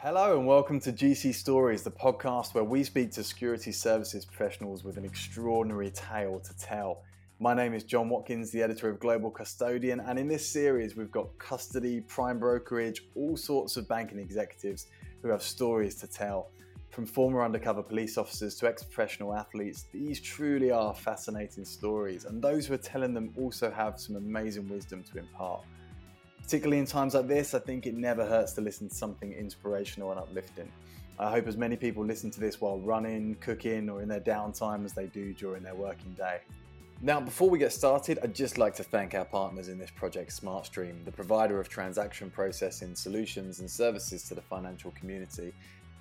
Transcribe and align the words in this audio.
Hello 0.00 0.38
and 0.38 0.46
welcome 0.46 0.78
to 0.78 0.92
GC 0.92 1.34
Stories, 1.34 1.82
the 1.82 1.90
podcast 1.90 2.54
where 2.54 2.62
we 2.62 2.84
speak 2.84 3.10
to 3.10 3.24
security 3.24 3.72
services 3.72 4.24
professionals 4.24 4.84
with 4.84 4.96
an 4.96 5.04
extraordinary 5.04 5.90
tale 5.90 6.38
to 6.38 6.56
tell. 6.56 7.02
My 7.40 7.52
name 7.52 7.74
is 7.74 7.82
John 7.82 8.08
Watkins, 8.08 8.52
the 8.52 8.62
editor 8.62 8.88
of 8.88 9.00
Global 9.00 9.28
Custodian, 9.28 9.98
and 9.98 10.16
in 10.16 10.28
this 10.28 10.48
series, 10.48 10.94
we've 10.94 11.10
got 11.10 11.36
custody, 11.40 12.00
prime 12.02 12.38
brokerage, 12.38 13.06
all 13.16 13.36
sorts 13.36 13.76
of 13.76 13.88
banking 13.88 14.20
executives 14.20 14.86
who 15.20 15.30
have 15.30 15.42
stories 15.42 15.96
to 15.96 16.06
tell. 16.06 16.52
From 16.90 17.04
former 17.04 17.44
undercover 17.44 17.82
police 17.82 18.16
officers 18.16 18.54
to 18.58 18.68
ex 18.68 18.84
professional 18.84 19.34
athletes, 19.34 19.86
these 19.92 20.20
truly 20.20 20.70
are 20.70 20.94
fascinating 20.94 21.64
stories, 21.64 22.24
and 22.24 22.40
those 22.40 22.68
who 22.68 22.74
are 22.74 22.78
telling 22.78 23.14
them 23.14 23.32
also 23.36 23.68
have 23.68 23.98
some 23.98 24.14
amazing 24.14 24.68
wisdom 24.68 25.02
to 25.12 25.18
impart. 25.18 25.64
Particularly 26.48 26.78
in 26.78 26.86
times 26.86 27.12
like 27.12 27.28
this, 27.28 27.52
I 27.52 27.58
think 27.58 27.86
it 27.86 27.94
never 27.94 28.24
hurts 28.24 28.54
to 28.54 28.62
listen 28.62 28.88
to 28.88 28.94
something 28.94 29.34
inspirational 29.34 30.12
and 30.12 30.18
uplifting. 30.18 30.72
I 31.18 31.30
hope 31.30 31.46
as 31.46 31.58
many 31.58 31.76
people 31.76 32.02
listen 32.02 32.30
to 32.30 32.40
this 32.40 32.58
while 32.58 32.80
running, 32.80 33.34
cooking, 33.34 33.90
or 33.90 34.00
in 34.00 34.08
their 34.08 34.22
downtime 34.22 34.86
as 34.86 34.94
they 34.94 35.08
do 35.08 35.34
during 35.34 35.62
their 35.62 35.74
working 35.74 36.14
day. 36.14 36.40
Now, 37.02 37.20
before 37.20 37.50
we 37.50 37.58
get 37.58 37.74
started, 37.74 38.18
I'd 38.22 38.34
just 38.34 38.56
like 38.56 38.74
to 38.76 38.82
thank 38.82 39.14
our 39.14 39.26
partners 39.26 39.68
in 39.68 39.76
this 39.78 39.90
project, 39.90 40.30
SmartStream, 40.42 41.04
the 41.04 41.12
provider 41.12 41.60
of 41.60 41.68
transaction 41.68 42.30
processing 42.30 42.94
solutions 42.94 43.60
and 43.60 43.70
services 43.70 44.22
to 44.28 44.34
the 44.34 44.40
financial 44.40 44.90
community. 44.92 45.52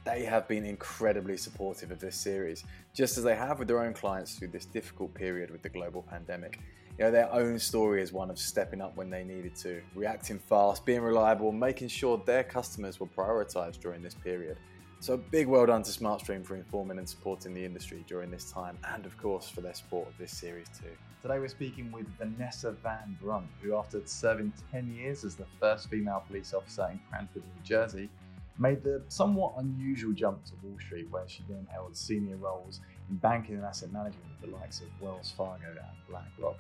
They 0.06 0.24
have 0.24 0.48
been 0.48 0.64
incredibly 0.64 1.36
supportive 1.36 1.92
of 1.92 2.00
this 2.00 2.16
series, 2.16 2.64
just 2.94 3.18
as 3.18 3.26
they 3.26 3.36
have 3.36 3.60
with 3.60 3.68
their 3.68 3.84
own 3.84 3.94
clients 3.94 4.36
through 4.36 4.48
this 4.48 4.64
difficult 4.64 5.14
period 5.14 5.52
with 5.52 5.62
the 5.62 5.68
global 5.68 6.04
pandemic 6.04 6.62
you 6.98 7.06
know, 7.06 7.12
their 7.12 7.32
own 7.32 7.60
story 7.60 8.02
is 8.02 8.12
one 8.12 8.32
of 8.32 8.40
stepping 8.40 8.82
up 8.82 8.96
when 8.96 9.10
they 9.10 9.24
needed 9.24 9.56
to, 9.58 9.82
reacting 9.94 10.40
fast, 10.40 10.84
being 10.84 11.02
reliable, 11.02 11.52
making 11.52 11.90
sure 11.90 12.22
their 12.26 12.44
customers 12.44 13.00
were 13.00 13.06
prioritized 13.06 13.80
during 13.80 14.02
this 14.02 14.16
period. 14.16 14.58
So 15.00 15.14
a 15.14 15.18
big 15.18 15.46
well 15.46 15.68
done 15.68 15.84
to 15.84 15.92
SmartStream 15.92 16.44
for 16.44 16.56
informing 16.56 16.98
and 16.98 17.08
supporting 17.08 17.54
the 17.54 17.64
industry 17.64 18.04
during 18.08 18.32
this 18.32 18.52
time, 18.52 18.80
and 18.96 19.06
of 19.06 19.16
course 19.20 19.48
for 19.48 19.62
their 19.62 19.76
support 19.76 20.08
of 20.08 20.18
this 20.18 20.36
series 20.36 20.70
too. 20.70 20.90
Today 21.22 21.38
we're 21.38 21.50
speaking 21.50 21.92
with 21.92 22.08
Vanessa 22.18 22.72
Van 22.72 23.16
Brunt, 23.22 23.46
who 23.62 23.76
after 23.76 24.02
serving 24.06 24.52
10 24.72 24.92
years 24.92 25.24
as 25.24 25.36
the 25.36 25.46
first 25.60 25.92
female 25.92 26.24
police 26.28 26.52
officer 26.52 26.88
in 26.92 27.00
Cranford, 27.12 27.44
New 27.44 27.64
Jersey, 27.64 28.10
made 28.58 28.84
the 28.84 29.04
somewhat 29.08 29.54
unusual 29.58 30.14
jump 30.14 30.44
to 30.46 30.54
Wall 30.64 30.80
Street, 30.80 31.08
where 31.12 31.28
she 31.28 31.44
then 31.48 31.68
held 31.72 31.96
senior 31.96 32.38
roles 32.38 32.80
in 33.12 33.18
banking 33.18 33.54
and 33.54 33.66
asset 33.66 33.94
management 33.94 34.26
with 34.42 34.50
the 34.50 34.58
likes 34.58 34.82
of 34.82 34.88
Wells 35.00 35.32
Fargo 35.38 35.68
and 35.68 36.10
BlackRock. 36.10 36.58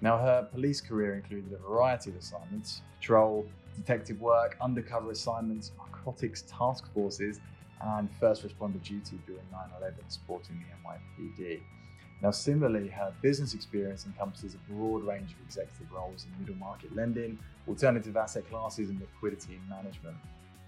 Now, 0.00 0.16
her 0.18 0.48
police 0.52 0.80
career 0.80 1.14
included 1.14 1.52
a 1.52 1.58
variety 1.58 2.10
of 2.10 2.16
assignments 2.16 2.82
patrol, 3.00 3.46
detective 3.76 4.20
work, 4.20 4.56
undercover 4.60 5.10
assignments, 5.10 5.72
narcotics 5.78 6.42
task 6.48 6.92
forces, 6.92 7.40
and 7.80 8.08
first 8.18 8.46
responder 8.46 8.82
duty 8.82 9.18
during 9.26 9.42
9 9.52 9.60
11, 9.78 9.98
supporting 10.08 10.58
the 10.58 11.42
NYPD. 11.42 11.60
Now, 12.20 12.32
similarly, 12.32 12.88
her 12.88 13.14
business 13.22 13.54
experience 13.54 14.04
encompasses 14.06 14.54
a 14.54 14.72
broad 14.72 15.04
range 15.04 15.32
of 15.32 15.38
executive 15.46 15.92
roles 15.92 16.26
in 16.26 16.40
middle 16.40 16.56
market 16.56 16.94
lending, 16.94 17.38
alternative 17.68 18.16
asset 18.16 18.48
classes, 18.50 18.90
and 18.90 19.00
liquidity 19.00 19.60
management. 19.68 20.16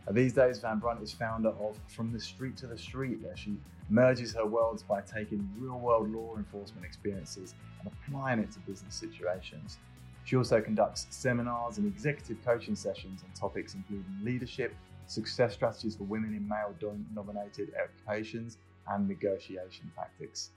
Now, 0.07 0.13
these 0.13 0.33
days, 0.33 0.59
Van 0.59 0.79
Brunt 0.79 1.03
is 1.03 1.13
founder 1.13 1.51
of 1.51 1.79
From 1.89 2.13
the 2.13 2.21
Street 2.21 2.57
to 2.59 2.67
the 2.67 2.79
Street, 2.79 3.21
where 3.23 3.37
she 3.37 3.57
merges 3.89 4.35
her 4.35 4.47
worlds 4.47 4.83
by 4.83 5.01
taking 5.03 5.49
real 5.59 5.79
world 5.79 6.11
law 6.13 6.37
enforcement 6.37 6.87
experiences 6.87 7.55
and 7.81 7.93
applying 7.93 8.39
it 8.39 8.51
to 8.53 8.61
business 8.61 8.95
situations. 8.95 9.79
She 10.25 10.37
also 10.37 10.61
conducts 10.61 11.07
seminars 11.11 11.79
and 11.79 11.87
executive 11.87 12.45
coaching 12.45 12.77
sessions 12.77 13.23
on 13.25 13.31
topics 13.35 13.75
including 13.75 14.07
leadership, 14.23 14.75
success 15.07 15.55
strategies 15.55 15.97
for 15.97 16.05
women 16.05 16.35
in 16.35 16.49
male 16.49 16.75
dominated 17.15 17.73
occupations, 17.83 18.59
and 18.89 19.09
negotiation 19.09 19.91
tactics. 19.97 20.51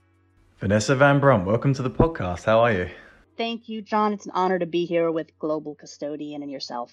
Vanessa 0.59 0.95
Van 0.95 1.19
Brunt, 1.19 1.45
welcome 1.45 1.73
to 1.73 1.81
the 1.81 1.89
podcast. 1.89 2.45
How 2.45 2.59
are 2.59 2.71
you? 2.71 2.89
Thank 3.35 3.67
you, 3.67 3.81
John. 3.81 4.13
It's 4.13 4.25
an 4.25 4.31
honor 4.35 4.59
to 4.59 4.65
be 4.65 4.85
here 4.85 5.11
with 5.11 5.37
Global 5.39 5.75
Custodian 5.75 6.43
and 6.43 6.51
yourself. 6.51 6.91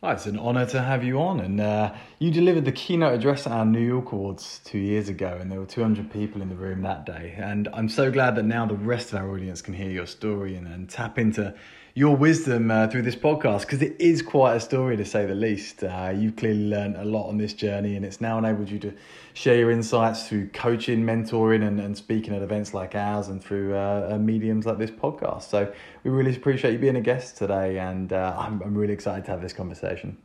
It's 0.00 0.26
an 0.26 0.38
honour 0.38 0.64
to 0.66 0.80
have 0.80 1.02
you 1.02 1.20
on. 1.20 1.40
And 1.40 1.60
uh, 1.60 1.92
you 2.20 2.30
delivered 2.30 2.64
the 2.64 2.70
keynote 2.70 3.14
address 3.14 3.48
at 3.48 3.52
our 3.52 3.64
New 3.64 3.84
York 3.84 4.12
Awards 4.12 4.60
two 4.64 4.78
years 4.78 5.08
ago, 5.08 5.36
and 5.40 5.50
there 5.50 5.58
were 5.58 5.66
200 5.66 6.12
people 6.12 6.40
in 6.40 6.48
the 6.48 6.54
room 6.54 6.82
that 6.82 7.04
day. 7.04 7.34
And 7.36 7.66
I'm 7.72 7.88
so 7.88 8.08
glad 8.08 8.36
that 8.36 8.44
now 8.44 8.64
the 8.64 8.76
rest 8.76 9.12
of 9.12 9.18
our 9.18 9.28
audience 9.32 9.60
can 9.60 9.74
hear 9.74 9.90
your 9.90 10.06
story 10.06 10.54
and, 10.54 10.68
and 10.68 10.88
tap 10.88 11.18
into 11.18 11.52
your 11.98 12.14
wisdom 12.14 12.70
uh, 12.70 12.86
through 12.86 13.02
this 13.02 13.16
podcast 13.16 13.62
because 13.62 13.82
it 13.82 13.96
is 13.98 14.22
quite 14.22 14.54
a 14.54 14.60
story 14.60 14.96
to 14.96 15.04
say 15.04 15.26
the 15.26 15.34
least. 15.34 15.82
Uh, 15.82 16.14
you've 16.16 16.36
clearly 16.36 16.68
learned 16.68 16.94
a 16.94 17.04
lot 17.04 17.28
on 17.28 17.38
this 17.38 17.52
journey, 17.52 17.96
and 17.96 18.04
it's 18.04 18.20
now 18.20 18.38
enabled 18.38 18.70
you 18.70 18.78
to 18.78 18.94
share 19.34 19.58
your 19.58 19.72
insights 19.72 20.28
through 20.28 20.46
coaching, 20.50 21.02
mentoring, 21.02 21.66
and, 21.66 21.80
and 21.80 21.96
speaking 21.96 22.36
at 22.36 22.40
events 22.40 22.72
like 22.72 22.94
ours 22.94 23.26
and 23.26 23.42
through 23.42 23.74
uh, 23.74 24.10
uh 24.12 24.18
mediums 24.18 24.64
like 24.64 24.78
this 24.78 24.92
podcast. 24.92 25.50
So 25.50 25.72
we 26.04 26.12
really 26.12 26.36
appreciate 26.36 26.70
you 26.70 26.78
being 26.78 26.94
a 26.94 27.00
guest 27.00 27.36
today, 27.36 27.80
and 27.80 28.12
uh, 28.12 28.32
I'm, 28.38 28.62
I'm 28.62 28.76
really 28.76 28.94
excited 28.94 29.24
to 29.24 29.32
have 29.32 29.42
this 29.42 29.52
conversation. 29.52 30.18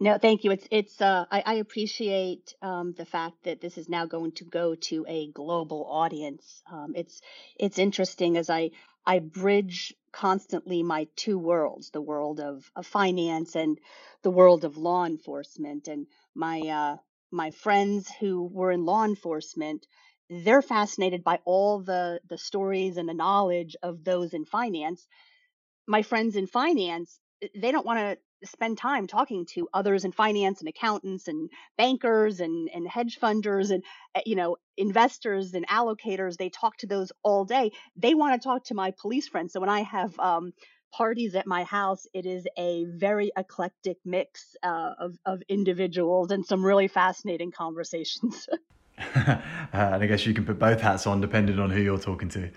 No, 0.00 0.18
thank 0.18 0.42
you. 0.42 0.50
It's 0.50 0.66
it's. 0.72 1.00
Uh, 1.00 1.26
I, 1.30 1.44
I 1.46 1.54
appreciate 1.54 2.56
um, 2.62 2.94
the 2.98 3.04
fact 3.04 3.44
that 3.44 3.60
this 3.60 3.78
is 3.78 3.88
now 3.88 4.06
going 4.06 4.32
to 4.32 4.44
go 4.44 4.74
to 4.74 5.06
a 5.06 5.30
global 5.30 5.86
audience. 5.88 6.64
Um, 6.68 6.94
it's 6.96 7.20
it's 7.56 7.78
interesting 7.78 8.36
as 8.36 8.50
I 8.50 8.70
I 9.06 9.18
bridge 9.18 9.94
constantly 10.12 10.82
my 10.82 11.08
two 11.16 11.38
worlds, 11.38 11.90
the 11.90 12.00
world 12.00 12.40
of, 12.40 12.70
of 12.76 12.86
finance 12.86 13.56
and 13.56 13.78
the 14.22 14.30
world 14.30 14.64
of 14.64 14.76
law 14.76 15.04
enforcement. 15.04 15.88
And 15.88 16.06
my 16.34 16.60
uh, 16.60 16.96
my 17.30 17.50
friends 17.50 18.10
who 18.20 18.44
were 18.44 18.70
in 18.70 18.84
law 18.84 19.04
enforcement, 19.04 19.86
they're 20.28 20.62
fascinated 20.62 21.24
by 21.24 21.40
all 21.44 21.80
the 21.80 22.20
the 22.28 22.38
stories 22.38 22.96
and 22.96 23.08
the 23.08 23.14
knowledge 23.14 23.76
of 23.82 24.04
those 24.04 24.34
in 24.34 24.44
finance. 24.44 25.06
My 25.86 26.02
friends 26.02 26.36
in 26.36 26.46
finance, 26.46 27.18
they 27.54 27.72
don't 27.72 27.86
want 27.86 27.98
to 27.98 28.18
spend 28.44 28.78
time 28.78 29.06
talking 29.06 29.46
to 29.46 29.68
others 29.72 30.04
in 30.04 30.12
finance 30.12 30.60
and 30.60 30.68
accountants 30.68 31.28
and 31.28 31.50
bankers 31.76 32.40
and, 32.40 32.68
and 32.74 32.88
hedge 32.88 33.18
funders 33.20 33.70
and 33.70 33.82
eh, 34.14 34.22
you 34.26 34.36
know 34.36 34.56
investors 34.76 35.54
and 35.54 35.66
allocators. 35.68 36.36
They 36.36 36.48
talk 36.48 36.76
to 36.78 36.86
those 36.86 37.12
all 37.22 37.44
day. 37.44 37.72
They 37.96 38.14
want 38.14 38.40
to 38.40 38.44
talk 38.44 38.64
to 38.64 38.74
my 38.74 38.92
police 39.00 39.28
friends. 39.28 39.52
So 39.52 39.60
when 39.60 39.68
i 39.68 39.82
have 39.82 40.18
um, 40.18 40.52
parties 40.92 41.34
at 41.34 41.46
my 41.46 41.64
house 41.64 42.06
it 42.12 42.26
is 42.26 42.46
a 42.58 42.84
very 42.84 43.32
eclectic 43.36 43.96
mix 44.04 44.54
uh, 44.62 44.92
of, 44.98 45.18
of 45.24 45.42
individuals 45.48 46.30
and 46.30 46.44
some 46.44 46.64
really 46.64 46.86
fascinating 46.88 47.50
conversations. 47.50 48.48
Uh, 48.52 48.56
and 49.72 50.02
i 50.02 50.06
guess 50.06 50.26
you 50.26 50.34
can 50.34 50.44
put 50.44 50.58
both 50.58 50.80
hats 50.80 51.06
on 51.06 51.20
depending 51.20 51.58
on 51.58 51.70
who 51.70 51.80
you're 51.80 51.98
talking 51.98 52.28
to 52.28 52.50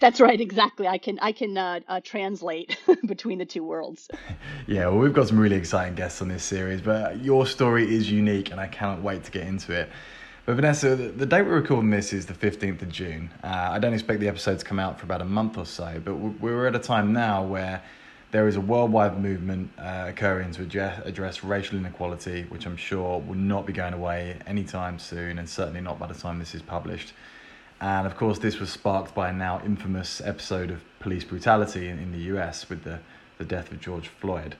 that's 0.00 0.20
right, 0.20 0.40
exactly. 0.40 0.88
I 0.88 0.98
can 0.98 1.18
I 1.20 1.32
can 1.32 1.56
uh, 1.56 1.80
uh, 1.86 2.00
translate 2.02 2.76
between 3.06 3.38
the 3.38 3.44
two 3.44 3.62
worlds. 3.62 4.08
Yeah, 4.66 4.88
well, 4.88 4.98
we've 4.98 5.12
got 5.12 5.28
some 5.28 5.38
really 5.38 5.56
exciting 5.56 5.94
guests 5.94 6.20
on 6.22 6.28
this 6.28 6.42
series, 6.42 6.80
but 6.80 7.22
your 7.22 7.46
story 7.46 7.94
is 7.94 8.10
unique, 8.10 8.50
and 8.50 8.60
I 8.60 8.66
cannot 8.66 9.02
wait 9.02 9.24
to 9.24 9.30
get 9.30 9.46
into 9.46 9.72
it. 9.72 9.90
But 10.46 10.56
Vanessa, 10.56 10.96
the, 10.96 11.08
the 11.08 11.26
date 11.26 11.42
we're 11.42 11.60
recording 11.60 11.90
this 11.90 12.12
is 12.12 12.26
the 12.26 12.34
fifteenth 12.34 12.82
of 12.82 12.90
June. 12.90 13.30
Uh, 13.44 13.68
I 13.72 13.78
don't 13.78 13.92
expect 13.92 14.20
the 14.20 14.28
episode 14.28 14.58
to 14.58 14.64
come 14.64 14.78
out 14.78 14.98
for 14.98 15.04
about 15.04 15.20
a 15.20 15.26
month 15.26 15.58
or 15.58 15.66
so, 15.66 16.00
but 16.04 16.14
we're 16.14 16.66
at 16.66 16.74
a 16.74 16.80
time 16.80 17.12
now 17.12 17.44
where 17.44 17.82
there 18.30 18.46
is 18.46 18.56
a 18.56 18.60
worldwide 18.60 19.20
movement 19.20 19.70
uh, 19.78 20.06
occurring 20.08 20.52
to 20.52 20.62
address, 20.62 21.02
address 21.04 21.42
racial 21.42 21.78
inequality, 21.78 22.44
which 22.48 22.64
I'm 22.64 22.76
sure 22.76 23.20
will 23.20 23.34
not 23.34 23.66
be 23.66 23.72
going 23.72 23.92
away 23.92 24.38
anytime 24.46 24.98
soon, 24.98 25.38
and 25.38 25.48
certainly 25.48 25.80
not 25.80 25.98
by 25.98 26.06
the 26.06 26.14
time 26.14 26.38
this 26.38 26.54
is 26.54 26.62
published. 26.62 27.12
And 27.80 28.06
of 28.06 28.16
course, 28.16 28.38
this 28.38 28.60
was 28.60 28.70
sparked 28.70 29.14
by 29.14 29.30
a 29.30 29.32
now 29.32 29.62
infamous 29.64 30.20
episode 30.20 30.70
of 30.70 30.82
police 30.98 31.24
brutality 31.24 31.88
in, 31.88 31.98
in 31.98 32.12
the 32.12 32.36
US 32.36 32.68
with 32.68 32.84
the, 32.84 33.00
the 33.38 33.44
death 33.44 33.72
of 33.72 33.80
George 33.80 34.08
Floyd. 34.08 34.54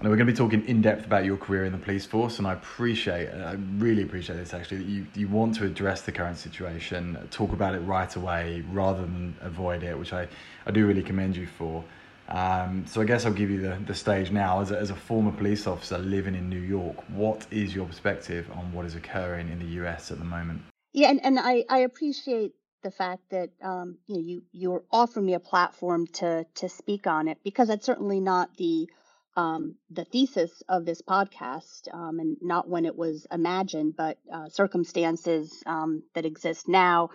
And 0.00 0.10
we're 0.10 0.16
going 0.16 0.26
to 0.26 0.32
be 0.32 0.36
talking 0.36 0.66
in 0.66 0.82
depth 0.82 1.06
about 1.06 1.24
your 1.24 1.36
career 1.36 1.64
in 1.64 1.72
the 1.72 1.78
police 1.78 2.06
force, 2.06 2.38
and 2.38 2.46
I 2.46 2.54
appreciate, 2.54 3.28
I 3.28 3.56
really 3.76 4.02
appreciate 4.02 4.36
this 4.36 4.52
actually, 4.52 4.78
that 4.78 4.86
you, 4.86 5.06
you 5.14 5.28
want 5.28 5.54
to 5.56 5.64
address 5.64 6.02
the 6.02 6.12
current 6.12 6.38
situation, 6.38 7.16
talk 7.30 7.52
about 7.52 7.74
it 7.74 7.80
right 7.80 8.14
away 8.16 8.64
rather 8.72 9.02
than 9.02 9.36
avoid 9.42 9.82
it, 9.82 9.96
which 9.98 10.12
I, 10.12 10.26
I 10.66 10.72
do 10.72 10.86
really 10.86 11.02
commend 11.02 11.36
you 11.36 11.46
for. 11.46 11.84
Um, 12.28 12.84
so 12.86 13.00
I 13.00 13.04
guess 13.04 13.26
I'll 13.26 13.32
give 13.32 13.50
you 13.50 13.60
the, 13.60 13.78
the 13.86 13.94
stage 13.94 14.30
now. 14.30 14.60
As 14.60 14.70
a, 14.72 14.78
as 14.78 14.90
a 14.90 14.96
former 14.96 15.32
police 15.32 15.66
officer 15.66 15.98
living 15.98 16.34
in 16.34 16.48
New 16.48 16.60
York, 16.60 16.96
what 17.10 17.46
is 17.50 17.74
your 17.74 17.86
perspective 17.86 18.50
on 18.54 18.72
what 18.72 18.86
is 18.86 18.94
occurring 18.94 19.50
in 19.50 19.58
the 19.58 19.84
US 19.84 20.10
at 20.10 20.18
the 20.18 20.24
moment? 20.24 20.62
Yeah, 20.92 21.10
and, 21.10 21.24
and 21.24 21.38
I, 21.38 21.64
I 21.68 21.78
appreciate 21.78 22.52
the 22.82 22.90
fact 22.90 23.22
that 23.30 23.50
um, 23.62 23.98
you 24.06 24.16
know 24.16 24.22
you 24.22 24.42
you're 24.52 24.84
offering 24.90 25.26
me 25.26 25.34
a 25.34 25.40
platform 25.40 26.06
to 26.08 26.44
to 26.56 26.68
speak 26.68 27.06
on 27.06 27.28
it 27.28 27.38
because 27.44 27.68
that's 27.68 27.86
certainly 27.86 28.20
not 28.20 28.56
the 28.56 28.88
um, 29.36 29.76
the 29.90 30.04
thesis 30.04 30.62
of 30.68 30.84
this 30.84 31.00
podcast 31.00 31.92
um, 31.92 32.18
and 32.18 32.36
not 32.42 32.68
when 32.68 32.84
it 32.84 32.96
was 32.96 33.26
imagined, 33.32 33.94
but 33.96 34.18
uh, 34.30 34.48
circumstances 34.50 35.62
um, 35.64 36.02
that 36.14 36.26
exist 36.26 36.68
now. 36.68 37.10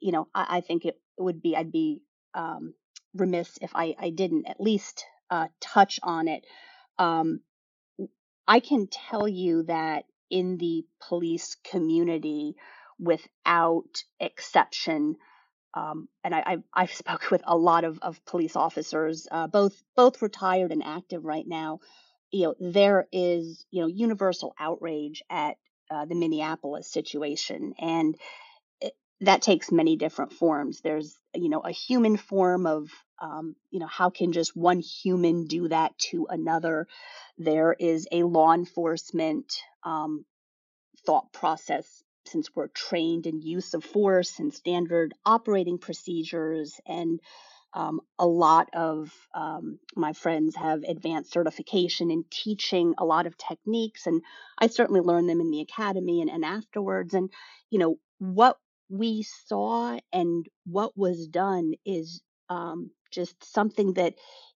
You 0.00 0.12
know, 0.12 0.28
I, 0.34 0.58
I, 0.58 0.60
think 0.60 0.84
it 0.84 1.00
would 1.18 1.42
be 1.42 1.56
I'd 1.56 1.72
be 1.72 2.02
um, 2.34 2.74
remiss 3.14 3.58
if 3.60 3.72
I, 3.74 3.96
I 3.98 4.10
didn't 4.10 4.46
at 4.46 4.60
least 4.60 5.04
uh, 5.30 5.48
touch 5.60 5.98
on 6.02 6.28
it. 6.28 6.44
Um, 6.96 7.40
I 8.46 8.60
can 8.60 8.86
tell 8.86 9.26
you 9.26 9.64
that 9.64 10.04
in 10.30 10.58
the 10.58 10.84
police 11.08 11.56
community 11.64 12.54
without 12.98 14.02
exception. 14.20 15.16
Um, 15.74 16.08
and 16.24 16.34
I, 16.34 16.42
I've, 16.46 16.62
I've 16.74 16.92
spoken 16.94 17.28
with 17.30 17.42
a 17.46 17.56
lot 17.56 17.84
of, 17.84 17.98
of 18.02 18.24
police 18.24 18.56
officers, 18.56 19.26
uh, 19.30 19.46
both 19.46 19.80
both 19.96 20.22
retired 20.22 20.72
and 20.72 20.82
active 20.84 21.24
right 21.24 21.46
now. 21.46 21.80
You 22.30 22.48
know, 22.48 22.54
there 22.60 23.06
is 23.12 23.64
you 23.70 23.82
know 23.82 23.88
universal 23.88 24.54
outrage 24.58 25.22
at 25.30 25.56
uh, 25.90 26.04
the 26.04 26.14
Minneapolis 26.14 26.90
situation, 26.90 27.74
and 27.78 28.16
it, 28.80 28.94
that 29.20 29.42
takes 29.42 29.72
many 29.72 29.96
different 29.96 30.32
forms. 30.32 30.80
There's 30.80 31.16
you 31.34 31.48
know 31.48 31.60
a 31.60 31.70
human 31.70 32.16
form 32.16 32.66
of 32.66 32.90
um, 33.20 33.56
you 33.70 33.80
know 33.80 33.86
how 33.86 34.10
can 34.10 34.32
just 34.32 34.56
one 34.56 34.80
human 34.80 35.46
do 35.46 35.68
that 35.68 35.96
to 36.10 36.26
another. 36.28 36.86
There 37.38 37.74
is 37.78 38.06
a 38.12 38.24
law 38.24 38.52
enforcement 38.52 39.54
um, 39.84 40.26
thought 41.06 41.32
process 41.32 42.02
since 42.28 42.48
we're 42.54 42.68
trained 42.68 43.26
in 43.26 43.40
use 43.40 43.74
of 43.74 43.84
force 43.84 44.38
and 44.38 44.52
standard 44.52 45.14
operating 45.24 45.78
procedures 45.78 46.80
and 46.86 47.20
um, 47.74 48.00
a 48.18 48.26
lot 48.26 48.70
of 48.72 49.12
um, 49.34 49.78
my 49.94 50.14
friends 50.14 50.56
have 50.56 50.82
advanced 50.84 51.32
certification 51.32 52.10
in 52.10 52.24
teaching 52.30 52.94
a 52.96 53.04
lot 53.04 53.26
of 53.26 53.36
techniques 53.36 54.06
and 54.06 54.22
i 54.58 54.66
certainly 54.66 55.00
learned 55.00 55.28
them 55.28 55.40
in 55.40 55.50
the 55.50 55.60
academy 55.60 56.20
and, 56.20 56.30
and 56.30 56.44
afterwards. 56.44 57.14
And 57.14 57.30
you 57.70 57.78
know 57.78 57.98
what 58.18 58.56
we 58.88 59.22
saw 59.22 59.98
and 60.12 60.46
what 60.64 60.96
was 60.96 61.28
done 61.28 61.74
is 61.84 62.22
um, 62.48 62.90
just 63.10 63.44
something 63.44 63.94
that 63.94 64.14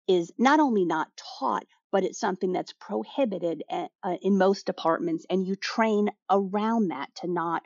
is 0.08 0.32
not 0.38 0.60
only 0.60 0.84
not 0.84 1.08
taught 1.38 1.66
but 1.92 2.02
it's 2.04 2.18
something 2.18 2.52
that's 2.52 2.72
prohibited 2.72 3.62
at, 3.70 3.90
uh, 4.02 4.16
in 4.22 4.38
most 4.38 4.66
departments 4.66 5.26
and 5.30 5.46
you 5.46 5.54
train 5.54 6.10
around 6.30 6.88
that 6.88 7.14
to 7.14 7.28
not 7.28 7.62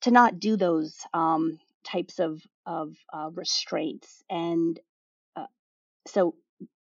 to 0.00 0.10
not 0.10 0.40
do 0.40 0.56
those 0.56 0.96
um, 1.14 1.58
types 1.84 2.18
of 2.18 2.42
of 2.66 2.96
uh, 3.12 3.30
restraints 3.34 4.24
and 4.28 4.80
uh, 5.36 5.46
so 6.06 6.34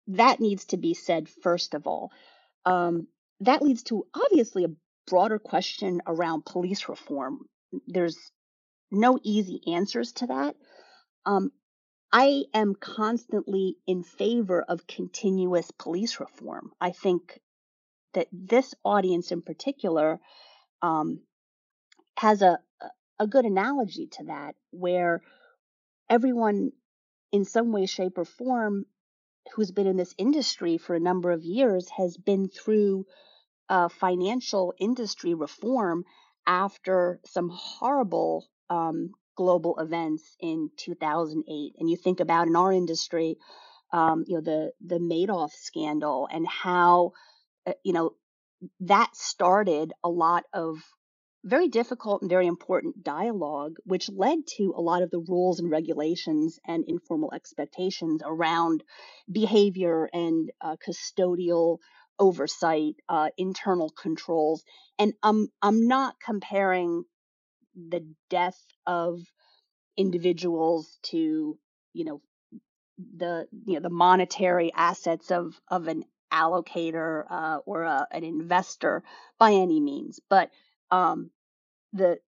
that 0.08 0.40
needs 0.40 0.66
to 0.66 0.78
be 0.78 0.94
said 0.94 1.30
first 1.30 1.74
of 1.74 1.86
all. 1.86 2.12
Um, 2.66 3.08
that 3.42 3.62
leads 3.62 3.84
to 3.84 4.08
obviously 4.14 4.64
a 4.64 4.72
broader 5.06 5.40
question 5.40 6.02
around 6.08 6.46
police 6.46 6.90
reform. 6.90 7.46
There's 7.88 8.18
no 8.92 9.20
easy 9.24 9.62
answers 9.68 10.14
to 10.14 10.28
that. 10.28 10.56
Um, 11.26 11.52
I 12.12 12.46
am 12.54 12.76
constantly 12.76 13.78
in 13.86 14.04
favor 14.04 14.62
of 14.62 14.88
continuous 14.88 15.70
police 15.72 16.20
reform. 16.20 16.72
I 16.80 16.92
think 16.92 17.40
that 18.14 18.28
this 18.32 18.74
audience 18.84 19.32
in 19.32 19.42
particular 19.42 20.20
um, 20.82 21.22
has 22.18 22.42
a, 22.42 22.60
a 23.20 23.28
good 23.28 23.46
analogy 23.46 24.08
to 24.14 24.24
that, 24.26 24.56
where 24.72 25.22
everyone 26.10 26.72
in 27.32 27.46
some 27.46 27.72
way, 27.72 27.86
shape, 27.86 28.18
or 28.18 28.26
form 28.26 28.86
who's 29.54 29.72
been 29.72 29.88
in 29.88 29.98
this 29.98 30.16
industry 30.18 30.78
for 30.78 30.96
a 30.96 31.00
number 31.00 31.32
of 31.32 31.44
years 31.44 31.90
has 31.90 32.18
been 32.18 32.50
through 32.50 33.06
uh, 33.70 33.90
financial 33.90 34.74
industry 34.80 35.34
reform 35.34 36.04
after 36.46 37.20
some 37.26 37.50
horrible 37.50 38.48
um, 38.70 39.12
global 39.38 39.80
events 39.80 40.36
in 40.42 40.70
2008 40.78 41.76
and 41.80 41.90
you 41.90 41.96
think 41.96 42.20
about 42.20 42.48
in 42.48 42.56
our 42.56 42.74
industry 42.74 43.38
um, 43.94 44.26
you 44.28 44.36
know 44.36 44.42
the 44.42 44.72
the 44.86 45.00
Madoff 45.00 45.52
scandal 45.52 46.28
and 46.30 46.46
how 46.46 47.14
uh, 47.66 47.74
you 47.84 47.94
know 47.94 48.12
that 48.82 49.16
started 49.16 49.94
a 50.04 50.10
lot 50.10 50.44
of 50.54 50.84
very 51.46 51.70
difficult 51.70 52.22
and 52.22 52.30
very 52.30 52.48
important 52.48 53.04
dialogue 53.04 53.78
which 53.86 54.10
led 54.10 54.40
to 54.58 54.74
a 54.76 54.82
lot 54.82 55.04
of 55.04 55.12
the 55.12 55.24
rules 55.30 55.60
and 55.60 55.72
regulations 55.72 56.60
and 56.68 56.84
informal 56.88 57.34
expectations 57.34 58.22
around 58.26 58.84
behavior 59.32 60.10
and 60.12 60.52
uh, 60.60 60.76
custodial 60.86 61.78
oversight 62.20 62.96
uh, 63.10 63.30
internal 63.38 63.90
controls. 63.90 64.64
And 65.00 65.14
I'm 65.24 65.50
I'm 65.62 65.88
not 65.88 66.16
comparing 66.24 67.04
the 67.90 68.06
death 68.30 68.60
of 68.86 69.22
individuals 69.96 70.98
to 71.04 71.58
you 71.94 72.06
know 72.06 72.22
the 73.18 73.48
you 73.66 73.76
know 73.76 73.80
the 73.80 73.90
monetary 73.90 74.72
assets 74.74 75.32
of 75.32 75.60
of 75.70 75.88
an 75.88 76.04
allocator 76.32 77.24
uh, 77.30 77.60
or 77.66 77.84
a, 77.84 78.08
an 78.12 78.24
investor 78.24 79.04
by 79.40 79.52
any 79.52 79.80
means. 79.80 80.20
But 80.30 80.50
um, 80.92 81.32
the 81.94 82.20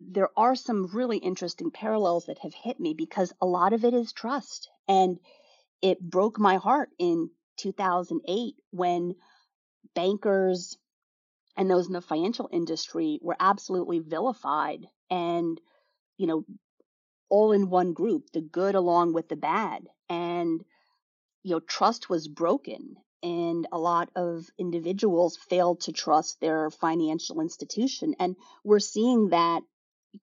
there 0.00 0.28
are 0.36 0.54
some 0.54 0.88
really 0.92 1.18
interesting 1.18 1.70
parallels 1.70 2.26
that 2.26 2.38
have 2.40 2.54
hit 2.54 2.78
me 2.78 2.94
because 2.94 3.32
a 3.40 3.46
lot 3.46 3.72
of 3.72 3.84
it 3.84 3.94
is 3.94 4.12
trust. 4.12 4.68
And 4.86 5.18
it 5.80 6.00
broke 6.00 6.38
my 6.38 6.56
heart 6.56 6.90
in 6.98 7.30
2008 7.58 8.54
when 8.70 9.14
bankers 9.94 10.76
and 11.56 11.70
those 11.70 11.86
in 11.86 11.92
the 11.92 12.00
financial 12.00 12.48
industry 12.52 13.18
were 13.22 13.36
absolutely 13.40 13.98
vilified 13.98 14.86
and 15.10 15.60
you 16.18 16.26
know 16.26 16.44
all 17.28 17.52
in 17.52 17.70
one 17.70 17.92
group 17.92 18.30
the 18.32 18.40
good 18.40 18.74
along 18.74 19.12
with 19.12 19.28
the 19.28 19.36
bad. 19.36 19.86
And 20.08 20.62
you 21.42 21.52
know 21.52 21.60
trust 21.60 22.08
was 22.08 22.28
broken 22.28 22.96
and 23.22 23.66
a 23.72 23.78
lot 23.78 24.10
of 24.14 24.46
individuals 24.58 25.38
failed 25.48 25.80
to 25.80 25.92
trust 25.92 26.40
their 26.40 26.70
financial 26.70 27.40
institution. 27.40 28.14
And 28.20 28.36
we're 28.62 28.78
seeing 28.78 29.30
that 29.30 29.62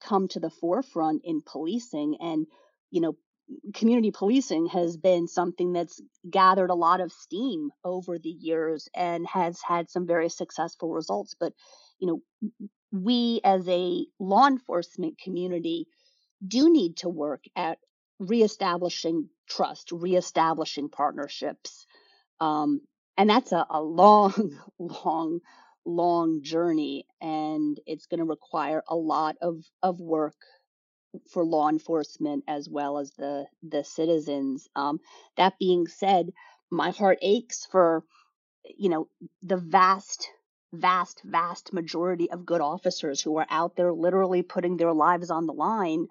come 0.02 0.28
to 0.30 0.40
the 0.40 0.50
forefront 0.50 1.22
in 1.26 1.42
policing 1.42 2.18
and 2.20 2.48
you 2.92 3.02
know 3.02 3.16
community 3.74 4.12
policing 4.12 4.68
has 4.68 4.98
been 4.98 5.28
something 5.28 5.74
that's 5.74 6.02
gathered 6.30 6.70
a 6.70 6.76
lot 6.76 7.02
of 7.02 7.12
steam 7.12 7.70
over 7.84 8.18
the 8.20 8.30
years 8.30 8.88
and 8.96 9.28
has 9.28 9.60
had 9.66 9.90
some 9.90 10.08
very 10.08 10.30
successful 10.30 10.92
results. 10.92 11.36
But 11.40 11.54
you 12.00 12.08
know 12.08 12.52
we 12.92 13.42
as 13.44 13.68
a 13.70 14.06
law 14.20 14.48
enforcement 14.48 15.18
community 15.18 15.88
do 16.46 16.72
need 16.72 16.98
to 16.98 17.10
work 17.10 17.44
at 17.56 17.78
reestablishing 18.20 19.30
trust 19.50 19.92
reestablishing 19.92 20.90
partnerships 20.90 21.86
um, 22.40 22.82
and 23.18 23.30
that's 23.30 23.52
a, 23.52 23.66
a 23.70 23.82
long 23.82 24.34
long 24.80 25.40
long 25.86 26.42
journey 26.44 27.06
and 27.22 27.80
it's 27.86 28.06
going 28.06 28.20
to 28.20 28.26
require 28.26 28.84
a 28.88 28.96
lot 28.96 29.36
of 29.42 29.64
of 29.82 30.00
work 30.00 30.36
for 31.30 31.44
law 31.46 31.70
enforcement 31.70 32.44
as 32.48 32.70
well 32.70 32.98
as 32.98 33.12
the 33.12 33.46
the 33.64 33.84
citizens. 33.84 34.68
Um, 34.76 35.00
that 35.38 35.60
being 35.60 35.88
said, 35.88 36.32
my 36.72 36.92
heart 36.92 37.20
aches 37.22 37.68
for 37.72 38.04
you 38.78 38.90
know 38.90 39.08
the 39.42 39.58
vast 39.58 40.30
vast 40.74 41.22
vast 41.24 41.74
majority 41.74 42.32
of 42.32 42.46
good 42.46 42.62
officers 42.62 43.22
who 43.22 43.38
are 43.38 43.48
out 43.50 43.76
there 43.76 43.94
literally 43.94 44.42
putting 44.42 44.78
their 44.78 44.94
lives 44.94 45.30
on 45.30 45.46
the 45.46 45.54
line 45.54 46.08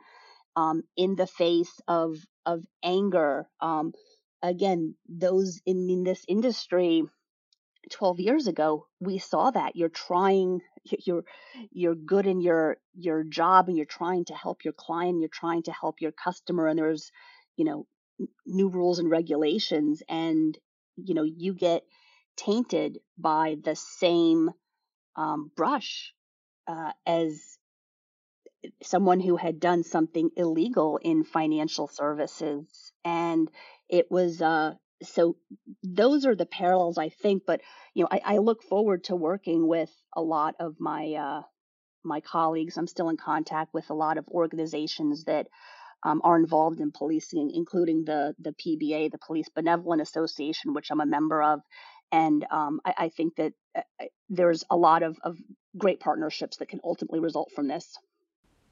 um, 0.56 0.82
in 0.97 1.16
the 1.16 1.26
face 1.26 1.80
of 1.88 2.16
of 2.47 2.64
anger 2.85 3.47
um, 3.61 3.92
again 4.42 4.94
those 5.09 5.61
in, 5.66 5.88
in 5.90 6.04
this 6.04 6.25
industry 6.28 7.02
12 7.90 8.21
years 8.21 8.47
ago 8.47 8.87
we 9.00 9.18
saw 9.18 9.50
that 9.50 9.75
you're 9.75 9.88
trying 9.88 10.61
you're 10.85 11.25
you're 11.71 11.95
good 11.95 12.27
in 12.27 12.41
your 12.41 12.77
your 12.95 13.23
job 13.25 13.69
and 13.69 13.77
you're 13.77 13.87
trying 13.87 14.25
to 14.25 14.35
help 14.35 14.65
your 14.65 14.73
client 14.73 15.21
you're 15.21 15.29
trying 15.29 15.62
to 15.62 15.73
help 15.73 16.01
your 16.01 16.12
customer 16.12 16.67
and 16.67 16.79
there's 16.79 17.11
you 17.57 17.65
know 17.65 17.87
new 18.47 18.69
rules 18.69 18.99
and 18.99 19.11
regulations 19.11 20.03
and 20.09 20.59
you 20.97 21.15
know 21.15 21.25
you 21.25 21.55
get 21.55 21.83
tainted 22.37 22.99
by 23.19 23.57
the 23.62 23.77
same 23.77 24.51
um, 25.17 25.51
brush 25.57 26.12
uh, 26.67 26.93
as 27.07 27.59
someone 28.83 29.21
who 29.21 29.37
had 29.37 29.59
done 29.59 29.83
something 29.83 30.31
illegal 30.37 30.99
in 31.03 31.25
financial 31.25 31.89
services 31.89 32.93
and 33.05 33.51
it 33.89 34.11
was 34.11 34.41
uh, 34.41 34.73
so 35.02 35.37
those 35.82 36.26
are 36.26 36.35
the 36.35 36.47
parallels 36.47 36.99
I 36.99 37.09
think. 37.09 37.44
But 37.47 37.61
you 37.94 38.04
know, 38.04 38.09
I, 38.11 38.35
I 38.35 38.38
look 38.38 38.62
forward 38.62 39.04
to 39.04 39.16
working 39.16 39.66
with 39.66 39.90
a 40.16 40.23
lot 40.23 40.54
of 40.61 40.76
my 40.78 41.12
uh, 41.14 41.42
my 42.04 42.21
colleagues. 42.21 42.76
I'm 42.76 42.87
still 42.87 43.09
in 43.09 43.16
contact 43.16 43.75
with 43.75 43.90
a 43.90 43.94
lot 43.94 44.18
of 44.18 44.28
organizations 44.28 45.25
that 45.25 45.47
um, 46.04 46.21
are 46.25 46.37
involved 46.37 46.80
in 46.80 46.92
policing, 46.92 47.50
including 47.54 48.04
the 48.04 48.35
the 48.38 48.52
PBA, 48.52 49.11
the 49.11 49.18
Police 49.18 49.49
Benevolent 49.54 50.02
Association, 50.02 50.75
which 50.75 50.90
I'm 50.90 51.00
a 51.00 51.06
member 51.06 51.42
of. 51.42 51.61
And 52.11 52.44
um, 52.50 52.80
I, 52.85 52.94
I, 52.99 53.09
think 53.09 53.37
that 53.37 53.52
uh, 53.75 53.80
there's 54.28 54.64
a 54.71 54.76
lot 54.76 55.02
of, 55.02 55.16
of 55.25 55.38
great 55.78 55.99
partnerships 55.99 56.59
that 56.59 56.68
can 56.68 56.80
ultimately 56.85 57.21
result 57.21 57.50
from 57.56 57.68
this. 57.68 57.97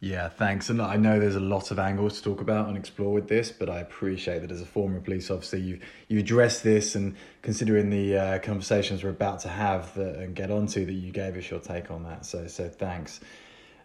Yeah, 0.02 0.30
thanks. 0.30 0.71
And 0.71 0.80
I 0.80 0.97
know 0.97 1.21
there's 1.21 1.37
a 1.37 1.40
lot 1.40 1.71
of 1.71 1.78
angles 1.78 2.16
to 2.16 2.23
talk 2.23 2.40
about 2.40 2.69
and 2.69 2.76
explore 2.76 3.12
with 3.12 3.28
this, 3.28 3.52
but 3.52 3.69
I 3.69 3.80
appreciate 3.80 4.40
that 4.40 4.50
as 4.50 4.62
a 4.62 4.66
former 4.66 4.99
police 4.99 5.30
officer, 5.30 5.59
you 5.59 5.78
you 6.09 6.19
address 6.19 6.61
this, 6.61 6.95
and 6.95 7.14
considering 7.42 7.90
the 7.90 8.16
uh, 8.16 8.38
conversations 8.38 9.04
we're 9.04 9.11
about 9.11 9.40
to 9.40 9.49
have 9.49 9.92
that, 9.95 10.16
and 10.16 10.35
get 10.35 10.50
onto, 10.50 10.87
that 10.87 10.92
you 10.92 11.12
gave 11.12 11.37
us 11.37 11.50
your 11.50 11.61
take 11.61 11.90
on 11.90 12.04
that. 12.04 12.25
So 12.25 12.47
so 12.47 12.71
thanks. 12.71 13.21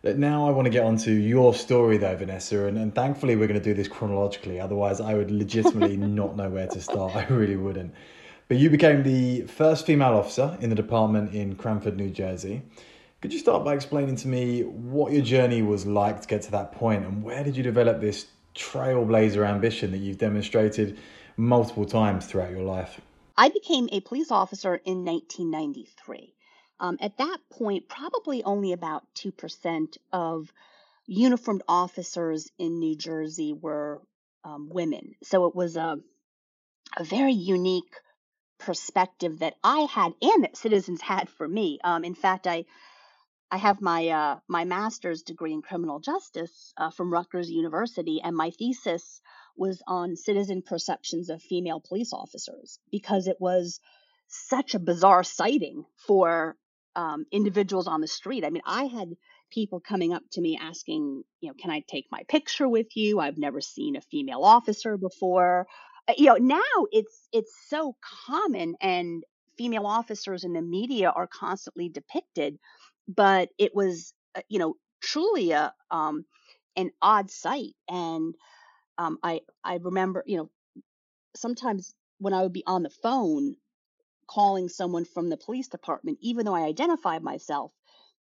Now 0.03 0.48
I 0.48 0.51
want 0.51 0.67
to 0.67 0.69
get 0.69 0.86
onto 0.86 1.12
your 1.12 1.53
story 1.53 1.98
though, 1.98 2.15
Vanessa, 2.15 2.65
and, 2.65 2.77
and 2.77 2.95
thankfully 2.95 3.36
we're 3.36 3.48
going 3.48 3.60
to 3.60 3.63
do 3.63 3.74
this 3.74 3.89
chronologically. 3.89 4.57
Otherwise, 4.57 5.01
I 5.01 5.15
would 5.15 5.31
legitimately 5.31 5.98
not 6.22 6.38
know 6.38 6.50
where 6.50 6.67
to 6.67 6.79
start. 6.79 7.13
I 7.15 7.25
really 7.25 7.57
wouldn't. 7.57 7.93
But 8.48 8.57
you 8.57 8.69
became 8.69 9.03
the 9.03 9.41
first 9.41 9.86
female 9.86 10.13
officer 10.13 10.57
in 10.62 10.69
the 10.69 10.75
department 10.77 11.34
in 11.34 11.55
Cranford, 11.55 11.98
New 11.98 12.12
Jersey. 12.12 12.62
Could 13.22 13.34
you 13.34 13.39
start 13.39 13.63
by 13.63 13.74
explaining 13.74 14.17
to 14.17 14.27
me 14.27 14.62
what 14.62 15.12
your 15.12 15.24
journey 15.24 15.62
was 15.62 15.86
like 15.86 16.22
to 16.22 16.27
get 16.27 16.43
to 16.43 16.51
that 16.51 16.74
point, 16.74 17.05
and 17.05 17.24
where 17.24 17.43
did 17.43 17.57
you 17.57 17.63
develop 17.63 18.01
this 18.01 18.27
trailblazer 18.53 19.48
ambition 19.48 19.91
that 19.91 19.98
you've 19.98 20.17
demonstrated 20.17 21.00
multiple 21.38 21.86
times 21.86 22.25
throughout 22.25 22.51
your 22.51 22.63
life? 22.63 23.01
I 23.38 23.50
became 23.50 23.89
a 23.91 24.00
police 24.00 24.31
officer 24.31 24.75
in 24.75 25.03
1993. 25.03 26.34
Um, 26.79 26.98
at 27.01 27.17
that 27.17 27.38
point, 27.50 27.88
probably 27.89 28.43
only 28.43 28.74
about 28.74 29.03
2% 29.15 29.98
of 30.12 30.51
uniformed 31.07 31.63
officers 31.67 32.50
in 32.57 32.79
New 32.79 32.95
Jersey 32.95 33.53
were 33.53 34.01
um, 34.43 34.69
women. 34.69 35.15
So 35.24 35.45
it 35.45 35.55
was 35.55 35.75
a, 35.77 35.98
a 36.98 37.03
very 37.03 37.34
unique 37.34 37.95
perspective 38.57 39.39
that 39.39 39.55
I 39.63 39.81
had 39.81 40.13
and 40.22 40.43
that 40.43 40.57
citizens 40.57 41.01
had 41.01 41.29
for 41.29 41.48
me. 41.48 41.79
Um, 41.84 42.03
in 42.03 42.15
fact, 42.15 42.48
I 42.48 42.65
I 43.55 43.57
have 43.57 43.81
my 43.81 44.09
uh, 44.09 44.39
my 44.50 44.65
master's 44.65 45.21
degree 45.21 45.53
in 45.53 45.62
criminal 45.62 46.01
justice 46.01 46.74
uh, 46.75 46.89
from 46.89 47.13
Rutgers 47.13 47.50
University, 47.50 48.19
and 48.21 48.35
my 48.35 48.50
thesis 48.50 49.21
was 49.55 49.81
on 49.88 50.17
citizen 50.17 50.62
perceptions 50.62 51.29
of 51.29 51.41
female 51.41 51.79
police 51.79 52.12
officers 52.12 52.79
because 52.91 53.27
it 53.27 53.38
was 53.39 53.79
such 54.27 54.75
a 54.75 54.79
bizarre 54.79 55.24
sighting 55.24 55.85
for 56.05 56.57
um, 56.97 57.24
individuals 57.31 57.88
on 57.88 58.01
the 58.01 58.09
street. 58.09 58.43
I 58.43 58.50
mean, 58.50 58.62
I 58.65 58.88
had 58.88 59.15
people 59.50 59.79
coming 59.79 60.12
up 60.12 60.24
to 60.33 60.41
me 60.41 60.59
asking, 60.62 61.24
you 61.39 61.47
know, 61.47 61.55
can 61.57 61.71
I 61.71 61.81
take 61.88 62.07
my 62.12 62.24
picture 62.27 62.67
with 62.67 62.88
you? 62.97 63.21
I've 63.21 63.38
never 63.38 63.62
seen 63.62 63.95
a 63.95 64.01
female 64.01 64.43
officer 64.43 64.97
before. 64.97 65.65
Uh, 66.09 66.13
you 66.17 66.25
know, 66.25 66.35
now 66.35 66.88
it's 66.91 67.29
it's 67.31 67.55
so 67.69 67.95
common, 68.27 68.75
and 68.81 69.24
female 69.57 69.85
officers 69.85 70.43
in 70.43 70.51
the 70.51 70.62
media 70.62 71.09
are 71.09 71.27
constantly 71.27 71.88
depicted, 71.88 72.57
but 73.07 73.50
it 73.57 73.75
was, 73.75 74.13
uh, 74.35 74.41
you 74.50 74.59
know, 74.59 74.75
truly 75.01 75.51
a 75.51 75.74
um, 75.91 76.25
an 76.75 76.91
odd 77.01 77.31
sight. 77.31 77.75
And 77.89 78.35
um, 78.97 79.17
I 79.24 79.41
I 79.63 79.75
remember, 79.77 80.24
you 80.25 80.38
know, 80.38 80.50
sometimes 81.35 81.93
when 82.19 82.33
I 82.33 82.43
would 82.43 82.53
be 82.53 82.63
on 82.65 82.83
the 82.83 82.89
phone 82.89 83.55
calling 84.27 84.69
someone 84.69 85.05
from 85.05 85.29
the 85.29 85.38
police 85.38 85.67
department, 85.67 86.17
even 86.21 86.45
though 86.45 86.55
I 86.55 86.63
identified 86.63 87.24
myself, 87.24 87.71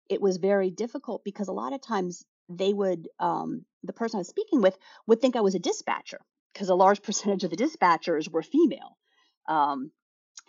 it 0.09 0.21
was 0.21 0.37
very 0.37 0.71
difficult 0.71 1.25
because 1.25 1.49
a 1.49 1.53
lot 1.53 1.73
of 1.73 1.81
times 1.81 2.25
they 2.49 2.73
would, 2.73 3.09
um, 3.19 3.65
the 3.83 3.93
person 3.93 4.19
I 4.19 4.21
was 4.21 4.29
speaking 4.29 4.63
with 4.63 4.77
would 5.07 5.21
think 5.21 5.37
I 5.37 5.41
was 5.41 5.55
a 5.55 5.61
dispatcher 5.61 6.21
because 6.53 6.69
a 6.69 6.75
large 6.75 7.03
percentage 7.05 7.45
of 7.45 7.51
the 7.51 7.57
dispatchers 7.57 8.31
were 8.31 8.43
female. 8.43 8.97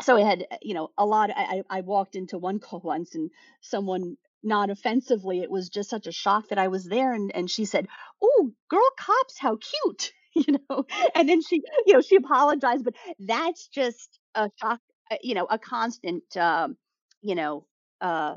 So 0.01 0.15
I 0.15 0.21
had, 0.21 0.45
you 0.61 0.73
know, 0.73 0.91
a 0.97 1.05
lot. 1.05 1.31
I, 1.35 1.63
I 1.69 1.81
walked 1.81 2.15
into 2.15 2.37
one 2.37 2.59
call 2.59 2.81
once 2.83 3.15
and 3.15 3.31
someone 3.61 4.17
not 4.43 4.69
offensively, 4.69 5.41
it 5.41 5.49
was 5.49 5.69
just 5.69 5.89
such 5.89 6.07
a 6.07 6.11
shock 6.11 6.49
that 6.49 6.59
I 6.59 6.67
was 6.67 6.85
there. 6.85 7.13
And, 7.13 7.35
and 7.35 7.49
she 7.49 7.65
said, 7.65 7.87
Oh, 8.21 8.51
girl 8.69 8.89
cops, 8.97 9.37
how 9.39 9.57
cute, 9.57 10.13
you 10.35 10.59
know, 10.69 10.85
and 11.15 11.27
then 11.27 11.41
she, 11.41 11.63
you 11.85 11.93
know, 11.93 12.01
she 12.01 12.15
apologized, 12.15 12.85
but 12.85 12.93
that's 13.19 13.67
just 13.67 14.19
a 14.35 14.49
shock 14.61 14.79
uh, 15.09 15.15
you 15.21 15.35
know 15.35 15.45
a 15.49 15.57
constant 15.57 16.23
um, 16.37 16.75
you 17.21 17.35
know 17.35 17.65
uh, 18.01 18.35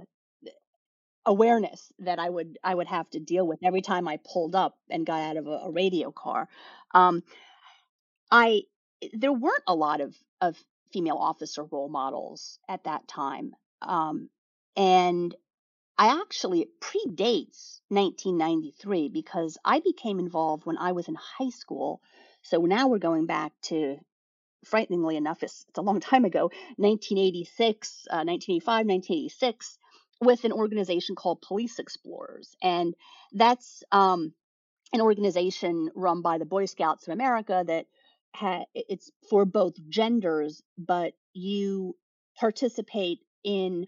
awareness 1.27 1.93
that 1.99 2.19
I 2.19 2.29
would 2.29 2.59
I 2.65 2.75
would 2.75 2.87
have 2.89 3.09
to 3.11 3.21
deal 3.21 3.47
with 3.47 3.61
every 3.63 3.83
time 3.83 4.09
I 4.09 4.19
pulled 4.33 4.55
up 4.55 4.77
and 4.89 5.07
got 5.07 5.21
out 5.21 5.37
of 5.37 5.47
a, 5.47 5.51
a 5.67 5.71
radio 5.71 6.11
car. 6.11 6.49
Um, 6.95 7.23
I 8.31 8.63
there 9.13 9.33
weren't 9.33 9.63
a 9.67 9.75
lot 9.75 10.01
of 10.01 10.17
of 10.41 10.57
female 10.93 11.17
officer 11.17 11.65
role 11.65 11.89
models 11.89 12.59
at 12.69 12.85
that 12.85 13.07
time, 13.09 13.55
um, 13.83 14.29
and 14.77 15.35
I 15.99 16.19
actually 16.21 16.63
it 16.63 16.81
predates 16.81 17.81
1993 17.89 19.11
because 19.11 19.59
I 19.65 19.81
became 19.81 20.19
involved 20.19 20.65
when 20.65 20.79
I 20.79 20.93
was 20.93 21.09
in 21.09 21.15
high 21.15 21.51
school. 21.51 22.01
So 22.43 22.61
now 22.61 22.89
we're 22.89 22.99
going 22.99 23.27
back 23.27 23.53
to 23.65 23.99
frighteningly 24.65 25.17
enough, 25.17 25.43
it's, 25.43 25.65
it's 25.69 25.79
a 25.79 25.83
long 25.83 26.01
time 26.01 26.25
ago, 26.25 26.51
1986, 26.77 28.07
uh, 28.11 28.25
1985, 28.25 28.87
1986, 28.87 29.79
with 30.21 30.45
an 30.45 30.53
organization 30.53 31.15
called 31.15 31.43
Police 31.43 31.79
Explorers. 31.79 32.55
And 32.63 32.95
that's 33.33 33.83
um, 33.93 34.33
an 34.93 35.01
organization 35.01 35.91
run 35.95 36.23
by 36.23 36.39
the 36.39 36.45
Boy 36.45 36.67
Scouts 36.67 37.07
of 37.07 37.13
America 37.13 37.65
that 37.67 37.87
ha- 38.35 38.65
it's 38.75 39.11
for 39.29 39.45
both 39.45 39.75
genders, 39.89 40.63
but 40.79 41.13
you 41.33 41.97
participate 42.39 43.21
in 43.45 43.87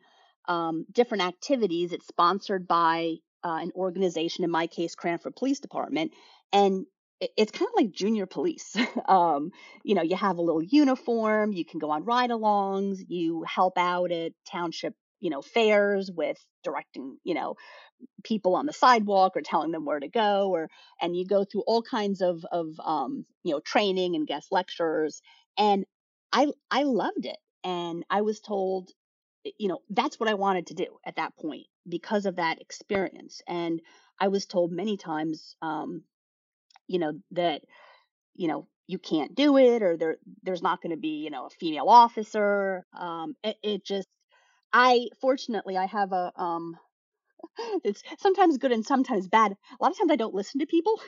um, 0.49 0.87
different 0.91 1.25
activities. 1.25 1.93
It's 1.93 2.07
sponsored 2.07 2.67
by 2.67 3.17
uh, 3.45 3.59
an 3.61 3.73
organization, 3.75 4.45
in 4.45 4.51
my 4.51 4.67
case, 4.67 4.95
Cranford 4.95 5.37
Police 5.37 5.61
Department, 5.61 6.13
and 6.53 6.87
it's 7.37 7.53
kind 7.53 7.69
of 7.69 7.75
like 7.77 7.93
junior 7.93 8.27
police. 8.27 8.77
um, 9.09 9.51
you 9.85 9.95
know, 9.95 10.03
you 10.03 10.17
have 10.17 10.39
a 10.39 10.43
little 10.43 10.63
uniform, 10.63 11.53
you 11.53 11.65
can 11.65 11.79
go 11.79 11.91
on 11.91 12.05
ride 12.05 12.31
alongs, 12.31 12.99
you 13.09 13.45
help 13.47 13.79
out 13.79 14.11
at 14.11 14.33
township, 14.51 14.95
you 15.21 15.31
know, 15.31 15.43
fairs 15.43 16.11
with 16.11 16.39
directing, 16.65 17.19
you 17.25 17.35
know, 17.35 17.55
people 18.25 18.55
on 18.57 18.67
the 18.67 18.73
sidewalk 18.73 19.33
or 19.37 19.43
telling 19.43 19.73
them 19.73 19.85
where 19.85 20.01
to 20.01 20.09
go 20.09 20.51
or 20.51 20.69
and 21.01 21.17
you 21.17 21.27
go 21.27 21.45
through 21.45 21.63
all 21.67 21.83
kinds 21.83 22.23
of 22.23 22.45
of 22.53 22.69
um, 22.85 23.25
you 23.45 23.53
know, 23.53 23.61
training 23.61 24.17
and 24.17 24.27
guest 24.27 24.49
lectures 24.53 25.23
and 25.59 25.85
I 26.33 26.49
I 26.71 26.85
loved 26.85 27.27
it. 27.27 27.39
And 27.65 28.05
I 28.11 28.23
was 28.23 28.41
told 28.41 28.91
you 29.59 29.69
know, 29.69 29.81
that's 29.91 30.21
what 30.21 30.29
I 30.29 30.35
wanted 30.35 30.69
to 30.69 30.75
do 30.75 30.87
at 31.05 31.17
that 31.17 31.37
point 31.37 31.67
because 31.89 32.27
of 32.27 32.37
that 32.37 32.61
experience. 32.61 33.43
And 33.49 33.81
I 34.21 34.29
was 34.29 34.47
told 34.47 34.71
many 34.73 34.97
times 34.97 35.57
um, 35.63 36.05
you 36.87 36.99
know 36.99 37.13
that 37.33 37.63
you 38.35 38.49
know 38.49 38.69
you 38.87 38.99
can't 38.99 39.35
do 39.35 39.57
it 39.57 39.83
or 39.83 39.97
there 39.97 40.17
there's 40.43 40.63
not 40.63 40.83
going 40.83 40.91
to 40.91 41.01
be 41.01 41.23
you 41.25 41.31
know 41.31 41.47
a 41.47 41.51
female 41.51 41.89
officer 41.89 42.85
um 42.99 43.35
it, 43.43 43.57
it 43.63 43.85
just 43.85 44.09
i 44.73 45.09
fortunately 45.21 45.77
i 45.77 45.87
have 45.87 46.13
a 46.13 46.33
um 46.37 46.77
it's 47.85 48.03
sometimes 48.19 48.59
good 48.59 48.73
and 48.73 48.85
sometimes 48.85 49.29
bad. 49.29 49.53
A 49.53 49.83
lot 49.83 49.93
of 49.93 49.99
times 49.99 50.11
I 50.11 50.17
don't 50.17 50.35
listen 50.35 50.61
to 50.61 50.67
people. 50.67 51.01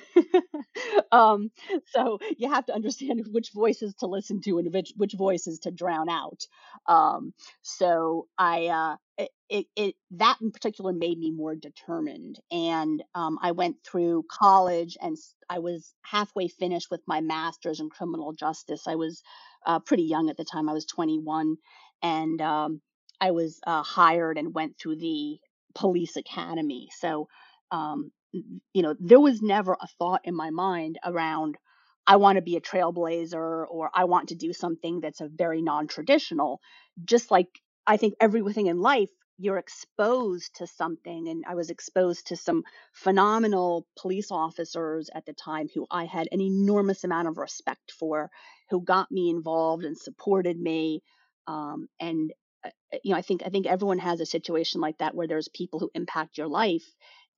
um, 1.12 1.50
so 1.86 2.18
you 2.36 2.50
have 2.52 2.66
to 2.66 2.74
understand 2.74 3.22
which 3.32 3.50
voices 3.54 3.94
to 4.00 4.06
listen 4.06 4.40
to 4.42 4.58
and 4.58 4.72
which, 4.72 4.92
which 4.96 5.14
voices 5.14 5.60
to 5.60 5.70
drown 5.70 6.08
out. 6.08 6.46
Um, 6.86 7.34
so 7.62 8.28
I, 8.38 8.66
uh, 8.66 8.96
it, 9.16 9.30
it, 9.48 9.66
it, 9.76 9.94
that 10.12 10.38
in 10.40 10.50
particular 10.50 10.92
made 10.92 11.18
me 11.18 11.30
more 11.30 11.54
determined. 11.54 12.40
And 12.50 13.02
um, 13.14 13.38
I 13.40 13.52
went 13.52 13.76
through 13.84 14.24
college 14.30 14.96
and 15.00 15.16
I 15.48 15.60
was 15.60 15.94
halfway 16.02 16.48
finished 16.48 16.90
with 16.90 17.00
my 17.06 17.20
master's 17.20 17.80
in 17.80 17.90
criminal 17.90 18.32
justice. 18.32 18.86
I 18.86 18.96
was 18.96 19.22
uh, 19.66 19.78
pretty 19.80 20.04
young 20.04 20.30
at 20.30 20.36
the 20.36 20.44
time. 20.44 20.68
I 20.68 20.72
was 20.72 20.86
21. 20.86 21.56
And 22.02 22.40
um, 22.42 22.80
I 23.20 23.30
was 23.30 23.60
uh, 23.66 23.82
hired 23.82 24.36
and 24.36 24.54
went 24.54 24.78
through 24.78 24.96
the 24.96 25.38
police 25.75 26.16
academy. 26.16 26.88
So, 26.99 27.28
um, 27.71 28.11
you 28.33 28.83
know, 28.83 28.95
there 28.99 29.21
was 29.21 29.43
never 29.43 29.76
a 29.81 29.87
thought 29.99 30.23
in 30.25 30.35
my 30.35 30.50
mind 30.50 30.99
around 31.04 31.57
I 32.07 32.16
want 32.16 32.37
to 32.37 32.43
be 32.43 32.57
a 32.57 32.61
trailblazer 32.61 33.64
or 33.69 33.90
I 33.95 34.04
want 34.04 34.28
to 34.28 34.35
do 34.35 34.52
something 34.52 35.00
that's 35.00 35.21
a 35.21 35.28
very 35.28 35.62
non-traditional. 35.62 36.61
Just 37.04 37.31
like 37.31 37.49
I 37.87 37.97
think 37.97 38.14
everything 38.21 38.66
in 38.66 38.81
life, 38.81 39.11
you're 39.38 39.59
exposed 39.59 40.54
to 40.57 40.66
something, 40.66 41.28
and 41.28 41.45
I 41.47 41.54
was 41.54 41.71
exposed 41.71 42.28
to 42.28 42.37
some 42.37 42.62
phenomenal 42.93 43.87
police 43.99 44.31
officers 44.31 45.11
at 45.14 45.26
the 45.26 45.33
time 45.33 45.69
who 45.75 45.87
I 45.90 46.04
had 46.04 46.28
an 46.31 46.40
enormous 46.40 47.04
amount 47.04 47.28
of 47.28 47.38
respect 47.38 47.90
for, 47.99 48.31
who 48.71 48.81
got 48.81 49.11
me 49.11 49.31
involved 49.31 49.85
and 49.85 49.99
supported 49.99 50.59
me. 50.59 51.02
Um, 51.47 51.88
and 52.00 52.33
you 53.02 53.12
know, 53.12 53.16
I 53.16 53.23
think 53.23 53.42
I 53.44 53.49
think 53.49 53.66
everyone 53.66 53.99
has 53.99 54.21
a 54.21 54.26
situation 54.26 54.80
like 54.80 54.99
that 54.99 55.14
where 55.14 55.26
there's 55.26 55.49
people 55.49 55.78
who 55.78 55.90
impact 55.94 56.38
your 56.38 56.49
life, 56.49 56.85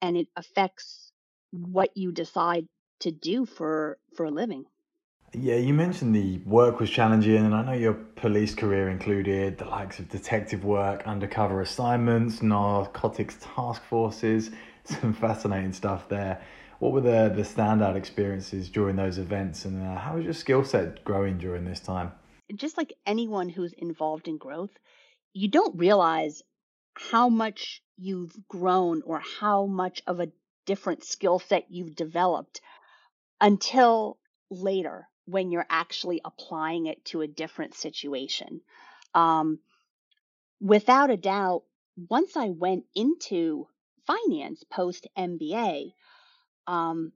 and 0.02 0.16
it 0.16 0.28
affects 0.36 1.12
what 1.50 1.90
you 1.96 2.12
decide 2.12 2.66
to 3.00 3.10
do 3.10 3.46
for 3.46 3.98
for 4.14 4.24
a 4.26 4.30
living. 4.30 4.64
Yeah, 5.34 5.56
you 5.56 5.74
mentioned 5.74 6.14
the 6.14 6.38
work 6.46 6.80
was 6.80 6.88
challenging, 6.88 7.44
and 7.44 7.54
I 7.54 7.62
know 7.62 7.72
your 7.72 7.94
police 7.94 8.54
career 8.54 8.88
included 8.88 9.58
the 9.58 9.66
likes 9.66 9.98
of 9.98 10.08
detective 10.08 10.64
work, 10.64 11.02
undercover 11.06 11.60
assignments, 11.60 12.42
narcotics 12.42 13.36
task 13.40 13.82
forces, 13.82 14.50
some 14.84 15.12
fascinating 15.12 15.72
stuff 15.72 16.08
there. 16.08 16.40
What 16.78 16.92
were 16.92 17.00
the, 17.00 17.32
the 17.34 17.42
standout 17.42 17.96
experiences 17.96 18.68
during 18.68 18.96
those 18.96 19.18
events, 19.18 19.64
and 19.64 19.82
uh, 19.82 19.98
how 19.98 20.16
was 20.16 20.24
your 20.24 20.34
skill 20.34 20.64
set 20.64 21.04
growing 21.04 21.38
during 21.38 21.64
this 21.64 21.80
time? 21.80 22.12
Just 22.54 22.78
like 22.78 22.94
anyone 23.04 23.48
who's 23.48 23.72
involved 23.72 24.28
in 24.28 24.38
growth, 24.38 24.78
you 25.36 25.48
don't 25.48 25.76
realize 25.76 26.42
how 26.94 27.28
much 27.28 27.82
you've 27.98 28.34
grown 28.48 29.02
or 29.02 29.20
how 29.38 29.66
much 29.66 30.02
of 30.06 30.18
a 30.18 30.32
different 30.64 31.04
skill 31.04 31.38
set 31.38 31.66
you've 31.68 31.94
developed 31.94 32.62
until 33.38 34.16
later 34.50 35.06
when 35.26 35.50
you're 35.50 35.66
actually 35.68 36.22
applying 36.24 36.86
it 36.86 37.04
to 37.04 37.20
a 37.20 37.26
different 37.26 37.74
situation. 37.74 38.62
Um, 39.14 39.58
without 40.58 41.10
a 41.10 41.18
doubt, 41.18 41.64
once 42.08 42.34
I 42.34 42.48
went 42.48 42.86
into 42.94 43.68
finance 44.06 44.64
post 44.70 45.06
MBA, 45.18 45.92
um, 46.66 47.12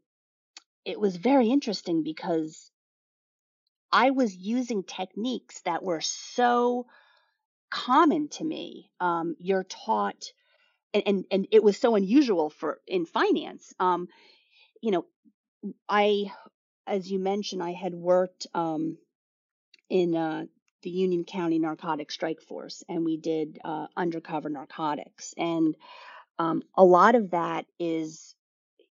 it 0.85 1.01
was 1.01 1.17
very 1.17 1.49
interesting 1.49 2.03
because 2.03 2.71
I 3.91 4.11
was 4.11 4.37
using 4.37 4.83
techniques 4.83 5.63
that 5.63 5.83
were 5.83 6.03
so 6.03 6.85
common 7.71 8.29
to 8.29 8.45
me. 8.45 8.91
Um, 9.01 9.37
you're 9.39 9.65
taught, 9.65 10.33
and, 10.93 11.03
and 11.07 11.25
and 11.31 11.47
it 11.51 11.63
was 11.63 11.79
so 11.79 11.95
unusual 11.95 12.51
for 12.51 12.81
in 12.87 13.07
finance. 13.07 13.73
Um, 13.79 14.09
you 14.83 14.91
know, 14.91 15.07
I, 15.89 16.33
as 16.87 17.11
you 17.11 17.19
mentioned, 17.19 17.63
I 17.63 17.73
had 17.73 17.95
worked 17.95 18.47
um, 18.55 18.99
in 19.89 20.17
uh, 20.17 20.45
the 20.83 20.91
Union 20.91 21.25
County 21.25 21.59
Narcotics 21.59 22.15
Strike 22.15 22.41
Force, 22.43 22.83
and 22.89 23.05
we 23.05 23.17
did 23.17 23.59
uh, 23.65 23.87
undercover 23.97 24.49
narcotics, 24.49 25.35
and 25.37 25.77
um, 26.39 26.63
a 26.75 26.85
lot 26.85 27.15
of 27.15 27.33
that 27.33 27.67
is, 27.79 28.35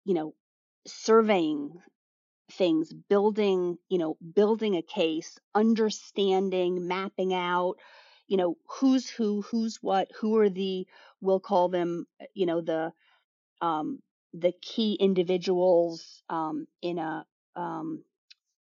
you 0.04 0.14
know, 0.14 0.34
surveying 0.86 1.72
things, 2.52 2.92
building, 2.92 3.76
you 3.88 3.98
know, 3.98 4.16
building 4.34 4.76
a 4.76 4.82
case, 4.82 5.38
understanding, 5.54 6.86
mapping 6.86 7.34
out, 7.34 7.74
you 8.30 8.38
know, 8.38 8.56
who's 8.78 9.10
who, 9.10 9.42
who's 9.42 9.78
what, 9.82 10.08
who 10.20 10.38
are 10.38 10.48
the, 10.48 10.86
we'll 11.20 11.40
call 11.40 11.68
them, 11.68 12.06
you 12.32 12.46
know, 12.46 12.62
the 12.62 12.92
um, 13.60 14.00
the 14.32 14.52
key 14.62 14.94
individuals 14.94 16.22
um, 16.30 16.66
in 16.82 16.98
a, 16.98 17.26
um, 17.56 18.04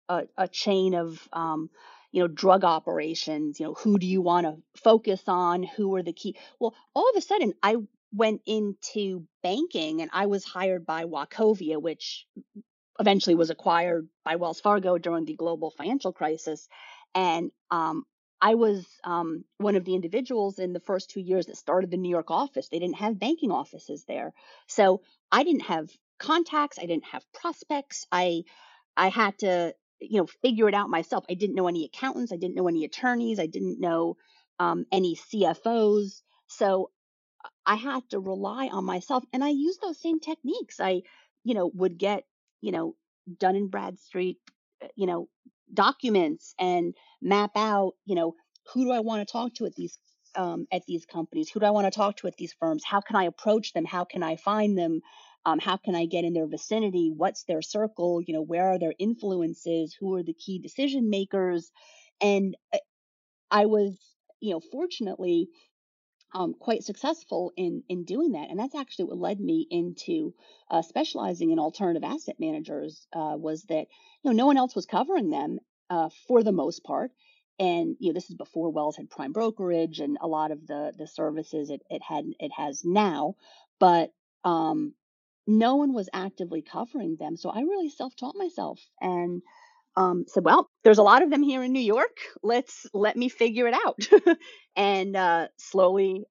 a, 0.10 0.24
a 0.38 0.48
chain 0.48 0.96
of 0.96 1.28
um, 1.32 1.70
you 2.12 2.22
know 2.22 2.28
drug 2.28 2.64
operations. 2.64 3.60
You 3.60 3.68
know, 3.68 3.74
who 3.76 4.00
do 4.00 4.08
you 4.08 4.22
want 4.22 4.48
to 4.48 4.58
focus 4.82 5.22
on? 5.28 5.64
Who 5.64 5.96
are 5.96 6.04
the 6.04 6.14
key? 6.14 6.36
Well, 6.60 6.76
all 6.96 7.10
of 7.10 7.16
a 7.16 7.22
sudden, 7.22 7.54
I 7.64 7.78
went 8.14 8.42
into 8.48 9.26
banking 9.44 10.02
and 10.02 10.10
I 10.12 10.26
was 10.26 10.44
hired 10.44 10.86
by 10.86 11.06
Wachovia, 11.06 11.82
which 11.82 12.26
eventually 13.00 13.36
was 13.36 13.50
acquired 13.50 14.10
by 14.26 14.36
Wells 14.36 14.60
Fargo 14.60 14.98
during 14.98 15.26
the 15.26 15.36
global 15.36 15.72
financial 15.72 16.12
crisis. 16.12 16.68
And 17.16 17.52
um, 17.72 18.04
I 18.42 18.56
was 18.56 18.86
um, 19.04 19.44
one 19.58 19.76
of 19.76 19.86
the 19.86 19.96
individuals 19.96 20.60
in 20.60 20.74
the 20.74 20.80
first 20.80 21.10
two 21.10 21.20
years 21.22 21.48
that 21.48 21.58
started 21.58 21.92
the 21.92 21.98
New 21.98 22.10
York 22.10 22.32
office. 22.32 22.70
They 22.70 22.80
didn't 22.80 22.98
have 22.98 23.20
banking 23.20 23.52
offices 23.52 24.06
there. 24.08 24.34
So 24.68 25.02
I 25.32 25.44
didn't 25.44 25.64
have 25.64 25.90
contacts. 26.20 26.80
I 26.80 26.86
didn't 26.86 27.06
have 27.06 27.24
prospects. 27.34 28.08
I, 28.12 28.44
I 28.96 29.10
had 29.10 29.38
to, 29.40 29.74
you 30.00 30.20
know, 30.20 30.28
figure 30.42 30.70
it 30.70 30.74
out 30.74 30.90
myself. 30.90 31.26
I 31.30 31.34
didn't 31.34 31.56
know 31.56 31.68
any 31.68 31.86
accountants. 31.86 32.32
I 32.32 32.38
didn't 32.38 32.56
know 32.56 32.68
any 32.68 32.86
attorneys. 32.86 33.40
I 33.40 33.48
didn't 33.48 33.80
know 33.80 34.16
um, 34.60 34.86
any 34.92 35.16
CFOs. 35.16 36.22
So 36.48 36.92
I 37.66 37.76
had 37.76 38.10
to 38.10 38.20
rely 38.20 38.68
on 38.68 38.86
myself 38.86 39.24
and 39.34 39.44
I 39.44 39.50
used 39.50 39.82
those 39.82 40.00
same 40.00 40.20
techniques. 40.20 40.80
I, 40.80 41.04
you 41.44 41.54
know, 41.54 41.72
would 41.74 41.98
get, 41.98 42.24
you 42.62 42.72
know, 42.72 42.96
Dun 43.38 43.56
and 43.56 43.72
Bradstreet, 43.72 44.38
uh, 44.84 44.88
you 44.96 45.08
know, 45.08 45.30
documents 45.74 46.54
and 46.60 46.94
map 47.22 47.52
out, 47.56 47.94
you 48.06 48.16
know, 48.16 48.36
who 48.74 48.86
do 48.86 48.92
I 48.92 49.00
want 49.00 49.28
to 49.28 49.32
talk 49.32 49.56
to 49.56 49.66
at 49.66 49.76
these 49.76 49.98
um, 50.36 50.68
at 50.72 50.84
these 50.88 51.06
companies? 51.06 51.50
Who 51.50 51.60
do 51.60 51.66
I 51.66 51.72
want 51.72 51.86
to 51.92 51.98
talk 51.98 52.18
to 52.18 52.28
at 52.28 52.38
these 52.38 52.54
firms? 52.60 52.84
How 52.86 53.02
can 53.02 53.16
I 53.16 53.24
approach 53.26 53.74
them? 53.74 53.86
How 53.86 54.06
can 54.06 54.24
I 54.24 54.36
find 54.36 54.78
them? 54.78 55.02
Um, 55.46 55.60
how 55.60 55.78
can 55.78 55.96
I 55.96 56.06
get 56.06 56.26
in 56.26 56.34
their 56.34 56.48
vicinity? 56.48 57.12
What's 57.16 57.44
their 57.44 57.62
circle? 57.62 58.22
You 58.22 58.34
know, 58.36 58.42
where 58.42 58.68
are 58.70 58.80
their 58.80 58.94
influences? 59.00 59.96
Who 60.00 60.16
are 60.16 60.24
the 60.24 60.34
key 60.34 60.60
decision 60.60 61.10
makers? 61.10 61.72
And 62.22 62.56
uh, 62.74 62.78
I 63.52 63.66
was, 63.66 63.98
you 64.40 64.52
know, 64.52 64.62
fortunately 64.72 65.50
um, 66.34 66.54
quite 66.54 66.84
successful 66.84 67.52
in 67.58 67.84
in 67.90 68.04
doing 68.04 68.34
that, 68.34 68.50
and 68.50 68.60
that's 68.60 68.76
actually 68.76 69.06
what 69.06 69.18
led 69.18 69.40
me 69.40 69.68
into 69.70 70.34
uh, 70.70 70.82
specializing 70.82 71.52
in 71.52 71.60
alternative 71.60 72.04
asset 72.04 72.36
managers. 72.40 73.08
Uh, 73.14 73.36
was 73.38 73.64
that 73.64 73.88
you 74.24 74.32
know 74.32 74.34
no 74.34 74.46
one 74.46 74.58
else 74.58 74.76
was 74.76 74.86
covering 74.86 75.30
them 75.30 75.60
uh, 75.90 76.10
for 76.28 76.44
the 76.44 76.52
most 76.52 76.84
part, 76.84 77.12
and 77.60 77.96
you 78.00 78.10
know 78.10 78.14
this 78.14 78.30
is 78.30 78.36
before 78.36 78.70
Wells 78.72 78.98
had 78.98 79.10
prime 79.10 79.34
brokerage 79.34 80.00
and 80.00 80.18
a 80.22 80.28
lot 80.28 80.52
of 80.52 80.68
the 80.68 80.94
the 80.98 81.08
services 81.08 81.70
it 81.70 81.82
it 81.90 82.02
had 82.02 82.26
it 82.40 82.52
has 82.56 82.84
now, 82.86 83.36
but 83.80 84.14
um, 84.44 84.94
no 85.48 85.76
one 85.76 85.94
was 85.94 86.10
actively 86.14 86.62
covering 86.62 87.16
them. 87.16 87.36
So 87.38 87.50
I 87.50 87.62
really 87.62 87.90
self 87.90 88.16
taught 88.16 88.36
myself 88.36 88.80
and 89.02 89.42
um, 89.96 90.26
said, 90.28 90.46
well, 90.46 90.70
there's 90.84 90.98
a 90.98 91.04
lot 91.04 91.24
of 91.24 91.30
them 91.30 91.44
here 91.44 91.64
in 91.64 91.74
New 91.74 91.82
York. 91.82 92.18
Let's 92.44 92.86
let 92.94 93.18
me 93.18 93.30
figure 93.30 93.68
it 93.68 93.74
out. 93.74 94.08
and 94.76 95.16
uh, 95.16 95.48
slowly, 95.58 96.26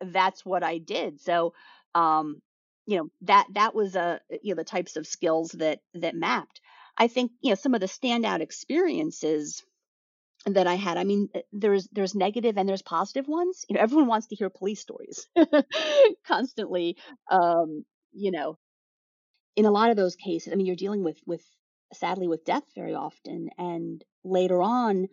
that's 0.00 0.44
what 0.44 0.62
I 0.62 0.78
did. 0.78 1.20
So, 1.20 1.54
um, 1.94 2.40
you 2.86 2.98
know, 2.98 3.08
that 3.22 3.46
that 3.52 3.74
was 3.74 3.96
a 3.96 4.00
uh, 4.00 4.18
you 4.42 4.54
know 4.54 4.58
the 4.58 4.64
types 4.64 4.96
of 4.96 5.06
skills 5.06 5.52
that 5.52 5.80
that 5.94 6.14
mapped. 6.14 6.60
I 6.98 7.08
think 7.08 7.32
you 7.40 7.50
know 7.50 7.56
some 7.56 7.74
of 7.74 7.80
the 7.80 7.86
standout 7.86 8.40
experiences 8.40 9.62
that 10.46 10.66
I 10.66 10.74
had. 10.74 10.98
I 10.98 11.04
mean, 11.04 11.28
uh, 11.34 11.40
there's 11.52 11.88
there's 11.92 12.14
negative 12.14 12.58
and 12.58 12.68
there's 12.68 12.82
positive 12.82 13.26
ones. 13.28 13.64
You 13.68 13.76
know, 13.76 13.82
everyone 13.82 14.06
wants 14.06 14.26
to 14.28 14.36
hear 14.36 14.50
police 14.50 14.80
stories 14.80 15.26
constantly. 16.26 16.96
Um, 17.30 17.84
you 18.12 18.30
know, 18.30 18.58
in 19.56 19.64
a 19.64 19.70
lot 19.70 19.90
of 19.90 19.96
those 19.96 20.16
cases, 20.16 20.52
I 20.52 20.56
mean, 20.56 20.66
you're 20.66 20.76
dealing 20.76 21.04
with 21.04 21.18
with 21.26 21.44
sadly 21.94 22.28
with 22.28 22.44
death 22.46 22.64
very 22.76 22.94
often. 22.94 23.50
And 23.58 24.04
later 24.24 24.62
on, 24.62 25.08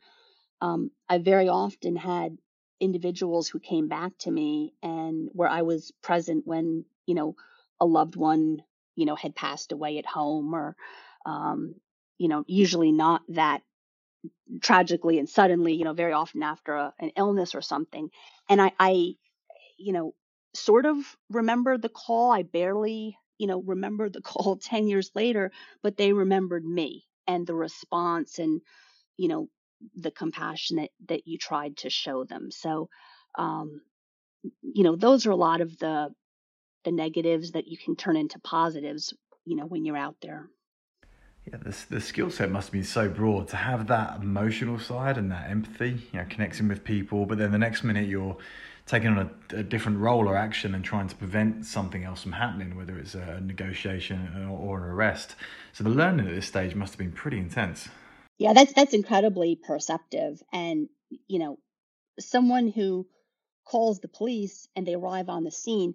um, 0.61 0.91
I 1.09 1.19
very 1.19 1.49
often 1.49 1.95
had 1.95 2.37
individuals 2.79 3.47
who 3.47 3.59
came 3.59 3.87
back 3.87 4.17
to 4.19 4.31
me 4.31 4.73
and 4.83 5.29
where 5.33 5.49
I 5.49 5.63
was 5.63 5.91
present 6.03 6.47
when, 6.47 6.85
you 7.05 7.15
know, 7.15 7.35
a 7.79 7.85
loved 7.85 8.15
one, 8.15 8.63
you 8.95 9.05
know, 9.05 9.15
had 9.15 9.35
passed 9.35 9.71
away 9.71 9.97
at 9.99 10.05
home 10.05 10.53
or, 10.53 10.75
um, 11.25 11.75
you 12.17 12.27
know, 12.27 12.43
usually 12.47 12.91
not 12.91 13.21
that 13.29 13.61
tragically 14.61 15.19
and 15.19 15.29
suddenly, 15.29 15.73
you 15.73 15.83
know, 15.83 15.93
very 15.93 16.13
often 16.13 16.43
after 16.43 16.75
a, 16.75 16.93
an 16.99 17.11
illness 17.17 17.55
or 17.55 17.61
something. 17.61 18.09
And 18.49 18.61
I, 18.61 18.71
I, 18.79 19.13
you 19.77 19.93
know, 19.93 20.13
sort 20.55 20.85
of 20.85 20.97
remember 21.31 21.77
the 21.77 21.89
call. 21.89 22.31
I 22.31 22.43
barely 22.43 23.17
you 23.41 23.47
know, 23.47 23.63
remembered 23.65 24.13
the 24.13 24.21
call 24.31 24.57
10 24.57 24.87
years 24.87 25.09
later, 25.15 25.51
but 25.81 25.97
they 25.97 26.13
remembered 26.13 26.63
me 26.63 27.03
and 27.27 27.47
the 27.47 27.55
response 27.55 28.37
and, 28.37 28.61
you 29.17 29.27
know, 29.27 29.49
the 29.95 30.11
compassion 30.11 30.77
that, 30.77 30.91
that 31.07 31.27
you 31.27 31.39
tried 31.39 31.75
to 31.77 31.89
show 31.89 32.23
them. 32.23 32.51
So, 32.51 32.87
um, 33.35 33.81
you 34.61 34.83
know, 34.83 34.95
those 34.95 35.25
are 35.25 35.31
a 35.31 35.35
lot 35.35 35.61
of 35.61 35.75
the, 35.79 36.09
the 36.85 36.91
negatives 36.91 37.53
that 37.53 37.67
you 37.67 37.77
can 37.83 37.95
turn 37.95 38.15
into 38.15 38.37
positives, 38.39 39.11
you 39.43 39.55
know, 39.55 39.65
when 39.65 39.85
you're 39.85 39.97
out 39.97 40.17
there. 40.21 40.47
Yeah, 41.47 41.57
the, 41.57 41.75
the 41.89 42.01
skill 42.01 42.29
set 42.29 42.51
must 42.51 42.71
be 42.71 42.83
so 42.83 43.09
broad 43.09 43.47
to 43.47 43.55
have 43.55 43.87
that 43.87 44.21
emotional 44.21 44.77
side 44.77 45.17
and 45.17 45.31
that 45.31 45.49
empathy, 45.49 45.99
you 46.11 46.19
know, 46.19 46.25
connecting 46.29 46.67
with 46.67 46.83
people, 46.83 47.25
but 47.25 47.39
then 47.39 47.51
the 47.51 47.57
next 47.57 47.83
minute 47.83 48.07
you're 48.07 48.37
taking 48.85 49.09
on 49.09 49.29
a, 49.51 49.57
a, 49.57 49.63
different 49.63 49.99
role 49.99 50.27
or 50.27 50.35
action 50.35 50.75
and 50.75 50.83
trying 50.83 51.07
to 51.07 51.15
prevent 51.15 51.65
something 51.65 52.03
else 52.03 52.23
from 52.23 52.33
happening, 52.33 52.75
whether 52.75 52.97
it's 52.97 53.15
a 53.15 53.39
negotiation 53.41 54.47
or, 54.49 54.57
or 54.57 54.77
an 54.77 54.83
arrest. 54.83 55.35
So 55.73 55.83
the 55.83 55.89
learning 55.89 56.27
at 56.27 56.35
this 56.35 56.47
stage 56.47 56.75
must 56.75 56.93
have 56.93 56.99
been 56.99 57.11
pretty 57.11 57.37
intense. 57.37 57.89
Yeah, 58.37 58.53
that's 58.53 58.73
that's 58.73 58.93
incredibly 58.93 59.55
perceptive, 59.55 60.41
and 60.51 60.89
you 61.27 61.37
know, 61.37 61.59
someone 62.19 62.67
who 62.67 63.07
calls 63.65 63.99
the 63.99 64.07
police 64.07 64.67
and 64.75 64.87
they 64.87 64.95
arrive 64.95 65.29
on 65.29 65.43
the 65.43 65.51
scene, 65.51 65.93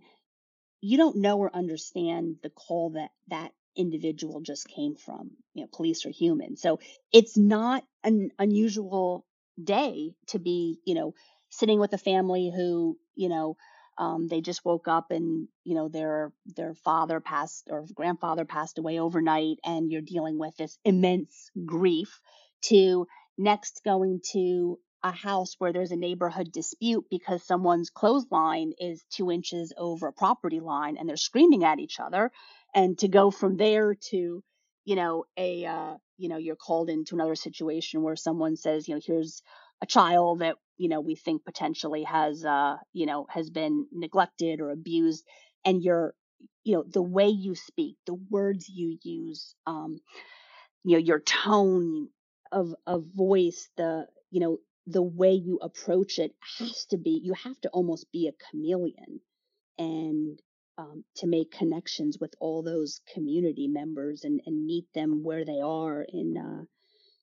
you 0.81 0.96
don't 0.96 1.16
know 1.16 1.38
or 1.38 1.55
understand 1.55 2.37
the 2.42 2.51
call 2.51 2.90
that 2.90 3.11
that 3.29 3.53
individual 3.77 4.40
just 4.40 4.68
came 4.68 4.94
from. 4.94 5.33
You 5.55 5.64
know, 5.64 5.68
police 5.72 6.07
are 6.07 6.11
human, 6.11 6.57
so 6.57 6.79
it's 7.12 7.37
not 7.37 7.83
an 8.05 8.31
unusual 8.38 9.27
day 9.62 10.14
to 10.29 10.38
be, 10.38 10.79
you 10.85 10.94
know, 10.94 11.14
sitting 11.57 11.81
with 11.81 11.92
a 11.92 11.99
family 11.99 12.53
who, 12.55 12.99
you 13.14 13.29
know, 13.29 13.57
um, 13.99 14.29
they 14.29 14.40
just 14.42 14.64
woke 14.64 14.88
up 14.88 15.11
and 15.11 15.49
you 15.64 15.75
know 15.75 15.88
their 15.88 16.33
their 16.55 16.75
father 16.75 17.19
passed 17.21 17.69
or 17.71 17.87
grandfather 17.95 18.45
passed 18.45 18.79
away 18.79 19.01
overnight, 19.01 19.57
and 19.64 19.90
you're 19.90 20.03
dealing 20.03 20.38
with 20.38 20.55
this 20.57 20.79
immense 20.85 21.51
grief 21.64 22.21
to 22.62 23.07
next 23.38 23.81
going 23.85 24.21
to 24.33 24.79
a 25.03 25.12
house 25.12 25.55
where 25.59 25.73
there's 25.73 25.92
a 25.92 25.97
neighborhood 25.97 26.51
dispute 26.53 27.05
because 27.11 27.42
someone's 27.47 27.90
clothesline 27.90 28.73
is 28.79 29.05
two 29.11 29.31
inches 29.31 29.73
over 29.77 30.09
a 30.09 30.12
property 30.12 30.61
line 30.61 30.97
and 30.99 31.09
they're 31.09 31.16
screaming 31.16 31.64
at 31.64 31.79
each 31.79 32.01
other 32.01 32.33
and 32.75 32.99
to 32.99 33.09
go 33.09 33.31
from 33.31 33.57
there 33.57 33.95
to 33.95 34.42
you 34.85 34.97
know 34.97 35.25
a 35.37 35.64
uh, 35.64 35.95
you 36.19 36.29
know 36.29 36.38
you're 36.38 36.57
called 36.57 36.90
into 36.90 37.14
another 37.14 37.35
situation 37.35 38.03
where 38.03 38.16
someone 38.16 38.57
says 38.57 38.88
you 38.88 38.95
know 38.95 39.01
here's 39.05 39.42
a 39.82 39.86
child 39.86 40.40
that 40.40 40.56
you 40.78 40.88
know 40.88 41.00
we 41.00 41.14
think 41.14 41.44
potentially 41.44 42.04
has 42.04 42.44
uh 42.44 42.76
you 42.92 43.06
know 43.06 43.26
has 43.30 43.50
been 43.50 43.86
neglected 43.92 44.60
or 44.60 44.70
abused 44.70 45.24
and 45.64 45.82
you're 45.82 46.14
you 46.64 46.74
know 46.74 46.84
the 46.88 47.02
way 47.02 47.28
you 47.28 47.54
speak 47.54 47.96
the 48.06 48.14
words 48.30 48.68
you 48.68 48.98
use 49.02 49.54
um 49.66 49.98
you 50.84 50.92
know 50.92 50.98
your 51.04 51.20
tone 51.20 52.08
of 52.52 52.74
of 52.86 53.04
voice 53.14 53.68
the 53.76 54.06
you 54.30 54.40
know 54.40 54.58
the 54.86 55.02
way 55.02 55.32
you 55.32 55.58
approach 55.62 56.18
it 56.18 56.32
has 56.58 56.86
to 56.86 56.96
be 56.96 57.20
you 57.22 57.34
have 57.34 57.60
to 57.60 57.68
almost 57.70 58.10
be 58.12 58.28
a 58.28 58.50
chameleon 58.50 59.20
and 59.78 60.40
um, 60.78 61.04
to 61.16 61.26
make 61.26 61.50
connections 61.52 62.18
with 62.20 62.34
all 62.40 62.62
those 62.62 63.00
community 63.14 63.68
members 63.68 64.24
and, 64.24 64.40
and 64.46 64.66
meet 64.66 64.86
them 64.94 65.22
where 65.22 65.44
they 65.44 65.60
are 65.62 66.04
in 66.08 66.36
uh, 66.36 66.64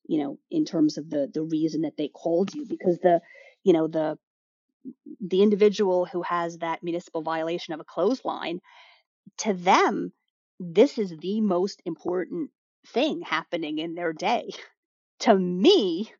you 0.06 0.18
know 0.18 0.38
in 0.50 0.64
terms 0.64 0.98
of 0.98 1.10
the 1.10 1.30
the 1.32 1.42
reason 1.42 1.82
that 1.82 1.96
they 1.96 2.08
called 2.08 2.54
you 2.54 2.66
because 2.66 2.98
the 2.98 3.20
you 3.62 3.72
know 3.72 3.86
the 3.86 4.18
the 5.20 5.42
individual 5.42 6.04
who 6.06 6.22
has 6.22 6.58
that 6.58 6.82
municipal 6.82 7.22
violation 7.22 7.74
of 7.74 7.80
a 7.80 7.84
clothesline 7.84 8.60
to 9.38 9.52
them 9.52 10.12
this 10.60 10.98
is 10.98 11.14
the 11.18 11.40
most 11.40 11.82
important 11.84 12.50
thing 12.88 13.22
happening 13.22 13.78
in 13.78 13.94
their 13.94 14.12
day 14.12 14.50
to 15.20 15.34
me 15.34 16.10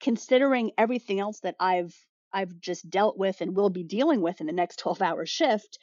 considering 0.00 0.70
everything 0.76 1.20
else 1.20 1.40
that 1.40 1.56
I've 1.58 1.94
I've 2.32 2.60
just 2.60 2.90
dealt 2.90 3.16
with 3.16 3.40
and 3.40 3.56
will 3.56 3.70
be 3.70 3.84
dealing 3.84 4.20
with 4.20 4.40
in 4.40 4.46
the 4.46 4.52
next 4.52 4.76
12 4.80 5.02
hour 5.02 5.26
shift, 5.26 5.78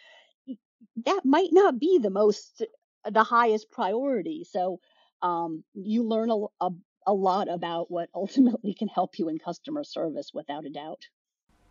that 1.05 1.21
might 1.23 1.49
not 1.51 1.79
be 1.79 1.99
the 1.99 2.09
most 2.09 2.63
the 3.09 3.23
highest 3.23 3.71
priority. 3.71 4.45
So 4.49 4.79
um, 5.23 5.63
you 5.73 6.03
learn 6.03 6.29
a, 6.29 6.65
a, 6.65 6.71
a 7.07 7.13
lot 7.13 7.49
about 7.49 7.91
what 7.91 8.09
ultimately 8.15 8.73
can 8.73 8.87
help 8.87 9.17
you 9.17 9.29
in 9.29 9.39
customer 9.39 9.83
service 9.83 10.31
without 10.33 10.65
a 10.65 10.69
doubt. 10.69 11.07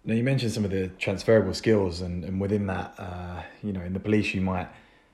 Now 0.04 0.14
you 0.14 0.24
mentioned 0.24 0.52
some 0.52 0.64
of 0.64 0.70
the 0.70 0.88
transferable 0.98 1.52
skills, 1.52 2.00
and, 2.00 2.24
and 2.24 2.40
within 2.40 2.66
that, 2.68 2.94
uh, 2.98 3.42
you 3.62 3.72
know, 3.72 3.82
in 3.82 3.92
the 3.92 4.00
police, 4.00 4.34
you 4.34 4.40
might 4.40 4.68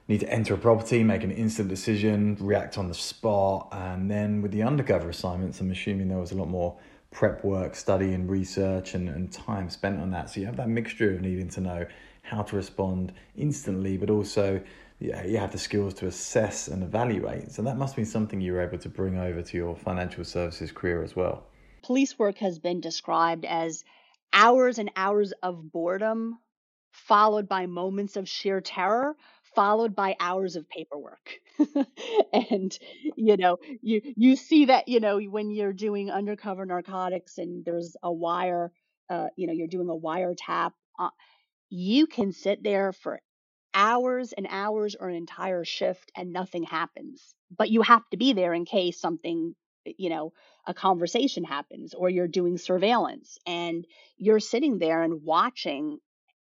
need 0.07 0.21
to 0.21 0.33
enter 0.33 0.55
a 0.55 0.59
property, 0.59 1.03
make 1.03 1.25
an 1.25 1.33
instant 1.33 1.69
decision, 1.69 2.37
react 2.39 2.79
on 2.79 2.87
the 2.87 2.95
spot, 2.95 3.69
and 3.73 4.09
then 4.09 4.43
with 4.43 4.53
the 4.53 4.63
undercover 4.63 5.11
assignments, 5.11 5.61
I'm 5.61 5.73
assuming 5.73 6.09
there 6.09 6.19
was 6.19 6.31
a 6.31 6.37
lot 6.37 6.49
more 6.49 6.77
prep 7.11 7.43
work, 7.45 7.75
study 7.75 8.13
and 8.13 8.31
research, 8.31 8.95
and, 8.95 9.09
and 9.09 9.33
time 9.33 9.69
spent 9.71 10.01
on 10.01 10.11
that. 10.13 10.31
So 10.31 10.41
you 10.41 10.47
have 10.47 10.57
that 10.57 10.69
mixture 10.69 11.13
of 11.15 11.21
needing 11.21 11.49
to 11.51 11.61
know 11.61 11.87
how 12.23 12.43
to 12.43 12.57
respond 12.57 13.13
instantly, 13.37 13.97
but 13.97 14.11
also 14.11 14.61
yeah, 14.99 15.25
you 15.25 15.39
have 15.39 15.53
the 15.53 15.59
skills 15.59 15.95
to 15.95 16.07
assess 16.07 16.69
and 16.69 16.83
evaluate. 16.83 17.53
So 17.53 17.63
that 17.63 17.77
must 17.77 17.97
be 17.97 18.05
something 18.05 18.41
you 18.41 18.53
were 18.53 18.63
able 18.63 18.79
to 18.79 18.89
bring 18.89 19.19
over 19.19 19.43
to 19.43 19.57
your 19.57 19.77
financial 19.77 20.25
services 20.25 20.73
career 20.73 21.03
as 21.03 21.15
well. 21.15 21.45
Police 21.83 22.19
work 22.19 22.39
has 22.39 22.59
been 22.59 22.81
described 22.81 23.45
as 23.45 23.85
hours 24.33 24.79
and 24.79 24.91
hours 24.97 25.33
of 25.43 25.71
boredom 25.71 26.39
followed 26.93 27.49
by 27.49 27.67
moments 27.67 28.17
of 28.17 28.29
sheer 28.29 28.61
terror 28.61 29.15
followed 29.55 29.95
by 29.95 30.17
hours 30.19 30.57
of 30.57 30.69
paperwork 30.69 31.31
and 32.33 32.79
you 33.17 33.37
know 33.37 33.59
you 33.83 34.01
you 34.17 34.37
see 34.37 34.67
that 34.67 34.89
you 34.89 35.01
know 35.01 35.19
when 35.19 35.51
you're 35.51 35.73
doing 35.73 36.11
undercover 36.11 36.65
narcotics 36.65 37.39
and 37.39 37.65
there's 37.65 37.97
a 38.03 38.13
wire 38.13 38.73
uh, 39.11 39.29
you 39.37 39.47
know 39.47 39.53
you're 39.53 39.67
doing 39.67 39.89
a 39.89 39.95
wiretap 39.95 40.73
uh, 40.99 41.11
you 41.69 42.07
can 42.07 42.33
sit 42.33 42.63
there 42.63 42.93
for 42.93 43.21
hours 43.77 44.33
and 44.33 44.49
hours 44.51 44.97
or 44.99 45.11
an 45.11 45.17
entire 45.17 45.65
shift 45.65 46.11
and 46.17 46.33
nothing 46.33 46.65
happens. 46.65 47.35
But 47.57 47.71
you 47.71 47.83
have 47.83 48.09
to 48.11 48.17
be 48.17 48.33
there 48.33 48.55
in 48.55 48.65
case 48.65 49.01
something 49.01 49.55
you 49.99 50.11
know 50.11 50.33
a 50.67 50.75
conversation 50.75 51.45
happens 51.45 51.95
or 51.95 52.11
you're 52.11 52.27
doing 52.27 52.59
surveillance 52.59 53.39
and 53.47 53.87
you're 54.17 54.41
sitting 54.41 54.79
there 54.81 55.03
and 55.03 55.23
watching 55.23 55.99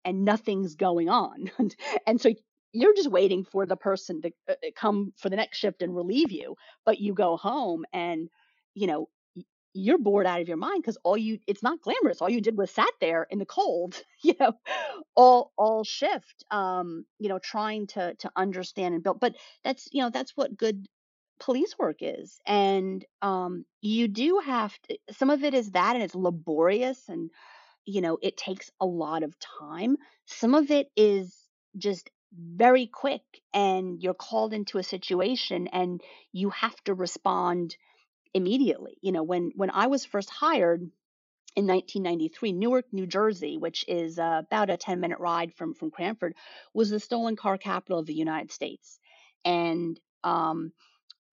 and 0.04 0.24
nothing's 0.24 0.76
going 0.76 1.08
on. 1.08 1.50
And 2.06 2.20
so 2.20 2.30
you're 2.72 2.94
just 2.94 3.10
waiting 3.10 3.44
for 3.44 3.66
the 3.66 3.76
person 3.76 4.22
to 4.22 4.32
uh, 4.48 4.52
uh, 4.52 4.70
come 4.76 5.12
for 5.18 5.28
the 5.30 5.36
next 5.36 5.58
shift 5.58 5.82
and 5.82 5.94
relieve 5.94 6.32
you 6.32 6.56
but 6.86 7.00
you 7.00 7.14
go 7.14 7.36
home 7.36 7.84
and 7.92 8.28
you 8.74 8.86
know 8.86 9.08
you're 9.74 9.98
bored 9.98 10.26
out 10.26 10.40
of 10.40 10.48
your 10.48 10.56
mind 10.56 10.82
because 10.82 10.98
all 11.04 11.16
you 11.16 11.38
it's 11.46 11.62
not 11.62 11.80
glamorous 11.80 12.20
all 12.20 12.28
you 12.28 12.40
did 12.40 12.56
was 12.56 12.70
sat 12.70 12.90
there 13.00 13.26
in 13.30 13.38
the 13.38 13.46
cold 13.46 14.02
you 14.22 14.34
know 14.38 14.52
all 15.14 15.52
all 15.56 15.84
shift 15.84 16.44
um 16.50 17.04
you 17.18 17.28
know 17.28 17.38
trying 17.38 17.86
to 17.86 18.14
to 18.16 18.30
understand 18.36 18.94
and 18.94 19.02
build 19.02 19.20
but 19.20 19.34
that's 19.64 19.88
you 19.92 20.02
know 20.02 20.10
that's 20.10 20.36
what 20.36 20.56
good 20.56 20.86
police 21.40 21.76
work 21.78 21.96
is 22.00 22.40
and 22.46 23.04
um 23.22 23.64
you 23.80 24.06
do 24.06 24.40
have 24.44 24.78
to 24.82 24.96
some 25.10 25.30
of 25.30 25.42
it 25.42 25.54
is 25.54 25.72
that 25.72 25.96
and 25.96 26.04
it's 26.04 26.14
laborious 26.14 27.08
and 27.08 27.30
you 27.84 28.00
know 28.00 28.18
it 28.22 28.36
takes 28.36 28.70
a 28.80 28.86
lot 28.86 29.22
of 29.22 29.34
time. 29.38 29.96
Some 30.26 30.54
of 30.54 30.70
it 30.70 30.90
is 30.96 31.36
just 31.76 32.10
very 32.34 32.86
quick 32.86 33.22
and 33.52 34.02
you're 34.02 34.14
called 34.14 34.54
into 34.54 34.78
a 34.78 34.82
situation 34.82 35.68
and 35.68 36.00
you 36.32 36.50
have 36.50 36.76
to 36.84 36.94
respond 36.94 37.76
immediately. 38.34 38.96
You 39.00 39.12
know, 39.12 39.22
when 39.22 39.52
when 39.54 39.70
I 39.70 39.86
was 39.86 40.04
first 40.04 40.30
hired 40.30 40.80
in 41.54 41.66
1993, 41.66 42.52
Newark, 42.52 42.86
New 42.92 43.06
Jersey, 43.06 43.58
which 43.58 43.84
is 43.86 44.18
uh, 44.18 44.42
about 44.46 44.70
a 44.70 44.76
10 44.76 45.00
minute 45.00 45.18
ride 45.18 45.54
from 45.54 45.74
from 45.74 45.90
Cranford, 45.90 46.34
was 46.74 46.90
the 46.90 47.00
stolen 47.00 47.36
car 47.36 47.58
capital 47.58 47.98
of 47.98 48.06
the 48.06 48.14
United 48.14 48.52
States, 48.52 48.98
and 49.44 49.98
um, 50.24 50.72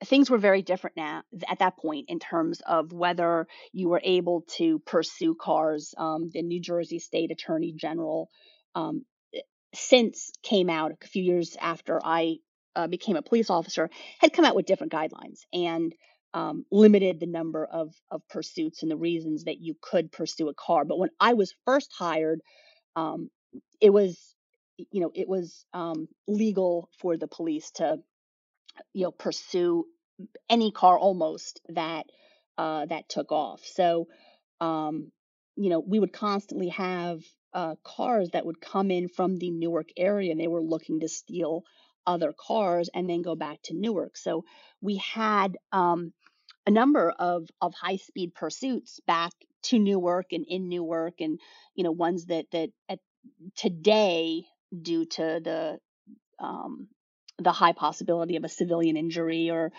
things 0.06 0.30
were 0.30 0.38
very 0.38 0.62
different 0.62 0.98
now 0.98 1.24
at 1.48 1.60
that 1.60 1.78
point 1.78 2.06
in 2.10 2.20
terms 2.20 2.62
of 2.66 2.92
whether 2.94 3.48
you 3.72 3.90
were 3.90 4.02
able 4.04 4.44
to 4.58 4.80
pursue 4.80 5.36
cars. 5.36 5.94
Um, 5.98 6.30
the 6.34 6.42
New 6.42 6.62
Jersey 6.62 7.00
State 7.00 7.32
Attorney 7.32 7.74
General 7.74 8.30
um, 8.76 9.06
since 9.74 10.32
came 10.44 10.70
out 10.70 10.92
a 11.02 11.08
few 11.08 11.24
years 11.24 11.58
after 11.60 12.00
I 12.04 12.38
uh, 12.76 12.88
became 12.88 13.16
a 13.16 13.22
police 13.22 13.50
officer 13.50 13.90
had 14.20 14.34
come 14.34 14.46
out 14.46 14.56
with 14.56 14.66
different 14.66 14.94
guidelines 14.94 15.42
and 15.54 15.94
um, 16.34 16.66
limited 16.72 17.20
the 17.20 17.26
number 17.26 17.66
of 17.66 17.94
of 18.12 18.22
pursuits 18.30 18.82
and 18.82 18.92
the 18.92 18.98
reasons 18.98 19.46
that 19.46 19.60
you 19.60 19.76
could 19.82 20.12
pursue 20.12 20.50
a 20.50 20.54
car. 20.54 20.86
But 20.86 21.00
when 21.00 21.10
I 21.20 21.34
was 21.34 21.54
first 21.66 21.92
hired, 21.98 22.42
um, 22.96 23.30
it 23.82 23.92
was 23.92 24.18
you 24.92 25.02
know 25.02 25.12
it 25.14 25.28
was 25.28 25.66
um, 25.74 26.08
legal 26.28 26.90
for 27.00 27.18
the 27.18 27.28
police 27.28 27.72
to 27.76 27.98
you 28.94 29.04
know 29.04 29.12
pursue 29.12 29.86
any 30.50 30.72
car 30.72 30.98
almost 30.98 31.62
that 31.70 32.06
uh, 32.58 32.86
that 32.86 33.10
took 33.10 33.32
off. 33.32 33.62
So 33.66 34.08
um, 34.62 35.12
you 35.56 35.70
know 35.70 35.80
we 35.80 36.00
would 36.00 36.14
constantly 36.14 36.70
have 36.70 37.22
uh, 37.54 37.76
cars 37.84 38.30
that 38.34 38.46
would 38.46 38.62
come 38.62 38.92
in 38.92 39.10
from 39.10 39.38
the 39.38 39.50
Newark 39.50 39.90
area 39.98 40.32
and 40.32 40.40
they 40.40 40.48
were 40.48 40.62
looking 40.62 41.00
to 41.00 41.08
steal 41.08 41.64
other 42.06 42.34
cars 42.34 42.90
and 42.94 43.10
then 43.10 43.22
go 43.22 43.36
back 43.36 43.60
to 43.64 43.74
Newark. 43.74 44.18
So 44.18 44.46
we 44.82 44.98
had 44.98 45.58
um, 45.72 46.14
a 46.66 46.72
number 46.72 47.10
of 47.10 47.48
of 47.62 47.74
high 47.74 47.98
speed 47.98 48.34
pursuits 48.34 49.00
back 49.08 49.32
to 49.64 49.80
Newark 49.80 50.28
and 50.32 50.46
in 50.48 50.70
Newark, 50.70 51.16
and 51.20 51.40
you 51.76 51.84
know 51.84 51.92
ones 51.92 52.28
that 52.28 52.46
that 52.52 52.70
at 52.88 53.00
today 53.56 54.44
due 54.82 55.06
to 55.06 55.40
the 55.44 55.80
um, 56.40 56.88
the 57.38 57.52
high 57.52 57.74
possibility 57.74 58.36
of 58.36 58.44
a 58.44 58.50
civilian 58.50 58.98
injury 58.98 59.50
or 59.50 59.72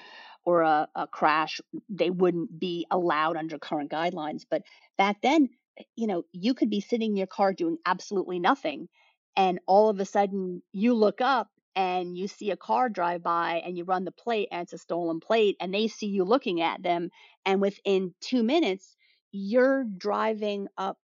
or 0.45 0.62
a, 0.62 0.88
a 0.95 1.07
crash, 1.07 1.61
they 1.88 2.11
wouldn't 2.11 2.59
be 2.59 2.87
allowed 2.90 3.37
under 3.37 3.59
current 3.59 3.90
guidelines. 3.90 4.43
But 4.51 4.62
back 4.97 5.21
then, 5.23 5.51
you 5.97 6.07
know, 6.07 6.25
you 6.33 6.55
could 6.55 6.71
be 6.71 6.81
sitting 6.81 7.11
in 7.11 7.16
your 7.16 7.27
car 7.27 7.53
doing 7.53 7.77
absolutely 7.85 8.38
nothing, 8.38 8.88
and 9.37 9.61
all 9.66 9.90
of 9.90 10.01
a 10.01 10.05
sudden 10.05 10.62
you 10.73 10.95
look 10.95 11.21
up 11.21 11.49
and 11.77 12.17
you 12.17 12.29
see 12.29 12.51
a 12.51 12.57
car 12.57 12.89
drive 12.89 13.23
by 13.23 13.63
and 13.65 13.77
you 13.77 13.85
run 13.85 14.05
the 14.05 14.13
plate 14.13 14.49
and 14.51 14.63
it's 14.63 14.73
a 14.73 14.79
stolen 14.79 15.21
plate 15.21 15.57
and 15.61 15.73
they 15.73 15.89
see 15.89 16.07
you 16.07 16.25
looking 16.25 16.61
at 16.61 16.83
them 16.83 17.11
and 17.47 17.61
within 17.61 18.15
two 18.21 18.43
minutes 18.43 18.97
you're 19.33 19.85
driving 19.85 20.69
up 20.77 20.99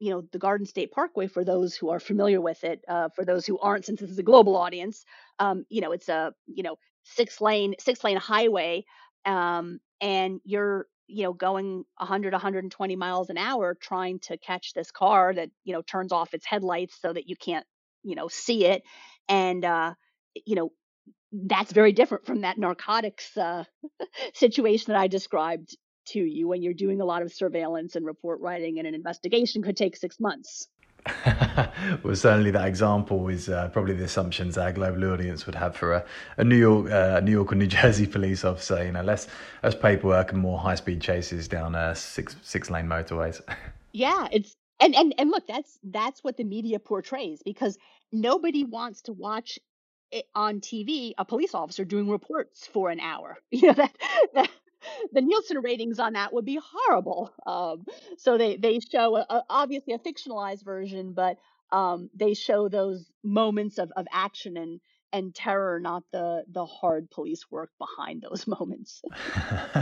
you 0.00 0.10
know 0.10 0.22
the 0.32 0.38
garden 0.38 0.66
state 0.66 0.92
parkway 0.92 1.26
for 1.26 1.44
those 1.44 1.74
who 1.74 1.90
are 1.90 2.00
familiar 2.00 2.40
with 2.40 2.62
it 2.64 2.84
uh, 2.88 3.08
for 3.14 3.24
those 3.24 3.46
who 3.46 3.58
aren't 3.58 3.84
since 3.84 4.00
this 4.00 4.10
is 4.10 4.18
a 4.18 4.22
global 4.22 4.56
audience. 4.56 5.04
Um, 5.38 5.64
you 5.68 5.80
know 5.80 5.92
it's 5.92 6.08
a 6.08 6.32
you 6.46 6.62
know 6.62 6.76
six 7.04 7.40
lane 7.40 7.74
six 7.78 8.02
lane 8.04 8.16
highway 8.16 8.84
um, 9.24 9.80
and 10.00 10.40
you're 10.44 10.86
you 11.06 11.22
know 11.24 11.32
going 11.32 11.84
100 11.96 12.32
120 12.32 12.96
miles 12.96 13.30
an 13.30 13.38
hour 13.38 13.76
trying 13.80 14.18
to 14.20 14.36
catch 14.38 14.74
this 14.74 14.90
car 14.90 15.32
that 15.34 15.50
you 15.64 15.72
know 15.72 15.82
turns 15.82 16.12
off 16.12 16.34
its 16.34 16.46
headlights 16.46 16.98
so 17.00 17.12
that 17.12 17.28
you 17.28 17.36
can't 17.36 17.66
you 18.02 18.14
know 18.14 18.28
see 18.28 18.66
it. 18.66 18.82
And 19.28 19.64
uh 19.64 19.94
you 20.46 20.54
know 20.54 20.72
that's 21.32 21.72
very 21.72 21.92
different 21.92 22.26
from 22.26 22.42
that 22.42 22.58
narcotics 22.58 23.36
uh, 23.36 23.64
situation 24.34 24.92
that 24.92 25.00
I 25.00 25.08
described 25.08 25.76
to 26.06 26.20
you 26.20 26.46
when 26.48 26.62
you're 26.62 26.74
doing 26.74 27.00
a 27.00 27.04
lot 27.04 27.22
of 27.22 27.32
surveillance 27.32 27.96
and 27.96 28.04
report 28.04 28.40
writing, 28.40 28.78
and 28.78 28.86
an 28.86 28.94
investigation 28.94 29.62
could 29.62 29.76
take 29.76 29.96
six 29.96 30.20
months. 30.20 30.68
well, 32.02 32.14
certainly 32.14 32.50
that 32.50 32.66
example 32.66 33.28
is 33.28 33.48
uh, 33.48 33.68
probably 33.68 33.94
the 33.94 34.04
assumptions 34.04 34.56
our 34.56 34.72
global 34.72 35.12
audience 35.12 35.44
would 35.44 35.54
have 35.54 35.76
for 35.76 35.92
a, 35.92 36.04
a 36.38 36.44
New 36.44 36.56
York, 36.56 36.90
uh, 36.90 37.20
New 37.20 37.32
York 37.32 37.52
or 37.52 37.56
New 37.56 37.66
Jersey 37.78 38.06
police 38.06 38.44
officer. 38.44 38.84
You 38.84 38.92
know, 38.92 39.02
less 39.02 39.26
less 39.62 39.74
paperwork 39.74 40.32
and 40.32 40.40
more 40.40 40.58
high 40.58 40.76
speed 40.76 41.00
chases 41.00 41.48
down 41.48 41.74
uh, 41.74 41.94
six 41.94 42.36
six 42.42 42.70
lane 42.70 42.86
motorways. 42.86 43.40
yeah, 43.92 44.28
it's 44.32 44.56
and 44.80 44.94
and 44.94 45.14
and 45.18 45.30
look, 45.30 45.46
that's 45.46 45.78
that's 45.84 46.24
what 46.24 46.36
the 46.36 46.44
media 46.44 46.78
portrays 46.78 47.42
because 47.44 47.76
nobody 48.12 48.64
wants 48.64 49.02
to 49.02 49.12
watch 49.12 49.58
on 50.34 50.60
TV 50.60 51.12
a 51.18 51.24
police 51.24 51.54
officer 51.54 51.84
doing 51.84 52.08
reports 52.08 52.66
for 52.66 52.90
an 52.90 53.00
hour. 53.00 53.38
You 53.50 53.68
know 53.68 53.74
that, 53.74 53.96
that 54.34 54.50
the 55.12 55.20
Nielsen 55.20 55.58
ratings 55.58 55.98
on 55.98 56.14
that 56.14 56.32
would 56.32 56.44
be 56.44 56.58
horrible. 56.62 57.32
Um, 57.46 57.84
so 58.18 58.36
they 58.36 58.56
they 58.56 58.80
show 58.80 59.16
a, 59.16 59.26
a, 59.28 59.42
obviously 59.48 59.94
a 59.94 59.98
fictionalized 59.98 60.64
version, 60.64 61.12
but 61.12 61.38
um, 61.72 62.10
they 62.14 62.34
show 62.34 62.68
those 62.68 63.10
moments 63.22 63.78
of, 63.78 63.92
of 63.96 64.06
action 64.12 64.56
and 64.56 64.80
and 65.14 65.32
terror, 65.32 65.78
not 65.78 66.02
the 66.10 66.44
the 66.52 66.66
hard 66.66 67.08
police 67.10 67.50
work 67.50 67.70
behind 67.78 68.22
those 68.28 68.46
moments. 68.58 69.00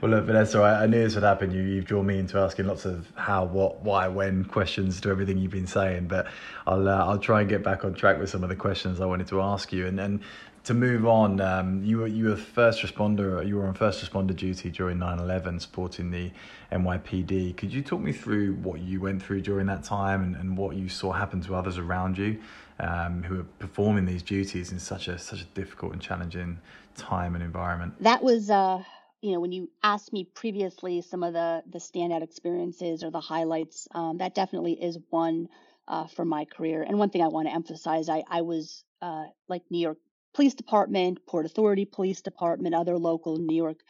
well, 0.00 0.12
look, 0.12 0.24
Vanessa, 0.24 0.60
I, 0.60 0.84
I 0.84 0.86
knew 0.86 1.02
this 1.02 1.16
would 1.16 1.24
happen. 1.24 1.50
You 1.50 1.62
you've 1.62 1.84
drawn 1.84 2.06
me 2.06 2.18
into 2.18 2.38
asking 2.38 2.66
lots 2.66 2.84
of 2.86 3.12
how, 3.16 3.44
what, 3.44 3.82
why, 3.82 4.06
when 4.08 4.44
questions 4.44 5.00
to 5.02 5.10
everything 5.10 5.36
you've 5.36 5.50
been 5.50 5.66
saying, 5.66 6.06
but 6.06 6.28
I'll 6.66 6.88
uh, 6.88 7.04
I'll 7.04 7.18
try 7.18 7.40
and 7.40 7.50
get 7.50 7.64
back 7.64 7.84
on 7.84 7.92
track 7.92 8.18
with 8.18 8.30
some 8.30 8.44
of 8.44 8.48
the 8.48 8.56
questions 8.56 9.00
I 9.00 9.06
wanted 9.06 9.26
to 9.28 9.42
ask 9.42 9.72
you. 9.72 9.86
And 9.86 9.98
and 9.98 10.20
to 10.64 10.74
move 10.74 11.06
on, 11.06 11.40
um, 11.40 11.82
you 11.82 11.98
were 11.98 12.06
you 12.06 12.26
were 12.26 12.36
first 12.36 12.82
responder. 12.82 13.44
You 13.46 13.56
were 13.56 13.66
on 13.66 13.74
first 13.74 14.04
responder 14.04 14.36
duty 14.36 14.70
during 14.70 14.98
9/11, 14.98 15.60
supporting 15.60 16.12
the 16.12 16.30
NYPD. 16.70 17.56
Could 17.56 17.72
you 17.72 17.82
talk 17.82 18.00
me 18.00 18.12
through 18.12 18.54
what 18.54 18.78
you 18.80 19.00
went 19.00 19.22
through 19.22 19.40
during 19.40 19.66
that 19.66 19.82
time 19.82 20.22
and, 20.22 20.36
and 20.36 20.56
what 20.56 20.76
you 20.76 20.88
saw 20.88 21.12
happen 21.12 21.40
to 21.42 21.56
others 21.56 21.78
around 21.78 22.16
you 22.16 22.38
um, 22.80 23.22
who 23.22 23.40
are 23.40 23.46
performing 23.58 24.04
these 24.04 24.22
duties 24.22 24.72
in 24.72 24.78
such 24.78 25.08
a 25.08 25.18
such 25.18 25.42
a 25.42 25.44
difficult 25.46 25.92
and 25.92 26.02
challenging 26.02 26.58
time 26.96 27.34
and 27.34 27.44
environment? 27.44 27.94
That 28.00 28.22
was. 28.22 28.50
Uh 28.50 28.82
you 29.20 29.32
know 29.32 29.40
when 29.40 29.50
you 29.50 29.68
asked 29.82 30.12
me 30.12 30.22
previously 30.22 31.00
some 31.00 31.24
of 31.24 31.32
the 31.32 31.60
the 31.68 31.80
standout 31.80 32.22
experiences 32.22 33.02
or 33.02 33.10
the 33.10 33.18
highlights 33.18 33.88
um, 33.92 34.18
that 34.18 34.32
definitely 34.32 34.74
is 34.74 34.96
one 35.10 35.48
uh, 35.88 36.06
for 36.06 36.24
my 36.24 36.44
career 36.44 36.84
and 36.84 36.96
one 37.00 37.10
thing 37.10 37.20
i 37.20 37.26
want 37.26 37.48
to 37.48 37.52
emphasize 37.52 38.08
i 38.08 38.22
i 38.30 38.42
was 38.42 38.84
uh, 39.02 39.24
like 39.48 39.62
new 39.70 39.80
york 39.80 39.98
Police 40.34 40.54
Department, 40.54 41.26
Port 41.26 41.46
Authority 41.46 41.84
Police 41.84 42.22
Department, 42.22 42.74
other 42.74 42.96
local 42.96 43.38
New 43.38 43.56
York 43.56 43.80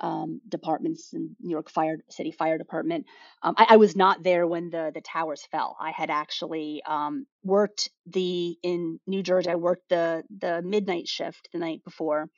um, 0.00 0.40
departments 0.48 1.12
and 1.12 1.36
New 1.40 1.50
York 1.50 1.70
Fire 1.70 1.98
City 2.10 2.30
Fire 2.30 2.58
Department. 2.58 3.06
Um, 3.42 3.54
I, 3.56 3.66
I, 3.70 3.76
was 3.76 3.96
not 3.96 4.22
there 4.22 4.46
when 4.46 4.70
the 4.70 4.90
the 4.92 5.00
towers 5.00 5.46
fell. 5.50 5.76
I 5.80 5.90
had 5.90 6.10
actually 6.10 6.82
um, 6.86 7.26
worked 7.42 7.88
the 8.06 8.56
in 8.62 9.00
New 9.06 9.22
Jersey. 9.22 9.50
I 9.50 9.54
worked 9.56 9.88
the 9.88 10.22
the 10.38 10.62
midnight 10.62 11.08
shift 11.08 11.48
the 11.52 11.58
night 11.58 11.82
before, 11.84 12.28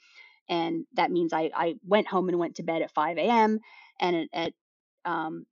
and 0.48 0.84
that 0.94 1.10
means 1.10 1.32
I 1.32 1.50
I 1.54 1.74
went 1.84 2.06
home 2.06 2.28
and 2.28 2.38
went 2.38 2.56
to 2.56 2.62
bed 2.62 2.82
at 2.82 2.92
5 2.92 3.18
a.m. 3.18 3.58
and 4.00 4.16
at, 4.16 4.28
at 4.32 4.52
um, 5.04 5.46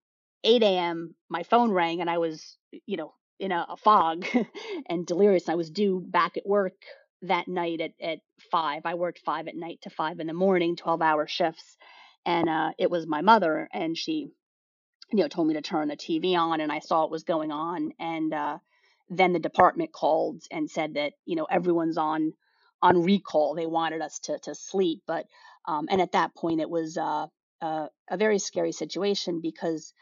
8 0.45 0.62
a.m. 0.62 1.14
my 1.29 1.42
phone 1.42 1.73
rang 1.73 2.01
and 2.01 2.11
I 2.11 2.19
was 2.19 2.57
you 2.87 2.97
know 2.97 3.14
in 3.38 3.53
a, 3.53 3.66
a 3.71 3.77
fog 3.77 4.27
and 4.88 5.07
delirious. 5.07 5.49
I 5.49 5.55
was 5.55 5.71
due 5.71 6.01
back 6.07 6.37
at 6.37 6.47
work 6.47 6.75
that 7.23 7.49
night 7.49 7.81
at, 7.81 7.92
at 8.01 8.19
five. 8.51 8.83
I 8.85 8.95
worked 8.95 9.21
five 9.25 9.49
at 9.49 9.57
night 9.57 9.81
to 9.83 9.90
five 9.90 10.21
in 10.21 10.27
the 10.27 10.33
morning, 10.33 10.77
12 10.77 11.03
hour 11.03 11.27
shifts. 11.27 11.77
And 12.27 12.51
uh, 12.51 12.73
it 12.79 12.91
was 12.91 13.07
my 13.09 13.23
mother, 13.23 13.69
and 13.73 13.99
she, 13.99 14.31
you 15.12 15.21
know, 15.21 15.29
told 15.29 15.49
me 15.49 15.55
to 15.55 15.62
turn 15.62 15.89
the 15.89 15.97
TV 15.97 16.37
on, 16.37 16.61
and 16.61 16.73
I 16.73 16.81
saw 16.81 17.03
what 17.03 17.12
was 17.12 17.25
going 17.25 17.53
on. 17.53 17.93
And 18.01 18.35
uh, 18.35 18.59
then 19.11 19.33
the 19.35 19.41
department 19.41 19.93
called 19.93 20.43
and 20.51 20.71
said 20.71 20.95
that, 20.95 21.15
you 21.27 21.37
know, 21.37 21.47
everyone's 21.51 21.99
on 21.99 22.35
on 22.83 23.03
recall. 23.03 23.55
They 23.55 23.67
wanted 23.67 24.03
us 24.03 24.19
to 24.25 24.39
to 24.41 24.55
sleep, 24.55 25.03
but 25.07 25.27
um, 25.67 25.89
and 25.91 26.01
at 26.03 26.12
that 26.12 26.35
point 26.37 26.61
it 26.61 26.71
was 26.71 26.99
uh, 26.99 27.29
uh, 27.62 27.89
a 28.11 28.17
very 28.19 28.39
scary 28.41 28.73
situation 28.73 29.41
because, 29.43 29.95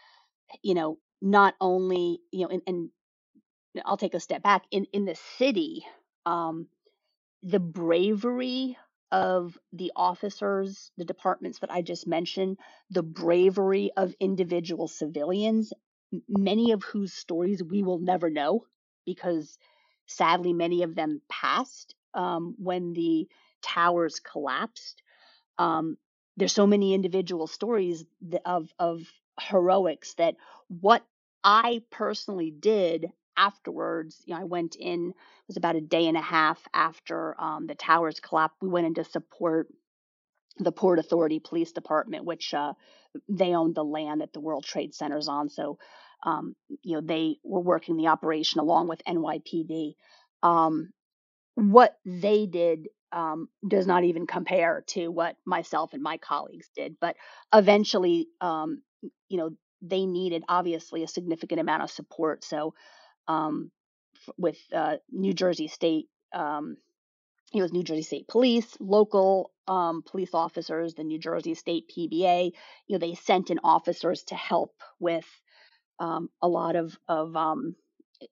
you 0.63 0.75
know, 0.75 0.99
not 1.23 1.55
only 1.61 2.21
you 2.33 2.49
know, 2.49 2.61
and, 2.67 2.91
I'll 3.85 3.97
take 3.97 4.15
a 4.15 4.21
step 4.21 4.43
back 4.43 4.65
in 4.71 4.87
in 4.93 5.05
the 5.05 5.17
city. 5.39 5.85
Um, 6.27 6.69
the 7.43 7.61
bravery 7.61 8.77
of 9.12 9.59
the 9.73 9.93
officers, 9.97 10.90
the 10.97 11.05
departments 11.05 11.61
that 11.61 11.71
I 11.71 11.83
just 11.83 12.07
mentioned, 12.07 12.59
the 12.90 13.03
bravery 13.03 13.90
of 13.97 14.14
individual 14.21 14.88
civilians, 14.88 15.73
many 16.29 16.73
of 16.73 16.83
whose 16.83 17.12
stories 17.12 17.62
we 17.62 17.83
will 17.83 17.99
never 17.99 18.31
know 18.31 18.67
because 19.07 19.59
sadly 20.07 20.53
many 20.53 20.83
of 20.83 20.95
them 20.95 21.21
passed 21.29 21.95
um, 22.14 22.55
when 22.59 22.93
the 22.93 23.29
towers 23.62 24.21
collapsed. 24.21 25.03
Um, 25.59 25.97
there's 26.37 26.53
so 26.53 26.67
many 26.67 26.95
individual 26.95 27.47
stories 27.47 28.05
of 28.45 28.73
of 28.79 29.03
heroics 29.40 30.14
that 30.14 30.37
what 30.69 31.05
I 31.45 31.83
personally 31.90 32.51
did 32.51 33.12
afterwards, 33.37 34.23
you 34.27 34.35
know, 34.35 34.40
I 34.40 34.44
went 34.44 34.77
in, 34.77 35.11
it 35.11 35.49
was 35.49 35.57
about 35.57 35.77
a 35.77 35.81
day 35.81 36.07
and 36.07 36.16
a 36.16 36.23
half 36.23 36.61
after 36.73 37.40
um, 37.40 37.66
the 37.66 37.75
towers 37.75 38.20
collapsed. 38.20 38.57
We 38.61 38.68
went 38.68 38.87
in 38.87 38.94
to 38.94 39.05
support 39.05 39.68
the 40.59 40.73
Port 40.73 40.99
Authority 40.99 41.40
Police 41.40 41.73
Department, 41.73 42.25
which 42.25 42.55
uh, 42.55 42.75
they 43.29 43.55
owned 43.55 43.75
the 43.75 43.85
land 43.85 44.20
that 44.20 44.33
the 44.33 44.40
World 44.40 44.64
Trade 44.64 44.94
Center's 44.94 45.29
on. 45.29 45.49
So, 45.49 45.79
um, 46.23 46.55
you 46.83 46.94
know, 46.94 47.01
they 47.01 47.37
were 47.42 47.61
working 47.61 47.97
the 47.97 48.09
operation 48.09 48.61
along 48.61 48.88
with 48.88 49.03
NYPD. 49.05 49.94
Um, 50.42 50.92
what 51.57 51.97
they 52.05 52.47
did 52.47 52.88
um, 53.12 53.49
does 53.66 53.87
not 53.87 54.05
even 54.05 54.27
compare 54.27 54.85
to 54.88 55.09
what 55.09 55.37
myself 55.47 55.92
and 55.92 56.03
my 56.03 56.18
colleagues 56.18 56.68
did. 56.75 56.97
But 57.01 57.16
eventually, 57.53 58.29
um, 58.40 58.83
you 59.29 59.38
know, 59.38 59.51
they 59.81 60.07
needed 60.07 60.42
obviously 60.49 61.03
a 61.03 61.09
significant 61.09 61.61
amount 61.61 61.83
of 61.83 61.90
support. 61.90 62.44
So 62.44 62.75
um, 63.29 63.71
f- 64.17 64.35
with 64.39 64.59
uh, 64.75 64.97
New 65.11 65.33
Jersey 65.35 65.69
State. 65.69 66.07
Um, 66.33 66.77
it 67.55 67.63
was 67.63 67.73
New 67.73 67.85
Jersey 67.85 68.03
State 68.03 68.29
Police, 68.29 68.77
local 68.81 69.53
um, 69.69 70.03
police 70.03 70.35
officers, 70.35 70.95
the 70.95 71.05
New 71.05 71.19
Jersey 71.19 71.55
State 71.55 71.85
PBA. 71.97 72.53
You 72.87 72.95
know, 72.95 72.99
they 72.99 73.15
sent 73.15 73.51
in 73.51 73.61
officers 73.63 74.25
to 74.25 74.35
help 74.35 74.73
with 74.99 75.27
um, 76.01 76.29
a 76.43 76.49
lot 76.49 76.77
of 76.77 76.97
of 77.09 77.37
um, 77.37 77.77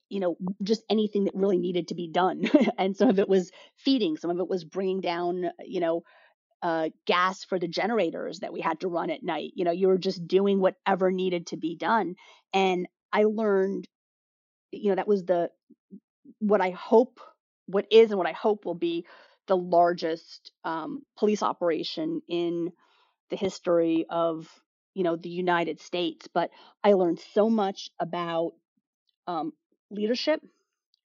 you 0.08 0.20
know 0.20 0.36
just 0.62 0.82
anything 0.90 1.24
that 1.24 1.34
really 1.34 1.58
needed 1.58 1.88
to 1.88 1.94
be 1.94 2.08
done, 2.08 2.42
and 2.78 2.96
some 2.96 3.08
of 3.08 3.18
it 3.18 3.28
was 3.28 3.50
feeding, 3.76 4.16
some 4.16 4.30
of 4.30 4.38
it 4.38 4.48
was 4.48 4.64
bringing 4.64 5.00
down 5.00 5.50
you 5.64 5.80
know 5.80 6.02
uh, 6.62 6.88
gas 7.06 7.44
for 7.44 7.58
the 7.58 7.68
generators 7.68 8.40
that 8.40 8.52
we 8.52 8.60
had 8.60 8.80
to 8.80 8.88
run 8.88 9.10
at 9.10 9.22
night. 9.22 9.52
You 9.54 9.64
know, 9.64 9.72
you 9.72 9.88
were 9.88 9.98
just 9.98 10.26
doing 10.26 10.60
whatever 10.60 11.10
needed 11.10 11.48
to 11.48 11.56
be 11.56 11.76
done, 11.76 12.14
and 12.52 12.86
I 13.12 13.24
learned 13.24 13.86
you 14.72 14.90
know 14.90 14.96
that 14.96 15.08
was 15.08 15.24
the 15.24 15.50
what 16.38 16.60
I 16.60 16.70
hope 16.70 17.20
what 17.66 17.86
is 17.90 18.10
and 18.10 18.18
what 18.18 18.26
I 18.28 18.32
hope 18.32 18.64
will 18.64 18.74
be 18.74 19.06
the 19.46 19.56
largest 19.56 20.52
um, 20.64 21.02
police 21.16 21.42
operation 21.42 22.22
in 22.28 22.72
the 23.30 23.36
history 23.36 24.06
of 24.08 24.48
you 24.94 25.04
know 25.04 25.16
the 25.16 25.28
United 25.28 25.80
States. 25.80 26.28
But 26.32 26.50
I 26.84 26.94
learned 26.94 27.20
so 27.34 27.48
much 27.50 27.90
about 28.00 28.52
um, 29.26 29.52
leadership, 29.90 30.40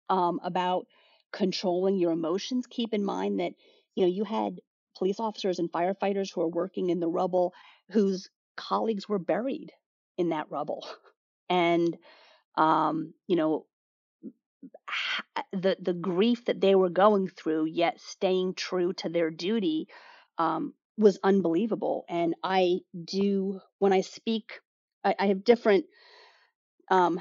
um, 0.09 0.40
about 0.42 0.87
controlling 1.33 1.99
your 1.99 2.12
emotions. 2.12 2.66
Keep 2.68 2.94
in 2.94 3.05
mind 3.05 3.40
that 3.40 3.53
you 3.94 4.05
know 4.05 4.11
you 4.11 4.25
had 4.25 4.61
police 4.96 5.20
officers 5.20 5.59
and 5.59 5.73
firefighters 5.73 6.33
who 6.35 6.42
are 6.42 6.49
working 6.49 6.90
in 6.90 7.01
the 7.01 7.09
rubble 7.09 7.55
whose 7.90 8.29
colleagues 8.57 9.09
were 9.09 9.18
buried 9.18 9.73
in 10.18 10.31
that 10.31 10.51
rubble, 10.51 10.87
and 11.49 11.96
um, 12.57 13.15
you 13.27 13.37
know, 13.37 13.67
the 15.53 15.77
the 15.81 15.95
grief 15.95 16.45
that 16.47 16.61
they 16.61 16.75
were 16.75 16.91
going 16.91 17.29
through, 17.29 17.67
yet 17.67 18.01
staying 18.01 18.55
true 18.55 18.93
to 18.95 19.09
their 19.09 19.31
duty, 19.31 19.89
um, 20.39 20.75
was 20.97 21.19
unbelievable. 21.23 22.05
And 22.09 22.35
I 22.43 22.81
do 23.05 23.61
when 23.79 23.93
I 23.93 24.03
speak, 24.03 24.61
I, 25.05 25.15
I 25.19 25.27
have 25.29 25.45
different 25.45 25.87
um, 26.91 27.21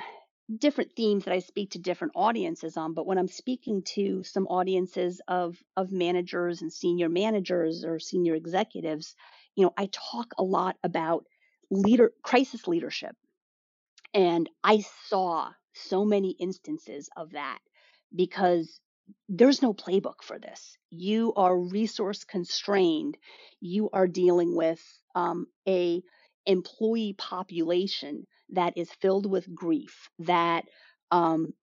different 0.58 0.94
themes 0.96 1.26
that 1.26 1.34
I 1.34 1.40
speak 1.40 1.72
to 1.72 1.80
different 1.80 2.14
audiences 2.16 2.76
on. 2.76 2.94
But 2.94 3.06
when 3.06 3.18
I'm 3.18 3.28
speaking 3.28 3.84
to 3.96 4.24
some 4.24 4.48
audiences 4.48 5.22
of 5.28 5.58
of 5.78 5.92
managers 5.92 6.62
and 6.62 6.74
senior 6.74 7.10
managers 7.10 7.86
or 7.86 8.00
senior 8.00 8.36
executives, 8.36 9.16
you 9.56 9.64
know, 9.64 9.74
I 9.78 9.90
talk 9.92 10.34
a 10.38 10.44
lot 10.44 10.78
about 10.84 11.26
leader 11.72 12.12
crisis 12.24 12.68
leadership 12.68 13.16
and 14.14 14.50
I 14.64 14.84
saw 15.08 15.52
so 15.74 16.06
many 16.06 16.32
instances 16.32 17.10
of 17.16 17.32
that 17.32 17.60
because 18.16 18.80
there's 19.28 19.62
no 19.62 19.74
playbook 19.74 20.22
for 20.24 20.40
this. 20.40 20.78
You 20.90 21.34
are 21.36 21.58
resource 21.58 22.24
constrained. 22.24 23.18
You 23.60 23.90
are 23.94 24.08
dealing 24.08 24.56
with 24.56 24.82
um, 25.16 25.48
a 25.68 26.02
employee 26.46 27.16
population 27.18 28.26
that 28.50 28.78
is 28.78 28.92
filled 29.02 29.30
with 29.30 29.54
grief 29.54 30.10
that 30.20 30.66
um, 31.12 31.54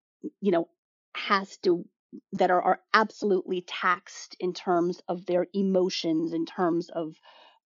you 0.40 0.52
know 0.52 0.68
has 1.14 1.56
to 1.58 1.84
that 2.32 2.50
are, 2.50 2.62
are 2.62 2.80
absolutely 2.94 3.62
taxed 3.62 4.36
in 4.40 4.52
terms 4.52 5.00
of 5.08 5.26
their 5.26 5.46
emotions 5.54 6.32
in 6.32 6.46
terms 6.46 6.88
of 6.90 7.14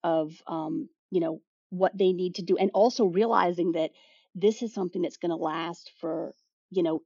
of 0.03 0.33
um, 0.47 0.89
you 1.11 1.21
know 1.21 1.41
what 1.71 1.97
they 1.97 2.13
need 2.13 2.35
to 2.37 2.43
do 2.43 2.57
and 2.57 2.71
also 2.75 3.05
realizing 3.05 3.73
that 3.73 3.91
this 4.35 4.63
is 4.63 4.73
something 4.75 5.03
that's 5.03 5.17
going 5.17 5.31
to 5.31 5.37
last 5.37 5.93
for 6.01 6.35
you 6.71 6.83
know 6.83 7.03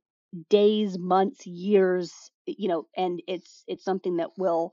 days 0.50 0.98
months 0.98 1.46
years 1.46 2.12
you 2.46 2.68
know 2.68 2.86
and 2.96 3.22
it's 3.26 3.64
it's 3.66 3.84
something 3.84 4.16
that 4.16 4.30
will 4.36 4.72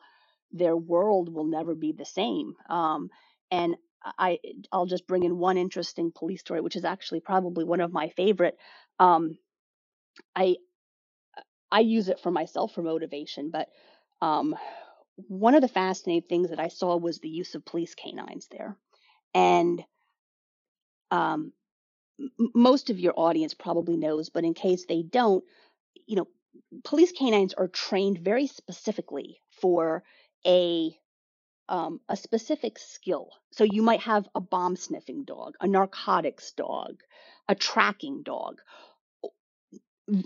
their 0.52 0.76
world 0.76 1.34
will 1.34 1.46
never 1.46 1.76
be 1.76 1.92
the 1.92 2.06
same 2.06 2.54
um, 2.70 3.10
and 3.52 3.76
i 4.18 4.40
i'll 4.72 4.88
just 4.88 5.08
bring 5.08 5.24
in 5.24 5.38
one 5.38 5.58
interesting 5.58 6.12
police 6.14 6.40
story 6.42 6.62
which 6.62 6.76
is 6.76 6.86
actually 6.86 7.20
probably 7.20 7.64
one 7.64 7.82
of 7.82 7.94
my 7.94 8.10
favorite 8.10 8.58
um, 9.00 9.38
i 10.36 10.56
i 11.72 11.80
use 11.80 12.10
it 12.10 12.20
for 12.20 12.32
myself 12.32 12.74
for 12.74 12.82
motivation 12.82 13.52
but 13.52 13.70
um, 14.22 14.56
one 15.28 15.56
of 15.56 15.62
the 15.62 15.68
fascinating 15.68 16.28
things 16.28 16.50
that 16.50 16.60
i 16.60 16.68
saw 16.68 16.98
was 16.98 17.20
the 17.20 17.30
use 17.30 17.54
of 17.54 17.66
police 17.66 17.94
canines 17.94 18.48
there 18.52 18.76
and 19.36 19.84
um, 21.12 21.52
most 22.56 22.90
of 22.90 23.00
your 23.00 23.14
audience 23.18 23.54
probably 23.54 23.98
knows, 23.98 24.30
but 24.30 24.44
in 24.44 24.54
case 24.54 24.86
they 24.86 25.04
don't, 25.04 25.44
you 26.08 26.16
know, 26.16 26.28
police 26.84 27.12
canines 27.12 27.54
are 27.54 27.68
trained 27.68 28.20
very 28.20 28.48
specifically 28.48 29.40
for 29.62 30.04
a 30.46 30.96
um, 31.70 32.02
a 32.10 32.18
specific 32.18 32.80
skill. 32.80 33.30
So 33.52 33.64
you 33.64 33.82
might 33.82 34.02
have 34.02 34.28
a 34.36 34.42
bomb 34.42 34.76
sniffing 34.76 35.24
dog, 35.26 35.56
a 35.62 35.68
narcotics 35.68 36.52
dog, 36.54 37.02
a 37.48 37.56
tracking 37.56 38.24
dog 38.24 38.62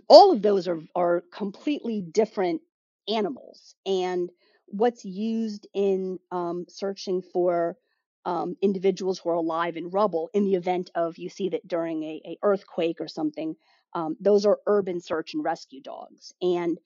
all 0.07 0.31
of 0.31 0.41
those 0.41 0.67
are 0.67 0.81
are 0.95 1.23
completely 1.31 2.01
different 2.01 2.61
animals 3.07 3.75
and 3.85 4.29
what's 4.67 5.05
used 5.05 5.67
in 5.73 6.19
um, 6.31 6.65
searching 6.67 7.21
for 7.21 7.77
um, 8.25 8.55
individuals 8.61 9.19
who 9.19 9.29
are 9.29 9.35
alive 9.35 9.77
in 9.77 9.89
rubble 9.89 10.29
in 10.33 10.45
the 10.45 10.55
event 10.55 10.89
of 10.95 11.17
you 11.17 11.29
see 11.29 11.49
that 11.49 11.67
during 11.67 12.03
a, 12.03 12.21
a 12.25 12.37
earthquake 12.43 13.01
or 13.01 13.07
something 13.07 13.55
um, 13.93 14.17
those 14.19 14.45
are 14.45 14.59
urban 14.67 14.99
search 14.99 15.33
and 15.33 15.43
rescue 15.43 15.81
dogs. 15.81 16.33
And 16.41 16.77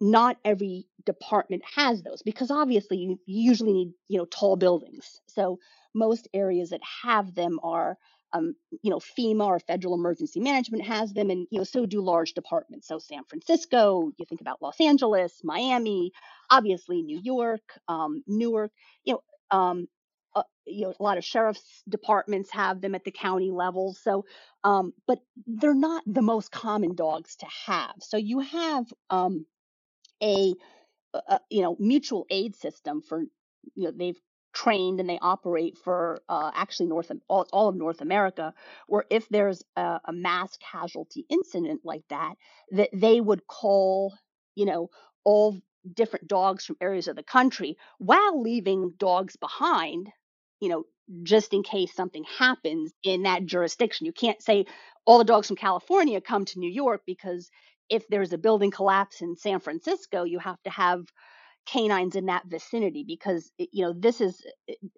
not 0.00 0.38
every 0.44 0.86
department 1.06 1.62
has 1.74 2.02
those 2.02 2.22
because 2.22 2.50
obviously 2.50 2.98
you, 2.98 3.20
usually 3.26 3.72
need 3.72 3.92
you 4.08 4.18
know 4.18 4.26
tall 4.26 4.56
buildings. 4.56 5.20
So 5.26 5.58
most 5.94 6.28
areas 6.34 6.70
that 6.70 6.82
have 7.02 7.34
them 7.34 7.58
are 7.62 7.96
um, 8.32 8.54
you 8.82 8.90
know 8.90 8.98
fema 9.00 9.46
or 9.46 9.60
federal 9.60 9.94
emergency 9.94 10.40
management 10.40 10.84
has 10.84 11.12
them 11.14 11.30
and 11.30 11.46
you 11.50 11.58
know 11.58 11.64
so 11.64 11.86
do 11.86 12.02
large 12.02 12.34
departments. 12.34 12.88
So 12.88 12.98
san 12.98 13.24
francisco 13.24 14.12
you 14.18 14.26
think 14.26 14.42
about 14.42 14.60
los 14.62 14.80
angeles 14.80 15.40
miami 15.44 16.12
obviously 16.50 17.02
new 17.02 17.20
york 17.22 17.62
um, 17.88 18.22
newark 18.26 18.72
you 19.04 19.14
know 19.14 19.22
um, 19.56 19.88
you 20.66 20.82
know 20.82 20.94
a 20.98 21.02
lot 21.02 21.18
of 21.18 21.24
sheriff's 21.24 21.82
departments 21.88 22.50
have 22.50 22.80
them 22.80 22.94
at 22.94 23.04
the 23.04 23.10
county 23.10 23.50
level 23.50 23.94
so 23.94 24.24
um, 24.66 24.92
but 25.06 25.20
they're 25.46 25.74
not 25.74 26.02
the 26.06 26.22
most 26.22 26.50
common 26.50 26.96
dogs 26.96 27.36
to 27.36 27.46
have. 27.66 27.94
So 28.00 28.16
you 28.16 28.40
have 28.40 28.92
um, 29.10 29.46
a, 30.20 30.54
a 31.14 31.40
you 31.50 31.62
know 31.62 31.76
mutual 31.78 32.26
aid 32.30 32.56
system 32.56 33.00
for 33.00 33.20
you 33.76 33.84
know 33.84 33.92
they've 33.92 34.18
trained 34.52 34.98
and 34.98 35.08
they 35.08 35.20
operate 35.22 35.78
for 35.78 36.20
uh, 36.28 36.50
actually 36.52 36.86
North 36.86 37.12
all, 37.28 37.46
all 37.52 37.68
of 37.68 37.76
North 37.76 38.00
America, 38.00 38.54
where 38.88 39.04
if 39.08 39.28
there's 39.28 39.62
a, 39.76 40.00
a 40.06 40.12
mass 40.12 40.56
casualty 40.72 41.24
incident 41.28 41.82
like 41.84 42.02
that, 42.10 42.34
that 42.72 42.90
they 42.92 43.20
would 43.20 43.46
call 43.46 44.14
you 44.56 44.66
know 44.66 44.90
all 45.22 45.56
different 45.94 46.26
dogs 46.26 46.64
from 46.64 46.76
areas 46.80 47.06
of 47.06 47.14
the 47.14 47.22
country 47.22 47.76
while 47.98 48.42
leaving 48.42 48.94
dogs 48.98 49.36
behind, 49.36 50.08
you 50.60 50.68
know, 50.68 50.84
just 51.22 51.52
in 51.54 51.62
case 51.62 51.94
something 51.94 52.24
happens 52.38 52.92
in 53.02 53.22
that 53.22 53.46
jurisdiction. 53.46 54.06
You 54.06 54.12
can't 54.12 54.42
say 54.42 54.66
all 55.06 55.18
the 55.18 55.24
dogs 55.24 55.46
from 55.46 55.56
California 55.56 56.20
come 56.20 56.44
to 56.46 56.58
New 56.58 56.70
York 56.70 57.02
because 57.06 57.50
if 57.88 58.06
there's 58.08 58.32
a 58.32 58.38
building 58.38 58.70
collapse 58.70 59.22
in 59.22 59.36
San 59.36 59.60
Francisco, 59.60 60.24
you 60.24 60.38
have 60.40 60.60
to 60.64 60.70
have 60.70 61.04
canines 61.66 62.16
in 62.16 62.26
that 62.26 62.46
vicinity 62.46 63.04
because 63.06 63.50
you 63.58 63.84
know 63.84 63.92
this 63.96 64.20
is 64.20 64.42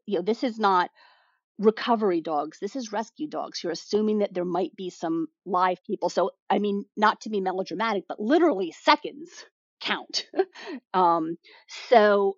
you 0.06 0.18
know 0.18 0.22
this 0.22 0.44
is 0.44 0.58
not 0.58 0.90
recovery 1.58 2.20
dogs. 2.20 2.58
This 2.60 2.76
is 2.76 2.92
rescue 2.92 3.28
dogs. 3.28 3.62
You're 3.62 3.72
assuming 3.72 4.18
that 4.20 4.34
there 4.34 4.44
might 4.44 4.74
be 4.76 4.90
some 4.90 5.28
live 5.46 5.82
people. 5.84 6.08
So 6.10 6.30
i 6.50 6.58
mean 6.58 6.84
not 6.96 7.20
to 7.22 7.30
be 7.30 7.40
melodramatic 7.40 8.04
but 8.08 8.20
literally 8.20 8.72
seconds 8.72 9.30
count. 9.80 10.26
Um 10.94 11.36
so 11.88 12.36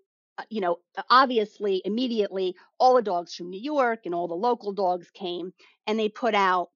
you 0.50 0.60
know 0.60 0.78
obviously 1.10 1.82
immediately 1.84 2.54
all 2.78 2.94
the 2.94 3.02
dogs 3.02 3.34
from 3.34 3.50
new 3.50 3.60
york 3.60 4.00
and 4.04 4.14
all 4.14 4.28
the 4.28 4.34
local 4.34 4.72
dogs 4.72 5.10
came 5.12 5.52
and 5.86 5.98
they 5.98 6.08
put 6.08 6.34
out 6.34 6.68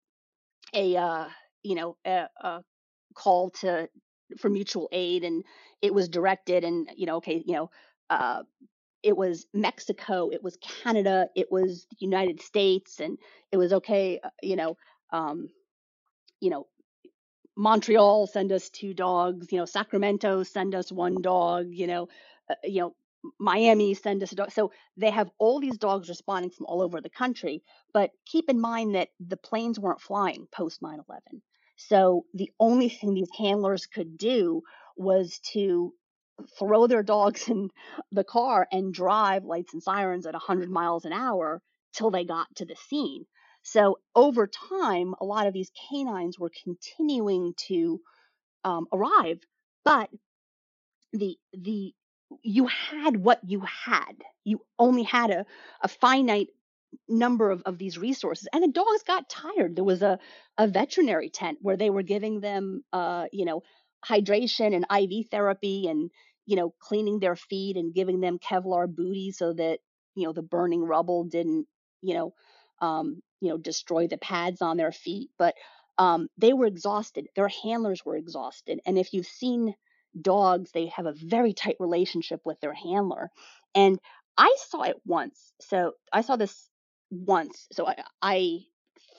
a 0.74 0.96
uh 0.96 1.26
you 1.62 1.74
know 1.74 1.96
a, 2.06 2.26
a 2.42 2.62
call 3.14 3.50
to 3.50 3.88
for 4.38 4.50
mutual 4.50 4.88
aid 4.92 5.24
and 5.24 5.44
it 5.82 5.94
was 5.94 6.08
directed 6.08 6.64
and 6.64 6.88
you 6.96 7.06
know 7.06 7.16
okay 7.16 7.42
you 7.46 7.54
know 7.54 7.70
uh 8.10 8.42
it 9.02 9.16
was 9.16 9.46
Mexico, 9.54 10.30
it 10.30 10.42
was 10.42 10.58
Canada, 10.58 11.28
it 11.36 11.52
was 11.52 11.86
the 11.90 11.96
United 12.00 12.40
States, 12.42 13.00
and 13.00 13.18
it 13.52 13.58
was 13.58 13.72
okay, 13.72 14.20
uh, 14.24 14.30
you 14.42 14.56
know, 14.56 14.76
um, 15.12 15.48
you 16.40 16.50
know, 16.50 16.66
Montreal 17.56 18.26
send 18.26 18.52
us 18.52 18.70
two 18.70 18.94
dogs, 18.94 19.52
you 19.52 19.58
know, 19.58 19.64
Sacramento 19.64 20.42
send 20.42 20.74
us 20.74 20.90
one 20.92 21.22
dog, 21.22 21.68
you 21.70 21.86
know, 21.86 22.08
uh, 22.50 22.54
you 22.64 22.80
know, 22.80 22.94
Miami 23.38 23.94
send 23.94 24.22
us 24.22 24.32
a 24.32 24.34
dog. 24.34 24.50
So 24.50 24.72
they 24.96 25.10
have 25.10 25.30
all 25.38 25.60
these 25.60 25.78
dogs 25.78 26.08
responding 26.08 26.50
from 26.50 26.66
all 26.66 26.82
over 26.82 27.00
the 27.00 27.10
country, 27.10 27.62
but 27.92 28.10
keep 28.26 28.48
in 28.48 28.60
mind 28.60 28.94
that 28.94 29.08
the 29.20 29.36
planes 29.36 29.78
weren't 29.78 30.00
flying 30.00 30.46
post 30.52 30.82
9/11. 30.82 31.42
So 31.76 32.26
the 32.34 32.50
only 32.60 32.88
thing 32.88 33.14
these 33.14 33.30
handlers 33.36 33.86
could 33.86 34.16
do 34.16 34.62
was 34.96 35.40
to 35.52 35.92
throw 36.58 36.86
their 36.86 37.02
dogs 37.02 37.48
in 37.48 37.70
the 38.12 38.24
car 38.24 38.66
and 38.70 38.92
drive 38.92 39.44
lights 39.44 39.72
and 39.72 39.82
sirens 39.82 40.26
at 40.26 40.34
100 40.34 40.70
miles 40.70 41.04
an 41.04 41.12
hour 41.12 41.62
till 41.92 42.10
they 42.10 42.24
got 42.24 42.54
to 42.56 42.64
the 42.64 42.76
scene. 42.76 43.26
So 43.62 43.98
over 44.14 44.46
time, 44.46 45.14
a 45.20 45.24
lot 45.24 45.46
of 45.46 45.54
these 45.54 45.70
canines 45.88 46.38
were 46.38 46.50
continuing 46.64 47.54
to 47.68 48.00
um, 48.62 48.86
arrive, 48.92 49.40
but 49.84 50.10
the 51.12 51.38
the 51.52 51.94
you 52.42 52.66
had 52.66 53.16
what 53.16 53.40
you 53.44 53.60
had. 53.60 54.14
You 54.44 54.60
only 54.78 55.02
had 55.02 55.30
a, 55.30 55.46
a 55.82 55.88
finite 55.88 56.48
number 57.08 57.50
of, 57.50 57.62
of 57.66 57.78
these 57.78 57.98
resources 57.98 58.48
and 58.52 58.62
the 58.62 58.68
dogs 58.68 59.02
got 59.06 59.28
tired. 59.28 59.76
There 59.76 59.84
was 59.84 60.02
a, 60.02 60.18
a 60.58 60.68
veterinary 60.68 61.28
tent 61.30 61.58
where 61.60 61.76
they 61.76 61.90
were 61.90 62.02
giving 62.02 62.40
them 62.40 62.84
uh, 62.92 63.26
you 63.32 63.44
know 63.44 63.62
hydration 64.06 64.74
and 64.74 64.86
iv 65.02 65.28
therapy 65.30 65.88
and 65.88 66.10
you 66.46 66.56
know 66.56 66.74
cleaning 66.78 67.18
their 67.18 67.36
feet 67.36 67.76
and 67.76 67.94
giving 67.94 68.20
them 68.20 68.38
kevlar 68.38 68.86
booties 68.86 69.38
so 69.38 69.52
that 69.54 69.80
you 70.14 70.24
know 70.26 70.32
the 70.32 70.42
burning 70.42 70.82
rubble 70.84 71.24
didn't 71.24 71.66
you 72.02 72.14
know 72.14 72.34
um, 72.80 73.22
you 73.40 73.48
know 73.48 73.58
destroy 73.58 74.06
the 74.06 74.18
pads 74.18 74.62
on 74.62 74.76
their 74.76 74.92
feet. 74.92 75.30
But 75.38 75.54
um, 75.98 76.28
they 76.38 76.52
were 76.52 76.66
exhausted. 76.66 77.28
Their 77.36 77.48
handlers 77.48 78.04
were 78.04 78.16
exhausted. 78.16 78.80
And 78.86 78.98
if 78.98 79.12
you've 79.12 79.26
seen 79.26 79.74
dogs 80.20 80.70
they 80.72 80.86
have 80.86 81.06
a 81.06 81.12
very 81.12 81.52
tight 81.52 81.76
relationship 81.80 82.40
with 82.44 82.60
their 82.60 82.74
handler 82.74 83.30
and 83.74 83.98
I 84.36 84.54
saw 84.68 84.82
it 84.82 84.96
once. 85.04 85.52
So 85.60 85.92
I 86.12 86.22
saw 86.22 86.36
this 86.36 86.68
once. 87.10 87.66
So 87.72 87.86
I, 87.86 88.02
I 88.20 88.60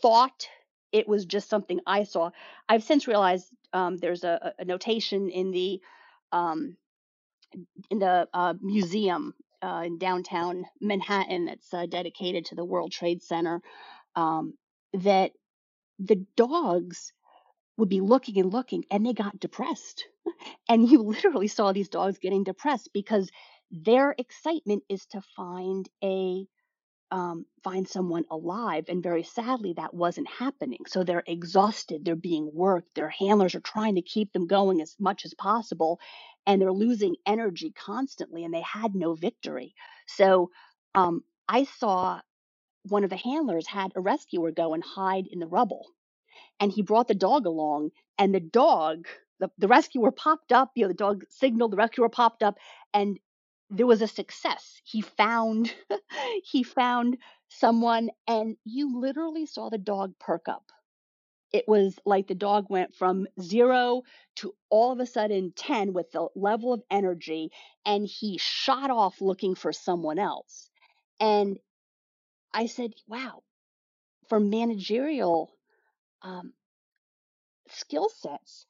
thought 0.01 0.47
it 0.91 1.07
was 1.07 1.25
just 1.25 1.49
something 1.49 1.79
I 1.85 2.03
saw. 2.03 2.31
I've 2.67 2.83
since 2.83 3.07
realized 3.07 3.49
um, 3.73 3.97
there's 3.97 4.23
a, 4.23 4.53
a 4.59 4.65
notation 4.65 5.29
in 5.29 5.51
the 5.51 5.81
um, 6.31 6.77
in 7.89 7.99
the 7.99 8.27
uh, 8.33 8.53
museum 8.61 9.33
uh, 9.61 9.83
in 9.85 9.97
downtown 9.97 10.65
Manhattan 10.81 11.45
that's 11.45 11.73
uh, 11.73 11.85
dedicated 11.85 12.45
to 12.45 12.55
the 12.55 12.65
World 12.65 12.91
Trade 12.91 13.23
Center 13.23 13.61
um, 14.15 14.53
that 14.93 15.31
the 15.99 16.25
dogs 16.35 17.13
would 17.77 17.89
be 17.89 18.01
looking 18.01 18.37
and 18.39 18.51
looking 18.51 18.85
and 18.91 19.05
they 19.05 19.13
got 19.13 19.39
depressed. 19.39 20.05
And 20.69 20.89
you 20.89 21.01
literally 21.03 21.47
saw 21.47 21.71
these 21.71 21.89
dogs 21.89 22.17
getting 22.19 22.43
depressed 22.43 22.89
because 22.93 23.29
their 23.71 24.15
excitement 24.17 24.83
is 24.89 25.05
to 25.07 25.21
find 25.35 25.87
a 26.03 26.45
um, 27.11 27.45
find 27.63 27.87
someone 27.87 28.25
alive. 28.31 28.85
And 28.89 29.03
very 29.03 29.23
sadly, 29.23 29.73
that 29.77 29.93
wasn't 29.93 30.27
happening. 30.27 30.79
So 30.87 31.03
they're 31.03 31.23
exhausted, 31.27 32.03
they're 32.03 32.15
being 32.15 32.49
worked, 32.53 32.95
their 32.95 33.09
handlers 33.09 33.55
are 33.55 33.61
trying 33.61 33.95
to 33.95 34.01
keep 34.01 34.33
them 34.33 34.47
going 34.47 34.81
as 34.81 34.95
much 34.99 35.23
as 35.23 35.33
possible, 35.35 35.99
and 36.45 36.61
they're 36.61 36.73
losing 36.73 37.15
energy 37.25 37.71
constantly, 37.71 38.43
and 38.43 38.53
they 38.53 38.61
had 38.61 38.95
no 38.95 39.13
victory. 39.13 39.75
So 40.07 40.49
um, 40.95 41.23
I 41.47 41.65
saw 41.65 42.21
one 42.83 43.03
of 43.03 43.09
the 43.09 43.17
handlers 43.17 43.67
had 43.67 43.91
a 43.95 44.01
rescuer 44.01 44.51
go 44.51 44.73
and 44.73 44.83
hide 44.83 45.27
in 45.31 45.39
the 45.39 45.47
rubble. 45.47 45.87
And 46.59 46.71
he 46.71 46.81
brought 46.81 47.07
the 47.07 47.15
dog 47.15 47.45
along, 47.45 47.91
and 48.17 48.33
the 48.33 48.39
dog, 48.39 49.07
the, 49.39 49.49
the 49.57 49.67
rescuer 49.67 50.11
popped 50.11 50.51
up, 50.51 50.71
you 50.75 50.83
know, 50.83 50.87
the 50.89 50.93
dog 50.93 51.23
signaled, 51.29 51.71
the 51.71 51.77
rescuer 51.77 52.09
popped 52.09 52.43
up, 52.43 52.57
and 52.93 53.19
there 53.69 53.87
was 53.87 54.01
a 54.01 54.07
success. 54.07 54.79
He 54.83 55.01
found 55.01 55.73
he 56.43 56.63
found 56.63 57.17
someone 57.49 58.09
and 58.27 58.57
you 58.63 58.99
literally 58.99 59.45
saw 59.45 59.69
the 59.69 59.77
dog 59.77 60.13
perk 60.19 60.47
up. 60.47 60.71
It 61.51 61.65
was 61.67 61.97
like 62.05 62.27
the 62.27 62.35
dog 62.35 62.65
went 62.69 62.95
from 62.95 63.27
0 63.41 64.03
to 64.37 64.55
all 64.69 64.91
of 64.91 64.99
a 64.99 65.05
sudden 65.05 65.53
10 65.55 65.93
with 65.93 66.11
the 66.11 66.27
level 66.35 66.73
of 66.73 66.83
energy 66.91 67.51
and 67.85 68.05
he 68.05 68.37
shot 68.37 68.89
off 68.89 69.21
looking 69.21 69.55
for 69.55 69.71
someone 69.71 70.19
else. 70.19 70.69
And 71.19 71.57
I 72.53 72.65
said, 72.67 72.93
"Wow, 73.07 73.43
for 74.27 74.39
managerial 74.39 75.55
um, 76.21 76.53
skill 77.69 78.09
sets, 78.09 78.65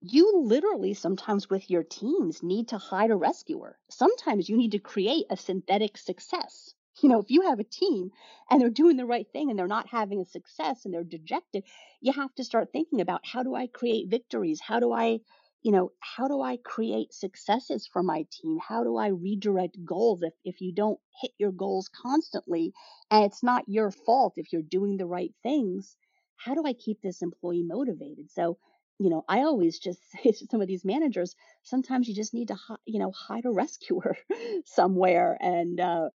you 0.00 0.40
literally 0.42 0.94
sometimes 0.94 1.48
with 1.50 1.70
your 1.70 1.82
teams 1.84 2.42
need 2.42 2.68
to 2.68 2.78
hide 2.78 3.10
a 3.10 3.16
rescuer. 3.16 3.78
Sometimes 3.88 4.48
you 4.48 4.56
need 4.56 4.72
to 4.72 4.78
create 4.78 5.26
a 5.30 5.36
synthetic 5.36 5.96
success. 5.98 6.74
You 7.00 7.08
know, 7.10 7.20
if 7.20 7.30
you 7.30 7.42
have 7.42 7.60
a 7.60 7.64
team 7.64 8.10
and 8.50 8.60
they're 8.60 8.70
doing 8.70 8.96
the 8.96 9.06
right 9.06 9.26
thing 9.32 9.50
and 9.50 9.56
they're 9.58 9.68
not 9.68 9.86
having 9.88 10.20
a 10.20 10.24
success 10.24 10.84
and 10.84 10.92
they're 10.92 11.04
dejected, 11.04 11.62
you 12.00 12.12
have 12.12 12.34
to 12.34 12.42
start 12.42 12.72
thinking 12.72 13.00
about 13.00 13.20
how 13.24 13.44
do 13.44 13.54
I 13.54 13.68
create 13.68 14.08
victories? 14.10 14.60
How 14.60 14.80
do 14.80 14.90
I, 14.92 15.20
you 15.62 15.70
know, 15.70 15.92
how 16.00 16.26
do 16.26 16.40
I 16.42 16.56
create 16.56 17.12
successes 17.14 17.86
for 17.86 18.02
my 18.02 18.26
team? 18.32 18.58
How 18.58 18.82
do 18.82 18.96
I 18.96 19.08
redirect 19.08 19.78
goals 19.84 20.22
if, 20.22 20.32
if 20.44 20.60
you 20.60 20.72
don't 20.74 20.98
hit 21.22 21.30
your 21.38 21.52
goals 21.52 21.88
constantly 21.88 22.72
and 23.12 23.24
it's 23.24 23.44
not 23.44 23.68
your 23.68 23.92
fault 23.92 24.32
if 24.36 24.52
you're 24.52 24.62
doing 24.62 24.96
the 24.96 25.06
right 25.06 25.32
things? 25.44 25.96
How 26.34 26.54
do 26.54 26.64
I 26.66 26.72
keep 26.72 27.00
this 27.00 27.22
employee 27.22 27.62
motivated? 27.62 28.32
So, 28.32 28.58
you 28.98 29.10
know, 29.10 29.24
I 29.28 29.40
always 29.40 29.78
just 29.78 30.00
say 30.10 30.32
to 30.32 30.46
some 30.50 30.60
of 30.60 30.68
these 30.68 30.84
managers, 30.84 31.34
sometimes 31.62 32.08
you 32.08 32.14
just 32.14 32.34
need 32.34 32.48
to, 32.48 32.56
you 32.84 32.98
know, 32.98 33.12
hide 33.12 33.44
a 33.44 33.50
rescuer 33.50 34.16
somewhere 34.64 35.36
and, 35.40 35.80
uh, 35.80 36.08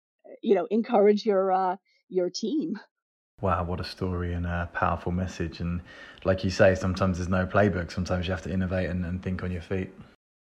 you 0.43 0.55
know, 0.55 0.67
encourage 0.71 1.25
your 1.25 1.53
uh, 1.53 1.77
your 2.09 2.31
team. 2.31 2.79
Wow, 3.41 3.65
what 3.65 3.81
a 3.81 3.85
story 3.85 4.35
and 4.35 4.45
a 4.45 4.69
powerful 4.73 5.13
message. 5.13 5.61
And 5.61 5.81
like 6.25 6.45
you 6.45 6.51
say, 6.51 6.75
sometimes 6.75 7.17
there's 7.17 7.31
no 7.31 7.47
playbook. 7.47 7.91
Sometimes 7.91 8.27
you 8.27 8.33
have 8.33 8.43
to 8.43 8.53
innovate 8.53 8.91
and, 8.91 9.05
and 9.07 9.23
think 9.23 9.43
on 9.43 9.51
your 9.51 9.63
feet. 9.63 9.91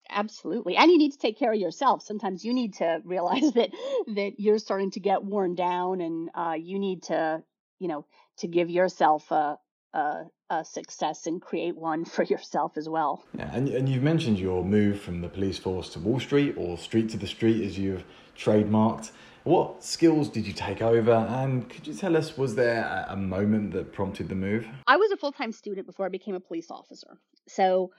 Absolutely. 0.09 0.75
And 0.75 0.91
you 0.91 0.99
need 0.99 1.13
to 1.13 1.17
take 1.17 1.39
care 1.39 1.51
of 1.51 1.59
yourself. 1.59 2.03
Sometimes 2.03 2.45
you 2.45 2.53
need 2.53 2.75
to 2.75 3.01
realize 3.05 3.51
that 3.53 3.71
that 4.15 4.34
you're 4.38 4.59
starting 4.59 4.91
to 4.91 4.99
get 4.99 5.23
worn 5.23 5.55
down 5.55 6.01
and 6.01 6.29
uh, 6.36 6.55
you 6.57 6.77
need 6.77 7.03
to, 7.03 7.43
you 7.79 7.88
know, 7.88 8.05
to 8.38 8.47
give 8.47 8.69
yourself 8.69 9.31
a, 9.31 9.57
a, 9.94 10.24
a, 10.50 10.66
success 10.66 11.28
and 11.28 11.41
create 11.41 11.76
one 11.76 12.06
for 12.06 12.24
yourself 12.24 12.78
as 12.78 12.89
well. 12.89 13.24
Yeah, 13.38 13.50
and, 13.54 13.68
and 13.70 13.88
you've 13.88 14.04
mentioned 14.04 14.39
your 14.39 14.64
move 14.64 15.00
from 15.00 15.22
the 15.22 15.30
police 15.30 15.58
force 15.58 15.89
to 15.89 16.00
Wall 16.00 16.20
Street 16.20 16.56
or 16.58 16.78
street 16.78 17.10
to 17.10 17.18
the 17.18 17.28
street 17.28 17.66
as 17.66 17.78
you've 17.78 18.04
trademarked. 18.38 19.12
What 19.44 19.84
skills 19.84 20.30
did 20.30 20.48
you 20.48 20.54
take 20.54 20.82
over? 20.82 21.12
And 21.12 21.70
could 21.70 21.86
you 21.86 21.94
tell 21.94 22.16
us, 22.16 22.38
was 22.38 22.56
there 22.56 23.06
a 23.10 23.18
moment 23.18 23.74
that 23.74 23.91
prompted 23.91 24.30
the 24.30 24.36
move? 24.36 24.66
I 24.88 24.96
was 24.96 25.12
a 25.12 25.18
full 25.18 25.34
time 25.34 25.52
student 25.52 25.86
before 25.86 26.06
I 26.06 26.10
became 26.10 26.36
a 26.36 26.39
police 26.39 26.72
officer. 26.72 27.18
So 27.48 27.91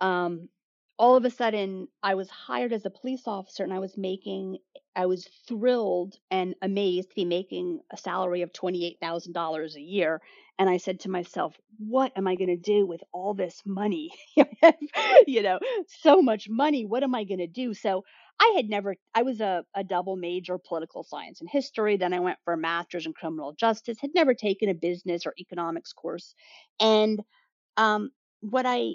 um, 0.00 0.48
all 0.98 1.16
of 1.16 1.24
a 1.24 1.30
sudden 1.30 1.88
I 2.02 2.14
was 2.14 2.30
hired 2.30 2.72
as 2.72 2.86
a 2.86 2.90
police 2.90 3.22
officer 3.26 3.62
and 3.62 3.72
I 3.72 3.78
was 3.78 3.96
making 3.96 4.58
I 4.94 5.06
was 5.06 5.28
thrilled 5.46 6.16
and 6.30 6.54
amazed 6.62 7.10
to 7.10 7.14
be 7.14 7.26
making 7.26 7.80
a 7.92 7.98
salary 7.98 8.40
of 8.40 8.52
$28,000 8.52 9.74
a 9.74 9.80
year 9.80 10.22
and 10.58 10.70
I 10.70 10.78
said 10.78 11.00
to 11.00 11.10
myself, 11.10 11.54
what 11.78 12.12
am 12.16 12.26
I 12.26 12.34
going 12.34 12.48
to 12.48 12.56
do 12.56 12.86
with 12.86 13.02
all 13.12 13.34
this 13.34 13.60
money? 13.66 14.10
you 15.26 15.42
know, 15.42 15.58
so 15.86 16.22
much 16.22 16.48
money. 16.48 16.86
What 16.86 17.02
am 17.02 17.14
I 17.14 17.24
going 17.24 17.40
to 17.40 17.46
do? 17.46 17.74
So 17.74 18.04
I 18.40 18.54
had 18.56 18.70
never, 18.70 18.96
I 19.14 19.22
was 19.22 19.40
a, 19.42 19.64
a 19.74 19.84
double 19.84 20.16
major 20.16 20.56
political 20.58 21.04
science 21.04 21.40
and 21.42 21.50
history. 21.50 21.98
Then 21.98 22.14
I 22.14 22.20
went 22.20 22.38
for 22.44 22.54
a 22.54 22.58
master's 22.58 23.04
in 23.04 23.12
criminal 23.12 23.52
justice, 23.52 23.98
had 24.00 24.14
never 24.14 24.32
taken 24.32 24.70
a 24.70 24.74
business 24.74 25.26
or 25.26 25.34
economics 25.38 25.92
course. 25.92 26.34
And 26.80 27.20
um, 27.76 28.10
what 28.40 28.64
I, 28.64 28.92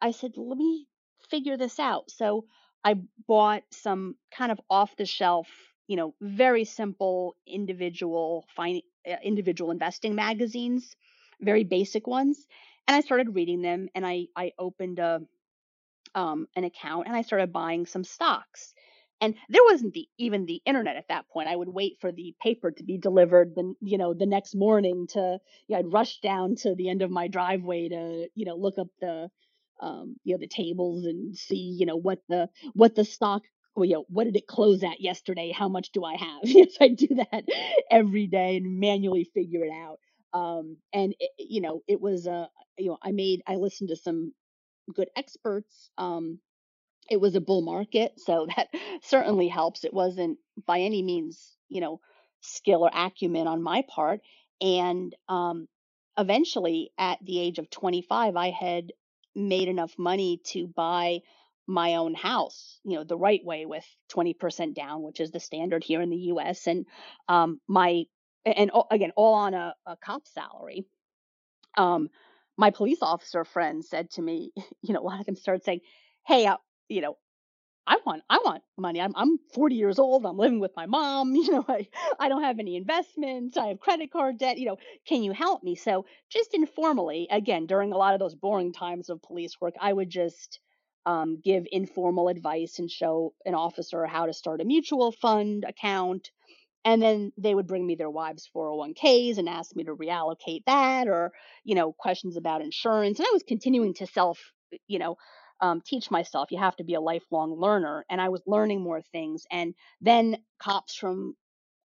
I 0.00 0.12
said, 0.12 0.32
let 0.36 0.56
me 0.56 0.86
figure 1.30 1.56
this 1.56 1.78
out. 1.78 2.10
So 2.10 2.46
I 2.84 2.96
bought 3.26 3.62
some 3.70 4.16
kind 4.30 4.52
of 4.52 4.60
off 4.70 4.96
the 4.96 5.06
shelf, 5.06 5.48
you 5.86 5.96
know, 5.96 6.14
very 6.20 6.64
simple 6.64 7.36
individual 7.46 8.46
fin- 8.56 8.82
uh, 9.08 9.16
individual 9.22 9.70
investing 9.70 10.14
magazines, 10.14 10.96
very 11.40 11.64
basic 11.64 12.06
ones, 12.06 12.46
and 12.88 12.96
I 12.96 13.00
started 13.00 13.34
reading 13.34 13.62
them. 13.62 13.88
And 13.94 14.06
I 14.06 14.26
I 14.36 14.52
opened 14.58 14.98
a 14.98 15.22
um, 16.14 16.46
an 16.56 16.64
account 16.64 17.06
and 17.06 17.16
I 17.16 17.22
started 17.22 17.52
buying 17.52 17.86
some 17.86 18.04
stocks. 18.04 18.74
And 19.22 19.34
there 19.50 19.62
wasn't 19.66 19.92
the 19.92 20.08
even 20.16 20.46
the 20.46 20.62
internet 20.64 20.96
at 20.96 21.08
that 21.08 21.28
point. 21.28 21.48
I 21.48 21.56
would 21.56 21.68
wait 21.68 21.98
for 22.00 22.10
the 22.10 22.34
paper 22.42 22.70
to 22.70 22.82
be 22.82 22.96
delivered 22.96 23.54
the 23.54 23.74
you 23.80 23.98
know 23.98 24.14
the 24.14 24.26
next 24.26 24.54
morning 24.54 25.06
to 25.08 25.38
you 25.68 25.74
know, 25.74 25.78
I'd 25.78 25.92
rush 25.92 26.20
down 26.20 26.54
to 26.62 26.74
the 26.74 26.88
end 26.88 27.02
of 27.02 27.10
my 27.10 27.28
driveway 27.28 27.88
to 27.90 28.28
you 28.34 28.44
know 28.46 28.56
look 28.56 28.78
up 28.78 28.88
the 29.00 29.30
um, 29.80 30.16
you 30.24 30.34
know 30.34 30.40
the 30.40 30.48
tables 30.48 31.04
and 31.06 31.36
see 31.36 31.76
you 31.78 31.86
know 31.86 31.96
what 31.96 32.20
the 32.28 32.48
what 32.74 32.94
the 32.94 33.04
stock 33.04 33.42
well, 33.76 33.86
you 33.86 33.94
know 33.94 34.04
what 34.08 34.24
did 34.24 34.36
it 34.36 34.46
close 34.48 34.82
at 34.84 35.00
yesterday? 35.00 35.52
How 35.52 35.68
much 35.68 35.90
do 35.92 36.04
i 36.04 36.16
have? 36.16 36.40
Yes 36.44 36.76
i 36.80 36.88
do 36.88 37.08
that 37.16 37.44
every 37.90 38.26
day 38.28 38.58
and 38.58 38.80
manually 38.80 39.30
figure 39.34 39.64
it 39.64 39.72
out. 39.72 39.98
Um, 40.32 40.78
and 40.92 41.14
it, 41.20 41.30
you 41.38 41.60
know 41.62 41.82
it 41.88 42.00
was 42.00 42.26
uh 42.26 42.46
you 42.78 42.88
know 42.88 42.98
i 43.02 43.12
made 43.12 43.42
i 43.46 43.56
listened 43.56 43.90
to 43.90 43.96
some 43.96 44.32
good 44.94 45.08
experts 45.16 45.90
um, 45.98 46.38
it 47.10 47.20
was 47.20 47.34
a 47.36 47.40
bull 47.40 47.62
market 47.62 48.12
so 48.18 48.46
that 48.56 48.68
certainly 49.02 49.48
helps. 49.48 49.84
It 49.84 49.94
wasn't 49.94 50.38
by 50.66 50.80
any 50.80 51.02
means 51.02 51.56
you 51.68 51.80
know 51.80 52.00
skill 52.42 52.84
or 52.84 52.90
acumen 52.94 53.46
on 53.48 53.62
my 53.62 53.84
part 53.88 54.20
and 54.60 55.14
um, 55.28 55.68
eventually 56.18 56.92
at 56.98 57.18
the 57.24 57.40
age 57.40 57.58
of 57.58 57.70
25 57.70 58.36
i 58.36 58.50
had 58.50 58.92
made 59.34 59.68
enough 59.68 59.94
money 59.98 60.40
to 60.44 60.66
buy 60.66 61.20
my 61.66 61.94
own 61.96 62.14
house, 62.14 62.80
you 62.84 62.96
know, 62.96 63.04
the 63.04 63.16
right 63.16 63.44
way 63.44 63.64
with 63.64 63.84
20% 64.12 64.74
down, 64.74 65.02
which 65.02 65.20
is 65.20 65.30
the 65.30 65.40
standard 65.40 65.84
here 65.84 66.02
in 66.02 66.10
the 66.10 66.16
US. 66.16 66.66
And 66.66 66.86
um, 67.28 67.60
my, 67.68 68.04
and 68.44 68.70
again, 68.90 69.12
all 69.16 69.34
on 69.34 69.54
a, 69.54 69.74
a 69.86 69.96
cop 69.96 70.26
salary. 70.26 70.84
Um, 71.76 72.08
my 72.56 72.70
police 72.70 72.98
officer 73.02 73.44
friend 73.44 73.84
said 73.84 74.10
to 74.12 74.22
me, 74.22 74.52
you 74.82 74.92
know, 74.94 75.00
a 75.00 75.04
lot 75.04 75.20
of 75.20 75.26
them 75.26 75.36
started 75.36 75.64
saying, 75.64 75.80
Hey, 76.26 76.46
uh, 76.46 76.56
you 76.88 77.00
know, 77.00 77.16
I 77.86 77.98
want 78.06 78.22
I 78.30 78.38
want 78.44 78.62
money. 78.78 79.00
I'm 79.00 79.12
I'm 79.16 79.38
40 79.54 79.74
years 79.74 79.98
old. 79.98 80.24
I'm 80.24 80.36
living 80.38 80.60
with 80.60 80.72
my 80.76 80.86
mom. 80.86 81.34
You 81.40 81.52
know, 81.52 81.64
I 81.68 81.88
I 82.18 82.28
don't 82.28 82.42
have 82.42 82.58
any 82.58 82.76
investments. 82.76 83.56
I 83.56 83.68
have 83.68 83.80
credit 83.80 84.10
card 84.12 84.38
debt. 84.38 84.58
You 84.58 84.66
know, 84.66 84.76
can 85.06 85.22
you 85.22 85.32
help 85.32 85.62
me? 85.62 85.74
So 85.74 86.06
just 86.30 86.54
informally, 86.54 87.26
again, 87.30 87.66
during 87.66 87.92
a 87.92 87.96
lot 87.96 88.14
of 88.14 88.20
those 88.20 88.34
boring 88.34 88.72
times 88.72 89.08
of 89.10 89.22
police 89.22 89.60
work, 89.60 89.74
I 89.80 89.92
would 89.92 90.10
just 90.10 90.60
um, 91.06 91.40
give 91.42 91.64
informal 91.72 92.28
advice 92.28 92.78
and 92.78 92.90
show 92.90 93.34
an 93.44 93.54
officer 93.54 94.06
how 94.06 94.26
to 94.26 94.32
start 94.32 94.60
a 94.60 94.64
mutual 94.64 95.12
fund 95.12 95.64
account. 95.66 96.30
And 96.84 97.02
then 97.02 97.32
they 97.36 97.54
would 97.54 97.66
bring 97.66 97.86
me 97.86 97.94
their 97.94 98.10
wives' 98.10 98.48
401ks 98.54 99.38
and 99.38 99.48
ask 99.48 99.76
me 99.76 99.84
to 99.84 99.94
reallocate 99.94 100.64
that 100.66 101.08
or, 101.08 101.32
you 101.64 101.74
know, 101.74 101.92
questions 101.92 102.36
about 102.36 102.62
insurance. 102.62 103.18
And 103.18 103.26
I 103.26 103.30
was 103.32 103.42
continuing 103.42 103.94
to 103.94 104.06
self, 104.06 104.40
you 104.88 104.98
know, 104.98 105.16
um, 105.60 105.80
teach 105.84 106.10
myself. 106.10 106.50
You 106.50 106.58
have 106.58 106.76
to 106.76 106.84
be 106.84 106.94
a 106.94 107.00
lifelong 107.00 107.58
learner. 107.58 108.04
And 108.10 108.20
I 108.20 108.28
was 108.28 108.42
learning 108.46 108.82
more 108.82 109.02
things. 109.02 109.44
And 109.50 109.74
then 110.00 110.38
cops 110.58 110.94
from 110.94 111.36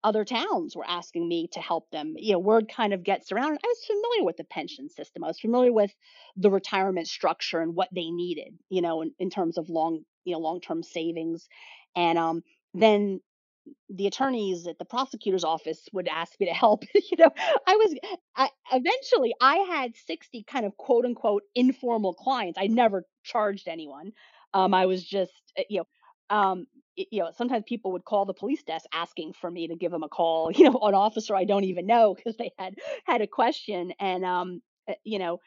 other 0.05 0.25
towns 0.25 0.75
were 0.75 0.87
asking 0.87 1.29
me 1.29 1.49
to 1.53 1.61
help 1.61 1.89
them. 1.91 2.15
You 2.17 2.33
know, 2.33 2.39
word 2.41 2.69
kind 2.75 2.93
of 2.93 3.05
gets 3.05 3.31
around. 3.31 3.53
I 3.53 3.67
was 3.67 3.85
familiar 3.87 4.25
with 4.25 4.37
the 4.37 4.45
pension 4.45 4.89
system. 4.89 5.23
I 5.23 5.29
was 5.29 5.41
familiar 5.41 5.73
with 5.73 5.93
the 6.37 6.51
retirement 6.51 7.07
structure 7.07 7.61
and 7.61 7.75
what 7.75 7.89
they 7.95 8.11
needed, 8.11 8.55
you 8.69 8.83
know, 8.83 9.03
in, 9.03 9.13
in 9.19 9.31
terms 9.31 9.59
of 9.59 9.69
long, 9.69 10.05
you 10.25 10.33
know, 10.33 10.41
long-term 10.41 10.83
savings. 10.83 11.49
And 11.95 12.19
um, 12.19 12.43
then 12.75 13.21
the 13.89 14.07
attorneys 14.07 14.67
at 14.67 14.79
the 14.79 14.85
prosecutor's 14.85 15.45
office 15.45 15.89
would 15.93 16.09
ask 16.09 16.33
me 16.41 16.47
to 16.47 16.53
help. 16.53 16.85
you 16.95 17.17
know, 17.19 17.31
I 17.67 17.77
was 17.77 17.95
I, 18.37 18.49
eventually 18.73 19.35
I 19.41 19.57
had 19.59 19.93
60 20.07 20.45
kind 20.45 20.67
of 20.67 20.77
quote 20.77 21.05
unquote 21.05 21.45
informal 21.55 22.15
clients. 22.15 22.59
I 22.61 22.67
never 22.67 23.05
charged 23.23 23.69
anyone. 23.69 24.13
Um, 24.55 24.75
I 24.75 24.87
was 24.87 25.05
just 25.05 25.33
uh, 25.59 25.63
you 25.69 25.81
know, 25.81 26.37
um, 26.37 26.67
you 26.97 27.23
know, 27.23 27.31
sometimes 27.37 27.65
people 27.67 27.93
would 27.93 28.05
call 28.05 28.25
the 28.25 28.35
police 28.35 28.63
desk 28.63 28.87
asking 28.93 29.35
for 29.35 29.51
me 29.51 29.69
to 29.69 29.77
give 29.77 29.93
them 29.93 30.03
a 30.03 30.09
call. 30.09 30.51
You 30.57 30.71
know, 30.71 30.79
an 30.83 30.95
officer 30.95 31.35
I 31.35 31.45
don't 31.45 31.65
even 31.65 31.87
know 31.87 32.15
because 32.15 32.37
they 32.37 32.53
had 32.59 32.75
had 33.05 33.21
a 33.23 33.27
question, 33.27 33.93
and 34.01 34.25
um, 34.25 34.63
uh, 34.89 34.95
you 35.05 35.19
know, 35.19 35.41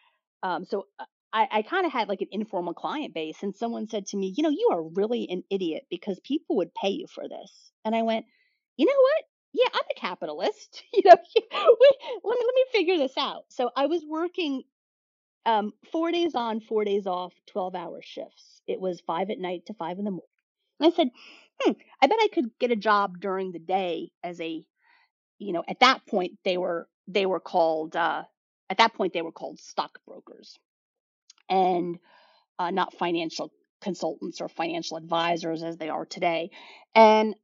um, 0.43 0.65
so 0.65 0.87
uh, 0.99 1.05
I, 1.33 1.47
I 1.51 1.61
kind 1.63 1.85
of 1.85 1.91
had 1.91 2.07
like 2.09 2.21
an 2.21 2.29
informal 2.31 2.73
client 2.73 3.13
base, 3.13 3.37
and 3.43 3.55
someone 3.55 3.87
said 3.87 4.07
to 4.07 4.17
me, 4.17 4.33
you 4.35 4.43
know, 4.43 4.49
you 4.49 4.69
are 4.71 4.83
really 4.83 5.27
an 5.29 5.43
idiot 5.49 5.83
because 5.89 6.19
people 6.21 6.57
would 6.57 6.73
pay 6.73 6.89
you 6.89 7.07
for 7.07 7.27
this. 7.27 7.71
And 7.83 7.95
I 7.95 8.01
went, 8.03 8.25
you 8.77 8.85
know 8.85 8.91
what? 9.01 9.23
yeah, 9.55 9.69
I'm 9.73 9.85
a 9.89 9.99
capitalist. 9.99 10.83
You 10.93 11.01
know, 11.05 11.11
let 11.51 12.39
me 12.39 12.45
let 12.45 12.55
me 12.55 12.65
figure 12.71 12.97
this 12.97 13.17
out. 13.17 13.43
So 13.49 13.69
I 13.75 13.85
was 13.85 14.03
working 14.07 14.63
um, 15.45 15.73
four 15.91 16.11
days 16.11 16.35
on, 16.35 16.59
four 16.61 16.85
days 16.85 17.07
off, 17.07 17.33
12 17.47 17.75
hour 17.75 18.01
shifts. 18.03 18.61
It 18.67 18.79
was 18.79 19.01
five 19.01 19.29
at 19.29 19.39
night 19.39 19.65
to 19.67 19.73
five 19.73 19.99
in 19.99 20.05
the 20.05 20.11
morning. 20.11 20.27
And 20.79 20.91
I 20.91 20.95
said, 20.95 21.09
hmm, 21.61 21.71
I 22.01 22.07
bet 22.07 22.17
I 22.19 22.29
could 22.33 22.49
get 22.59 22.71
a 22.71 22.75
job 22.75 23.19
during 23.19 23.51
the 23.51 23.59
day 23.59 24.11
as 24.23 24.41
a, 24.41 24.65
you 25.39 25.53
know, 25.53 25.63
at 25.67 25.79
that 25.81 26.05
point 26.07 26.33
they 26.43 26.57
were 26.57 26.87
they 27.07 27.25
were 27.25 27.39
called 27.39 27.95
uh, 27.95 28.23
at 28.69 28.79
that 28.79 28.93
point 28.93 29.13
they 29.13 29.21
were 29.21 29.31
called 29.31 29.59
stockbrokers 29.59 30.57
and 31.49 31.97
uh, 32.59 32.71
not 32.71 32.93
financial 32.93 33.51
consultants 33.81 34.41
or 34.41 34.49
financial 34.49 34.97
advisors 34.97 35.63
as 35.63 35.77
they 35.77 35.89
are 35.89 36.05
today. 36.05 36.49
And 36.95 37.35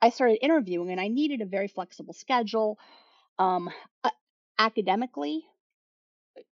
I 0.00 0.10
started 0.10 0.44
interviewing, 0.44 0.90
and 0.90 1.00
I 1.00 1.08
needed 1.08 1.40
a 1.40 1.46
very 1.46 1.68
flexible 1.68 2.14
schedule. 2.14 2.78
Um, 3.38 3.70
academically, 4.58 5.44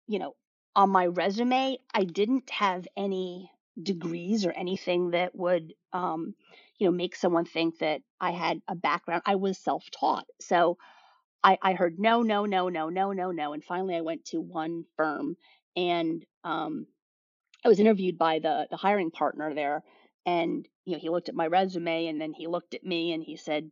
you 0.07 0.19
know, 0.19 0.35
on 0.75 0.91
my 0.91 1.07
resume, 1.07 1.79
I 1.93 2.05
didn't 2.05 2.51
have 2.51 2.87
any 2.97 3.51
degrees 3.81 4.45
or 4.45 4.53
anything 4.53 5.11
that 5.11 5.35
would, 5.35 5.75
um, 5.93 6.35
you 6.79 6.87
know, 6.87 6.93
make 6.93 7.17
someone 7.17 7.45
think 7.45 7.79
that 7.79 8.03
I 8.21 8.31
had 8.31 8.61
a 8.69 8.75
background. 8.75 9.23
I 9.27 9.37
was 9.37 9.59
self 9.59 9.85
taught. 9.91 10.27
So 10.41 10.79
I, 11.45 11.59
I 11.63 11.73
heard 11.75 11.99
no, 11.99 12.23
no, 12.23 12.47
no, 12.47 12.69
no, 12.69 12.89
no, 12.89 13.13
no, 13.13 13.31
no. 13.31 13.53
And 13.53 13.65
finally, 13.65 13.97
I 13.97 14.01
went 14.03 14.25
to 14.27 14.41
one 14.41 14.85
firm 14.97 15.37
and 15.77 16.25
um, 16.45 16.87
I 17.65 17.69
was 17.69 17.81
interviewed 17.81 18.19
by 18.19 18.39
the, 18.39 18.67
the 18.71 18.77
hiring 18.77 19.11
partner 19.11 19.55
there. 19.55 19.83
And, 20.25 20.67
you 20.85 20.93
know, 20.93 20.99
he 20.99 21.09
looked 21.09 21.29
at 21.29 21.35
my 21.35 21.47
resume 21.47 22.07
and 22.07 22.21
then 22.21 22.33
he 22.33 22.47
looked 22.47 22.75
at 22.75 22.85
me 22.85 23.13
and 23.13 23.23
he 23.23 23.37
said, 23.37 23.71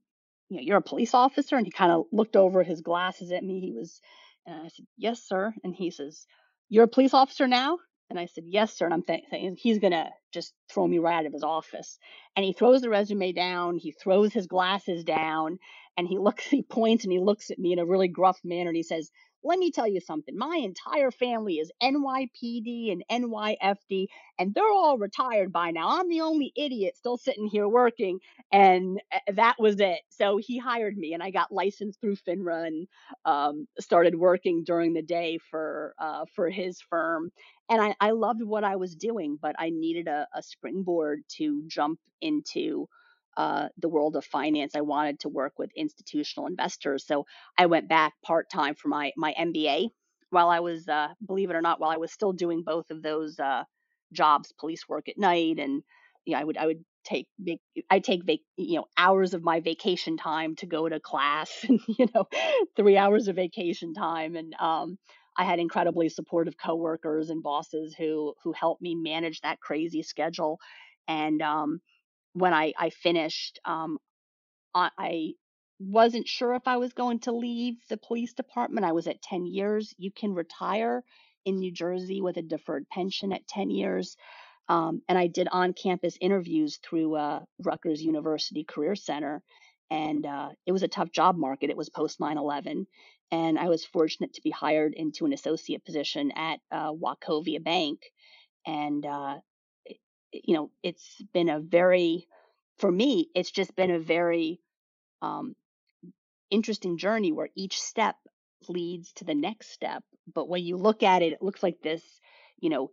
you 0.49 0.57
know, 0.57 0.63
you're 0.63 0.79
a 0.79 0.83
police 0.83 1.15
officer. 1.15 1.57
And 1.57 1.67
he 1.67 1.71
kind 1.71 1.93
of 1.93 2.07
looked 2.11 2.37
over 2.37 2.63
his 2.63 2.81
glasses 2.81 3.31
at 3.31 3.45
me. 3.45 3.61
He 3.61 3.73
was, 3.73 4.01
and 4.47 4.57
I 4.63 4.69
said, 4.69 4.87
yes, 4.97 5.23
sir. 5.23 5.55
And 5.63 5.75
he 5.75 5.91
says, 5.91 6.27
you're 6.71 6.85
a 6.85 6.89
police 6.89 7.13
officer 7.13 7.47
now? 7.47 7.79
And 8.09 8.19
I 8.19 8.27
said, 8.27 8.45
yes, 8.47 8.77
sir. 8.77 8.87
And 8.87 8.95
I'm 8.95 9.03
th- 9.03 9.25
thinking 9.31 9.57
he's 9.57 9.79
going 9.79 9.93
to 9.93 10.09
just 10.33 10.53
throw 10.73 10.87
me 10.87 10.99
right 10.99 11.19
out 11.19 11.27
of 11.27 11.33
his 11.33 11.45
office. 11.45 11.99
And 12.35 12.45
he 12.45 12.53
throws 12.53 12.81
the 12.81 12.89
resume 12.89 13.33
down. 13.33 13.77
He 13.77 13.93
throws 13.93 14.33
his 14.33 14.47
glasses 14.47 15.05
down 15.05 15.59
and 15.97 16.09
he 16.09 16.19
looks, 16.19 16.45
he 16.49 16.63
points 16.63 17.05
and 17.05 17.13
he 17.13 17.21
looks 17.21 17.51
at 17.51 17.59
me 17.59 17.73
in 17.73 17.79
a 17.79 17.87
really 17.87 18.09
gruff 18.09 18.41
manner 18.43 18.71
and 18.71 18.77
he 18.77 18.83
says, 18.83 19.11
let 19.43 19.59
me 19.59 19.71
tell 19.71 19.87
you 19.89 20.01
something. 20.01 20.37
My 20.37 20.57
entire 20.57 21.11
family 21.11 21.55
is 21.55 21.73
NYPD 21.83 22.93
and 22.93 23.05
NYFD, 23.11 24.07
and 24.39 24.55
they're 24.55 24.65
all 24.71 24.99
retired 24.99 25.53
by 25.53 25.71
now. 25.71 25.99
I'm 25.99 26.09
the 26.09 26.21
only 26.21 26.53
idiot 26.57 26.97
still 26.97 27.17
sitting 27.17 27.47
here 27.47 27.69
working, 27.69 28.21
and 28.53 29.01
uh, 29.13 29.33
that 29.35 29.57
was 29.59 29.81
it. 29.81 30.01
So 30.11 30.39
he 30.39 30.59
hired 30.59 30.97
me, 30.97 31.15
and 31.15 31.23
I 31.23 31.31
got 31.31 31.53
licensed 31.53 32.01
through 32.01 32.17
FINRA 32.17 32.67
and 32.67 32.89
um, 33.25 33.67
started 33.79 34.15
working 34.15 34.65
during 34.65 34.93
the 34.95 35.03
day 35.03 35.39
for 35.51 35.95
uh, 35.99 36.25
for 36.35 36.51
his 36.51 36.81
firm. 36.81 37.33
And 37.69 37.81
I, 37.81 37.95
I 38.01 38.11
loved 38.11 38.43
what 38.43 38.65
I 38.65 38.77
was 38.77 38.97
doing, 38.97 39.39
but 39.41 39.55
I 39.59 39.71
needed 39.71 40.09
a, 40.09 40.27
a 40.35 40.43
springboard 40.43 41.23
to 41.37 41.63
jump 41.69 42.01
into 42.21 42.89
uh, 43.37 43.69
the 43.79 43.89
world 43.89 44.17
of 44.17 44.25
finance. 44.25 44.75
I 44.75 44.81
wanted 44.83 45.21
to 45.21 45.29
work 45.29 45.55
with 45.59 45.71
institutional 45.77 46.47
investors, 46.47 47.07
so 47.07 47.27
I 47.59 47.67
went 47.67 47.89
back 47.89 48.15
part 48.25 48.51
time 48.51 48.75
for 48.75 48.89
my 48.89 49.13
my 49.17 49.33
MBA. 49.33 49.89
While 50.31 50.49
I 50.49 50.61
was, 50.61 50.89
uh, 50.89 51.09
believe 51.27 51.51
it 51.51 51.57
or 51.57 51.63
not, 51.63 51.81
while 51.81 51.91
I 51.91 51.97
was 51.97 52.13
still 52.13 52.33
doing 52.33 52.63
both 52.65 52.91
of 52.91 53.03
those 53.03 53.39
uh, 53.41 53.65
jobs, 54.13 54.53
police 54.59 54.89
work 54.89 55.09
at 55.09 55.19
night, 55.19 55.59
and 55.59 55.83
yeah, 56.25 56.39
I 56.39 56.45
would 56.45 56.57
I 56.57 56.67
would 56.67 56.85
take 57.05 57.27
I 57.91 57.99
take 58.01 58.25
vac, 58.25 58.39
you 58.57 58.77
know 58.77 58.87
hours 58.97 59.35
of 59.35 59.43
my 59.43 59.61
vacation 59.61 60.17
time 60.17 60.57
to 60.57 60.67
go 60.67 60.89
to 60.89 61.01
class, 61.01 61.65
and 61.69 61.81
you 61.99 62.07
know 62.15 62.27
three 62.77 62.97
hours 62.97 63.29
of 63.29 63.37
vacation 63.37 63.95
time, 63.95 64.37
and 64.37 64.55
um, 64.61 64.99
I 65.37 65.45
had 65.45 65.59
incredibly 65.59 66.09
supportive 66.09 66.55
coworkers 66.59 67.31
and 67.31 67.43
bosses 67.43 67.95
who 67.97 68.35
who 68.43 68.53
helped 68.53 68.83
me 68.83 68.95
manage 68.95 69.41
that 69.41 69.61
crazy 69.61 70.03
schedule, 70.03 70.59
and 71.09 71.41
um, 71.43 71.81
when 72.33 72.55
I, 72.55 72.73
I 72.79 72.91
finished, 72.91 73.61
um, 73.65 73.99
I, 74.75 74.91
I 74.99 75.33
wasn't 75.79 76.29
sure 76.29 76.55
if 76.55 76.67
I 76.67 76.77
was 76.77 76.93
going 76.93 77.21
to 77.21 77.33
leave 77.33 77.77
the 77.89 77.97
police 77.97 78.35
department. 78.35 78.87
I 78.87 78.93
was 78.93 79.07
at 79.07 79.23
10 79.23 79.47
years. 79.47 79.95
You 79.99 80.11
can 80.11 80.35
retire 80.35 81.03
in 81.45 81.57
New 81.59 81.73
Jersey 81.73 82.21
with 82.21 82.37
a 82.37 82.43
deferred 82.43 82.89
pension 82.91 83.33
at 83.33 83.49
10 83.49 83.71
years. 83.71 84.17
Um, 84.69 85.03
and 85.09 85.19
I 85.19 85.27
did 85.27 85.49
on 85.51 85.73
campus 85.73 86.17
interviews 86.21 86.79
through 86.83 87.17
uh, 87.17 87.41
Rutgers 87.65 88.03
University 88.03 88.63
Career 88.63 88.95
Center. 88.95 89.43
And 89.91 90.25
uh, 90.25 90.51
it 90.67 90.73
was 90.73 90.85
a 90.85 90.89
tough 90.89 91.11
job 91.11 91.37
market. 91.37 91.71
It 91.71 91.77
was 91.77 91.89
post 91.89 92.21
9 92.21 92.39
11. 92.39 92.87
And 93.33 93.59
I 93.59 93.69
was 93.69 93.85
fortunate 93.85 94.35
to 94.35 94.43
be 94.43 94.51
hired 94.51 94.95
into 94.95 95.25
an 95.25 95.33
associate 95.33 95.85
position 95.85 96.31
at 96.37 96.61
uh, 96.71 96.93
Wachovia 96.93 97.63
Bank. 97.63 98.01
And 98.67 99.05
uh, 99.05 99.39
you 100.33 100.55
know, 100.55 100.71
it's 100.83 101.23
been 101.33 101.49
a 101.49 101.61
very, 101.61 102.27
for 102.79 102.91
me, 102.91 103.29
it's 103.35 103.51
just 103.51 103.75
been 103.77 103.91
a 103.91 103.99
very 103.99 104.61
um, 105.23 105.57
interesting 106.51 106.99
journey 106.99 107.33
where 107.33 107.49
each 107.55 107.81
step 107.81 108.17
leads 108.69 109.13
to 109.15 109.25
the 109.25 109.35
next 109.35 109.71
step. 109.73 110.03
But 110.33 110.49
when 110.49 110.65
you 110.65 110.77
look 110.77 111.03
at 111.03 111.23
it, 111.23 111.33
it 111.33 111.43
looks 111.43 111.63
like 111.63 111.81
this, 111.83 112.03
you 112.59 112.71
know, 112.71 112.91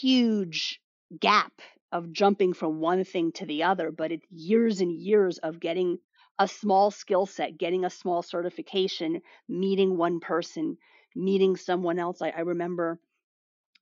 huge 0.00 0.80
gap 1.18 1.52
of 1.92 2.12
jumping 2.12 2.52
from 2.52 2.80
one 2.80 3.04
thing 3.04 3.32
to 3.32 3.46
the 3.46 3.64
other, 3.64 3.90
but 3.90 4.12
it's 4.12 4.26
years 4.30 4.80
and 4.80 4.92
years 4.92 5.38
of 5.38 5.60
getting 5.60 5.98
a 6.38 6.46
small 6.46 6.90
skill 6.90 7.26
set, 7.26 7.58
getting 7.58 7.84
a 7.84 7.90
small 7.90 8.22
certification, 8.22 9.20
meeting 9.48 9.96
one 9.96 10.20
person, 10.20 10.76
meeting 11.16 11.56
someone 11.56 11.98
else. 11.98 12.22
I, 12.22 12.30
I 12.30 12.40
remember 12.40 13.00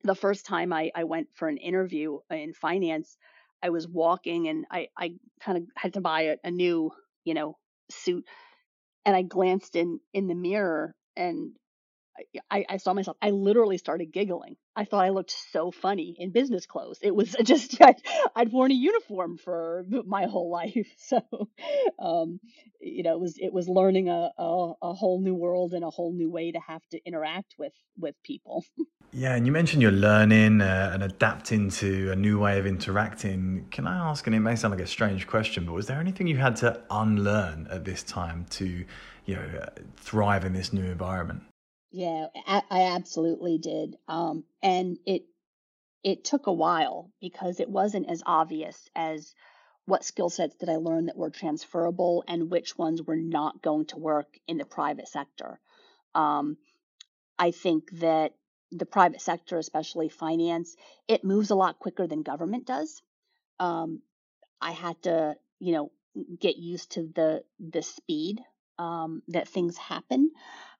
the 0.04 0.14
first 0.14 0.46
time 0.46 0.72
I, 0.72 0.90
I 0.94 1.04
went 1.04 1.28
for 1.34 1.48
an 1.48 1.56
interview 1.56 2.18
in 2.30 2.52
finance, 2.54 3.16
I 3.62 3.70
was 3.70 3.88
walking 3.88 4.48
and 4.48 4.64
I, 4.70 4.88
I 4.96 5.14
kind 5.40 5.58
of 5.58 5.64
had 5.76 5.94
to 5.94 6.00
buy 6.00 6.22
a, 6.22 6.36
a 6.44 6.50
new, 6.50 6.92
you 7.24 7.34
know, 7.34 7.56
suit. 7.90 8.24
And 9.04 9.16
I 9.16 9.22
glanced 9.22 9.74
in 9.74 10.00
in 10.12 10.28
the 10.28 10.34
mirror 10.34 10.94
and 11.16 11.52
I, 12.50 12.64
I 12.68 12.76
saw 12.78 12.94
myself. 12.94 13.16
I 13.20 13.30
literally 13.30 13.78
started 13.78 14.12
giggling. 14.12 14.56
I 14.74 14.84
thought 14.84 15.04
I 15.04 15.10
looked 15.10 15.34
so 15.52 15.70
funny 15.70 16.16
in 16.18 16.30
business 16.30 16.66
clothes. 16.66 16.98
It 17.02 17.14
was 17.14 17.34
just 17.42 17.80
I'd, 17.80 18.00
I'd 18.34 18.52
worn 18.52 18.70
a 18.70 18.74
uniform 18.74 19.38
for 19.38 19.84
my 20.06 20.26
whole 20.26 20.50
life, 20.50 20.88
so 20.98 21.20
um, 21.98 22.40
you 22.80 23.02
know 23.02 23.14
it 23.14 23.20
was 23.20 23.36
it 23.38 23.52
was 23.52 23.68
learning 23.68 24.08
a, 24.08 24.30
a 24.38 24.72
a 24.82 24.92
whole 24.94 25.20
new 25.20 25.34
world 25.34 25.72
and 25.72 25.84
a 25.84 25.90
whole 25.90 26.12
new 26.12 26.30
way 26.30 26.52
to 26.52 26.60
have 26.60 26.82
to 26.90 27.00
interact 27.04 27.54
with 27.58 27.74
with 27.98 28.14
people. 28.22 28.64
Yeah, 29.10 29.34
and 29.34 29.46
you 29.46 29.52
mentioned 29.52 29.80
you're 29.80 29.90
learning 29.90 30.60
uh, 30.60 30.90
and 30.92 31.02
adapting 31.02 31.70
to 31.70 32.12
a 32.12 32.16
new 32.16 32.38
way 32.38 32.58
of 32.58 32.66
interacting. 32.66 33.66
Can 33.70 33.86
I 33.86 34.10
ask, 34.10 34.26
and 34.26 34.36
it 34.36 34.40
may 34.40 34.54
sound 34.54 34.72
like 34.72 34.84
a 34.84 34.86
strange 34.86 35.26
question, 35.26 35.64
but 35.64 35.72
was 35.72 35.86
there 35.86 35.98
anything 35.98 36.26
you 36.26 36.36
had 36.36 36.56
to 36.56 36.82
unlearn 36.90 37.68
at 37.70 37.86
this 37.86 38.02
time 38.02 38.44
to, 38.50 38.84
you 39.24 39.34
know, 39.34 39.68
thrive 39.96 40.44
in 40.44 40.52
this 40.52 40.74
new 40.74 40.84
environment? 40.84 41.42
Yeah, 41.90 42.26
I, 42.46 42.62
absolutely 42.70 43.58
did. 43.58 43.96
Um, 44.08 44.44
and 44.62 44.98
it 45.06 45.24
it 46.04 46.24
took 46.24 46.46
a 46.46 46.52
while 46.52 47.10
because 47.20 47.60
it 47.60 47.68
wasn't 47.68 48.08
as 48.08 48.22
obvious 48.24 48.88
as 48.94 49.34
what 49.86 50.04
skill 50.04 50.30
sets 50.30 50.54
did 50.56 50.68
I 50.68 50.76
learn 50.76 51.06
that 51.06 51.16
were 51.16 51.30
transferable 51.30 52.24
and 52.28 52.50
which 52.50 52.76
ones 52.78 53.02
were 53.02 53.16
not 53.16 53.62
going 53.62 53.86
to 53.86 53.98
work 53.98 54.38
in 54.46 54.58
the 54.58 54.64
private 54.64 55.08
sector. 55.08 55.60
Um, 56.14 56.56
I 57.38 57.52
think 57.52 57.90
that 57.98 58.34
the 58.70 58.86
private 58.86 59.22
sector, 59.22 59.58
especially 59.58 60.08
finance, 60.08 60.76
it 61.08 61.24
moves 61.24 61.50
a 61.50 61.54
lot 61.56 61.78
quicker 61.78 62.06
than 62.06 62.22
government 62.22 62.66
does. 62.66 63.02
Um, 63.58 64.02
I 64.60 64.72
had 64.72 65.02
to, 65.04 65.36
you 65.58 65.72
know, 65.72 65.92
get 66.40 66.56
used 66.56 66.92
to 66.92 67.10
the 67.14 67.44
the 67.58 67.82
speed 67.82 68.40
um, 68.78 69.22
that 69.28 69.48
things 69.48 69.76
happen. 69.76 70.30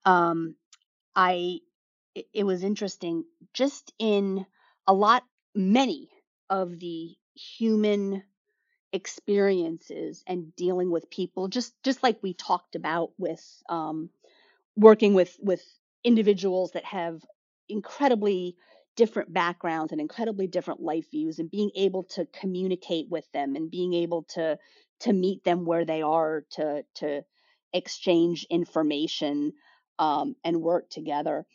Um, 0.05 0.55
I 1.19 1.59
it, 2.14 2.45
was 2.45 2.62
interesting 2.62 3.25
just 3.53 3.93
in 3.99 4.47
a 4.87 4.95
lot 4.95 5.25
many 5.53 6.11
of 6.49 6.79
the 6.79 7.16
human 7.35 8.23
experiences 8.93 10.23
and 10.29 10.55
dealing 10.55 10.93
with 10.93 11.11
people 11.11 11.49
just 11.49 11.75
just 11.83 12.05
like 12.05 12.23
we 12.23 12.35
talked 12.35 12.77
about 12.77 13.11
with 13.19 13.45
um, 13.69 14.11
working 14.77 15.12
with 15.12 15.37
with 15.41 15.62
individuals 16.05 16.71
that 16.73 16.85
have 16.85 17.21
incredibly 17.69 18.57
different 18.97 19.33
backgrounds 19.33 19.91
and 19.91 20.01
incredibly 20.01 20.47
different 20.47 20.81
life 20.81 21.11
views 21.11 21.41
and 21.41 21.51
being 21.51 21.73
able 21.75 22.05
to 22.05 22.27
communicate 22.27 23.09
with 23.11 23.31
them 23.33 23.57
and 23.57 23.73
being 23.73 23.93
able 23.93 24.23
to 24.23 24.57
to 25.01 25.12
meet 25.12 25.43
them 25.43 25.64
where 25.64 25.85
they 25.85 26.01
are 26.01 26.45
to 26.51 26.85
to 26.95 27.23
exchange 27.73 28.47
information 28.51 29.53
um, 29.99 30.37
and 30.45 30.61
work 30.61 30.89
together 30.91 31.47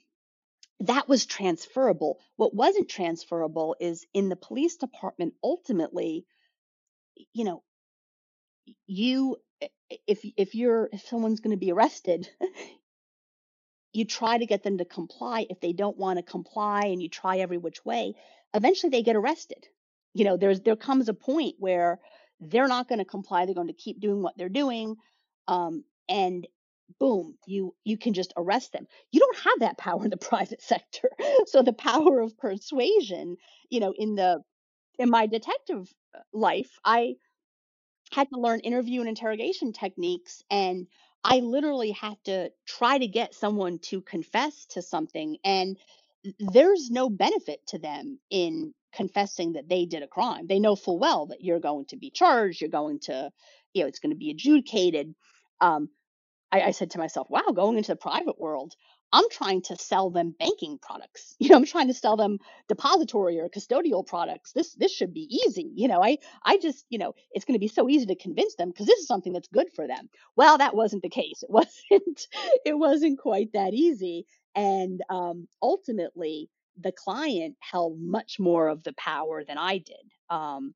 that 0.80 1.08
was 1.08 1.26
transferable. 1.26 2.20
What 2.36 2.54
wasn't 2.54 2.89
transferable 2.89 3.76
is 3.80 4.06
in 4.14 4.30
the 4.30 4.36
police 4.36 4.76
department 4.78 5.34
ultimately 5.44 6.26
you 7.34 7.44
know 7.44 7.64
you 8.88 9.38
if 10.08 10.26
if 10.38 10.56
you're 10.56 10.89
if 10.91 11.08
someone's 11.08 11.39
going 11.39 11.56
to 11.56 11.66
be 11.66 11.72
arrested 11.72 12.28
you 13.94 14.06
try 14.06 14.38
to 14.38 14.46
get 14.46 14.64
them 14.64 14.80
to 14.80 14.86
comply. 14.86 15.46
If 15.50 15.60
they 15.62 15.72
don't 15.72 15.98
want 15.98 16.18
to 16.18 16.24
comply 16.24 16.82
and 16.86 17.02
you 17.02 17.10
try 17.10 17.38
every 17.38 17.58
which 17.58 17.86
way 17.86 18.16
eventually 18.54 18.89
they 18.89 19.04
get 19.04 19.16
arrested. 19.16 19.68
You 20.14 20.26
know 20.26 20.38
there's 20.38 20.62
there 20.62 20.76
comes 20.76 21.10
a 21.10 21.14
point 21.14 21.56
where 21.60 22.00
they're 22.39 22.68
not 22.68 22.89
going 22.89 23.00
to 23.00 23.06
comply 23.06 23.46
they're 23.46 23.56
going 23.56 23.68
to 23.68 23.74
keep 23.74 24.00
doing 24.00 24.22
what 24.22 24.38
they're 24.38 24.50
doing 24.50 24.96
um, 25.48 25.84
and 26.10 26.46
boom 27.00 27.36
you 27.46 27.74
you 27.84 27.98
can 27.98 28.14
just 28.14 28.34
arrest 28.38 28.72
them 28.74 28.86
you 29.12 29.20
don't 29.20 29.38
have 29.38 29.60
that 29.60 29.78
power 29.78 30.04
in 30.04 30.10
the 30.10 30.18
private 30.32 30.62
sector 30.62 31.10
so 31.46 31.62
the 31.62 31.74
power 31.74 32.22
of 32.22 32.38
persuasion 32.38 33.38
you 33.70 33.80
know 33.80 33.94
in 33.98 34.16
the 34.16 34.41
in 35.00 35.10
my 35.10 35.26
detective 35.28 35.91
uh, 36.16 36.20
life 36.34 36.72
i 36.86 37.16
had 38.12 38.30
to 38.30 38.39
learn 38.39 38.60
interview 38.60 39.00
and 39.00 39.10
interrogation 39.10 39.74
techniques 39.74 40.44
and 40.52 40.88
I 41.24 41.39
literally 41.39 41.91
had 41.91 42.18
to 42.26 42.52
try 42.68 42.98
to 42.98 43.08
get 43.08 43.34
someone 43.34 43.80
to 43.84 44.02
confess 44.02 44.66
to 44.72 44.82
something 44.82 45.38
and 45.44 45.78
there's 46.39 46.89
no 46.89 47.10
benefit 47.10 47.66
to 47.68 47.80
them 47.80 48.20
in 48.30 48.74
confessing 48.94 49.54
that 49.54 49.68
they 49.68 49.86
did 49.86 50.04
a 50.04 50.08
crime. 50.08 50.48
They 50.48 50.60
know 50.60 50.76
full 50.76 51.00
well 51.00 51.28
that 51.28 51.41
you're 51.41 51.60
going 51.60 51.86
to 51.88 51.98
be 51.98 52.12
charged, 52.12 52.62
you're 52.62 52.70
going 52.70 53.00
to, 53.02 53.32
you 53.74 53.82
know, 53.82 53.88
it's 53.88 54.00
going 54.00 54.12
to 54.12 54.18
be 54.18 54.32
adjudicated. 54.32 55.16
Um, 55.60 55.89
I, 56.54 56.62
I 56.68 56.72
said 56.72 56.91
to 56.91 56.99
myself, 56.99 57.30
wow, 57.30 57.41
going 57.54 57.78
into 57.78 57.91
the 57.91 57.97
private 57.97 58.39
world, 58.39 58.76
I'm 59.12 59.30
trying 59.32 59.64
to 59.64 59.76
sell 59.78 60.12
them 60.12 60.36
banking 60.39 60.80
products. 60.82 61.36
You 61.39 61.49
know, 61.49 61.58
I'm 61.58 61.66
trying 61.66 61.88
to 61.89 61.93
sell 61.93 62.16
them 62.16 62.39
depository 62.70 63.39
or 63.39 63.49
custodial 63.49 64.06
products. 64.06 64.54
This 64.54 64.74
this 64.76 64.93
should 64.93 65.14
be 65.14 65.28
easy. 65.45 65.72
You 65.76 65.88
know, 65.89 66.04
I 66.04 66.20
I 66.45 66.58
just, 66.58 66.86
you 66.89 66.99
know, 66.99 67.14
it's 67.32 67.45
going 67.45 67.56
to 67.56 67.60
be 67.60 67.68
so 67.68 67.89
easy 67.89 68.06
to 68.08 68.16
convince 68.16 68.56
them 68.56 68.70
because 68.70 68.86
this 68.88 68.99
is 68.99 69.08
something 69.08 69.34
that's 69.34 69.49
good 69.49 69.68
for 69.76 69.88
them. 69.88 70.10
Well, 70.38 70.58
that 70.60 70.76
wasn't 70.76 71.04
the 71.04 71.10
case. 71.10 71.43
It 71.43 71.49
wasn't 71.60 72.28
it 72.66 72.78
wasn't 72.78 73.20
quite 73.20 73.54
that 73.54 73.74
easy. 73.74 74.26
And 74.56 75.01
um, 75.10 75.47
ultimately, 75.62 76.49
the 76.80 76.91
client 76.93 77.56
held 77.60 77.99
much 77.99 78.39
more 78.39 78.68
of 78.70 78.84
the 78.84 78.93
power 78.93 79.43
than 79.43 79.58
I 79.58 79.80
did. 79.80 80.06
Um, 80.30 80.74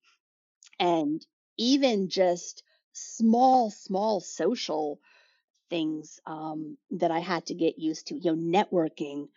and 0.79 1.25
even 1.57 2.09
just 2.09 2.63
small, 2.93 3.71
small 3.71 4.21
social 4.21 4.99
things 5.69 6.19
um, 6.25 6.77
that 6.91 7.11
I 7.11 7.19
had 7.19 7.45
to 7.47 7.55
get 7.55 7.79
used 7.79 8.07
to. 8.07 8.15
You 8.15 8.35
know, 8.35 8.63
networking 8.63 9.27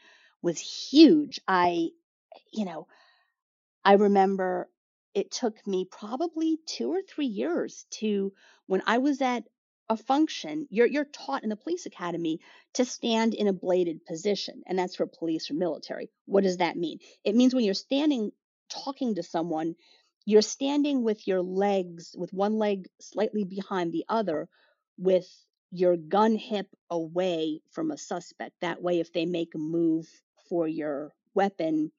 was 0.42 0.58
huge. 0.58 1.40
I, 1.46 1.88
you 2.52 2.64
know, 2.64 2.86
I 3.84 3.94
remember 3.94 4.68
it 5.14 5.30
took 5.30 5.66
me 5.66 5.86
probably 5.90 6.58
two 6.66 6.92
or 6.92 7.02
three 7.02 7.26
years 7.26 7.86
to 7.90 8.32
when 8.66 8.82
I 8.86 8.98
was 8.98 9.20
at 9.20 9.44
a 9.88 9.96
function. 9.96 10.68
You're 10.70 10.86
you're 10.86 11.04
taught 11.04 11.42
in 11.42 11.48
the 11.48 11.56
police 11.56 11.86
academy 11.86 12.40
to 12.74 12.84
stand 12.84 13.34
in 13.34 13.48
a 13.48 13.52
bladed 13.52 14.04
position, 14.06 14.62
and 14.66 14.78
that's 14.78 14.96
for 14.96 15.06
police 15.06 15.50
or 15.50 15.54
military. 15.54 16.10
What 16.26 16.44
does 16.44 16.58
that 16.58 16.76
mean? 16.76 17.00
It 17.24 17.34
means 17.34 17.54
when 17.54 17.64
you're 17.64 17.74
standing 17.74 18.30
talking 18.70 19.16
to 19.16 19.22
someone, 19.22 19.74
you're 20.24 20.42
standing 20.42 21.02
with 21.02 21.26
your 21.26 21.42
legs, 21.42 22.14
with 22.16 22.32
one 22.32 22.56
leg 22.58 22.88
slightly 23.00 23.44
behind 23.44 23.92
the 23.92 24.04
other, 24.08 24.48
with 24.96 25.28
your 25.70 25.96
gun 25.96 26.36
hip 26.36 26.66
away 26.90 27.60
from 27.70 27.90
a 27.90 27.98
suspect. 27.98 28.54
That 28.60 28.82
way, 28.82 29.00
if 29.00 29.12
they 29.12 29.26
make 29.26 29.54
a 29.54 29.58
move 29.58 30.08
for 30.48 30.66
your 30.66 31.12
weapon, 31.34 31.92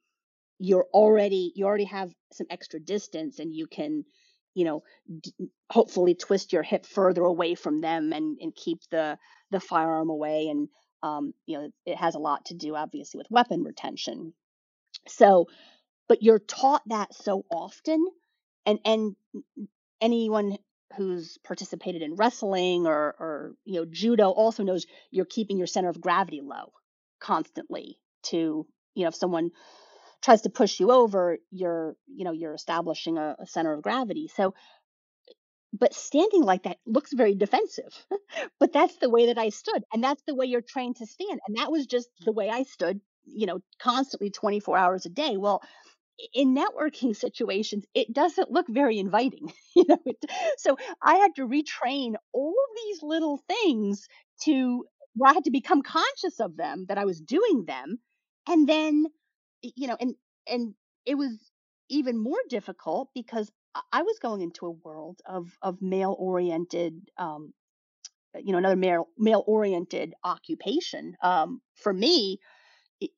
you're 0.59 0.87
already 0.93 1.51
you 1.55 1.65
already 1.65 1.85
have 1.85 2.13
some 2.33 2.47
extra 2.49 2.79
distance, 2.79 3.39
and 3.39 3.53
you 3.53 3.67
can, 3.67 4.05
you 4.53 4.65
know, 4.65 4.83
d- 5.21 5.33
hopefully 5.71 6.15
twist 6.15 6.53
your 6.53 6.63
hip 6.63 6.85
further 6.85 7.23
away 7.23 7.55
from 7.55 7.81
them 7.81 8.13
and 8.13 8.37
and 8.41 8.55
keep 8.55 8.79
the 8.91 9.17
the 9.51 9.59
firearm 9.59 10.09
away. 10.09 10.47
And 10.49 10.69
um, 11.03 11.33
you 11.45 11.57
know, 11.57 11.69
it 11.85 11.97
has 11.97 12.15
a 12.15 12.19
lot 12.19 12.45
to 12.45 12.53
do, 12.53 12.75
obviously, 12.75 13.17
with 13.17 13.31
weapon 13.31 13.63
retention. 13.63 14.33
So, 15.07 15.47
but 16.07 16.21
you're 16.21 16.39
taught 16.39 16.83
that 16.87 17.13
so 17.13 17.45
often, 17.51 18.05
and 18.65 18.79
and 18.85 19.15
anyone 20.01 20.57
who's 20.97 21.37
participated 21.43 22.01
in 22.01 22.15
wrestling 22.15 22.87
or 22.87 23.15
or 23.19 23.55
you 23.65 23.79
know 23.79 23.85
judo 23.89 24.29
also 24.29 24.63
knows 24.63 24.85
you're 25.09 25.25
keeping 25.25 25.57
your 25.57 25.67
center 25.67 25.89
of 25.89 26.01
gravity 26.01 26.41
low 26.41 26.71
constantly 27.19 27.97
to 28.23 28.65
you 28.95 29.03
know 29.03 29.07
if 29.09 29.15
someone 29.15 29.51
tries 30.21 30.41
to 30.41 30.49
push 30.49 30.79
you 30.79 30.91
over 30.91 31.37
you're 31.49 31.95
you 32.07 32.23
know 32.25 32.31
you're 32.31 32.53
establishing 32.53 33.17
a, 33.17 33.35
a 33.39 33.47
center 33.47 33.73
of 33.73 33.81
gravity. 33.81 34.27
So 34.27 34.53
but 35.73 35.93
standing 35.93 36.43
like 36.43 36.63
that 36.63 36.77
looks 36.85 37.13
very 37.13 37.33
defensive 37.33 38.05
but 38.59 38.73
that's 38.73 38.97
the 38.97 39.09
way 39.09 39.27
that 39.27 39.37
i 39.37 39.47
stood 39.49 39.83
and 39.93 40.03
that's 40.03 40.21
the 40.27 40.35
way 40.35 40.45
you're 40.45 40.61
trained 40.61 40.97
to 40.97 41.05
stand 41.05 41.39
and 41.47 41.57
that 41.57 41.71
was 41.71 41.85
just 41.85 42.09
the 42.25 42.33
way 42.33 42.49
i 42.49 42.63
stood 42.63 42.99
you 43.25 43.45
know 43.45 43.59
constantly 43.79 44.29
24 44.29 44.77
hours 44.77 45.05
a 45.05 45.09
day. 45.09 45.37
Well 45.37 45.61
in 46.33 46.55
networking 46.55 47.15
situations, 47.15 47.85
it 47.93 48.11
doesn't 48.13 48.51
look 48.51 48.67
very 48.69 48.99
inviting. 48.99 49.51
you 49.75 49.85
know, 49.87 49.97
it, 50.05 50.17
so 50.57 50.77
I 51.01 51.15
had 51.15 51.35
to 51.35 51.47
retrain 51.47 52.15
all 52.33 52.55
these 52.85 53.01
little 53.03 53.39
things 53.47 54.07
to 54.43 54.85
where 55.15 55.31
I 55.31 55.33
had 55.33 55.45
to 55.45 55.51
become 55.51 55.81
conscious 55.81 56.39
of 56.39 56.55
them 56.57 56.85
that 56.87 56.97
I 56.97 57.05
was 57.05 57.19
doing 57.19 57.65
them, 57.65 57.99
and 58.47 58.67
then, 58.67 59.05
you 59.61 59.87
know, 59.87 59.97
and 59.99 60.15
and 60.47 60.73
it 61.05 61.15
was 61.15 61.31
even 61.89 62.17
more 62.17 62.39
difficult 62.49 63.09
because 63.13 63.51
I 63.91 64.03
was 64.03 64.19
going 64.19 64.41
into 64.41 64.65
a 64.65 64.71
world 64.71 65.19
of 65.25 65.57
of 65.61 65.81
male 65.81 66.15
oriented, 66.17 66.93
um, 67.17 67.53
you 68.35 68.51
know, 68.51 68.57
another 68.57 68.75
male 68.75 69.07
male 69.17 69.43
oriented 69.47 70.13
occupation. 70.23 71.15
Um, 71.21 71.61
for 71.75 71.93
me, 71.93 72.39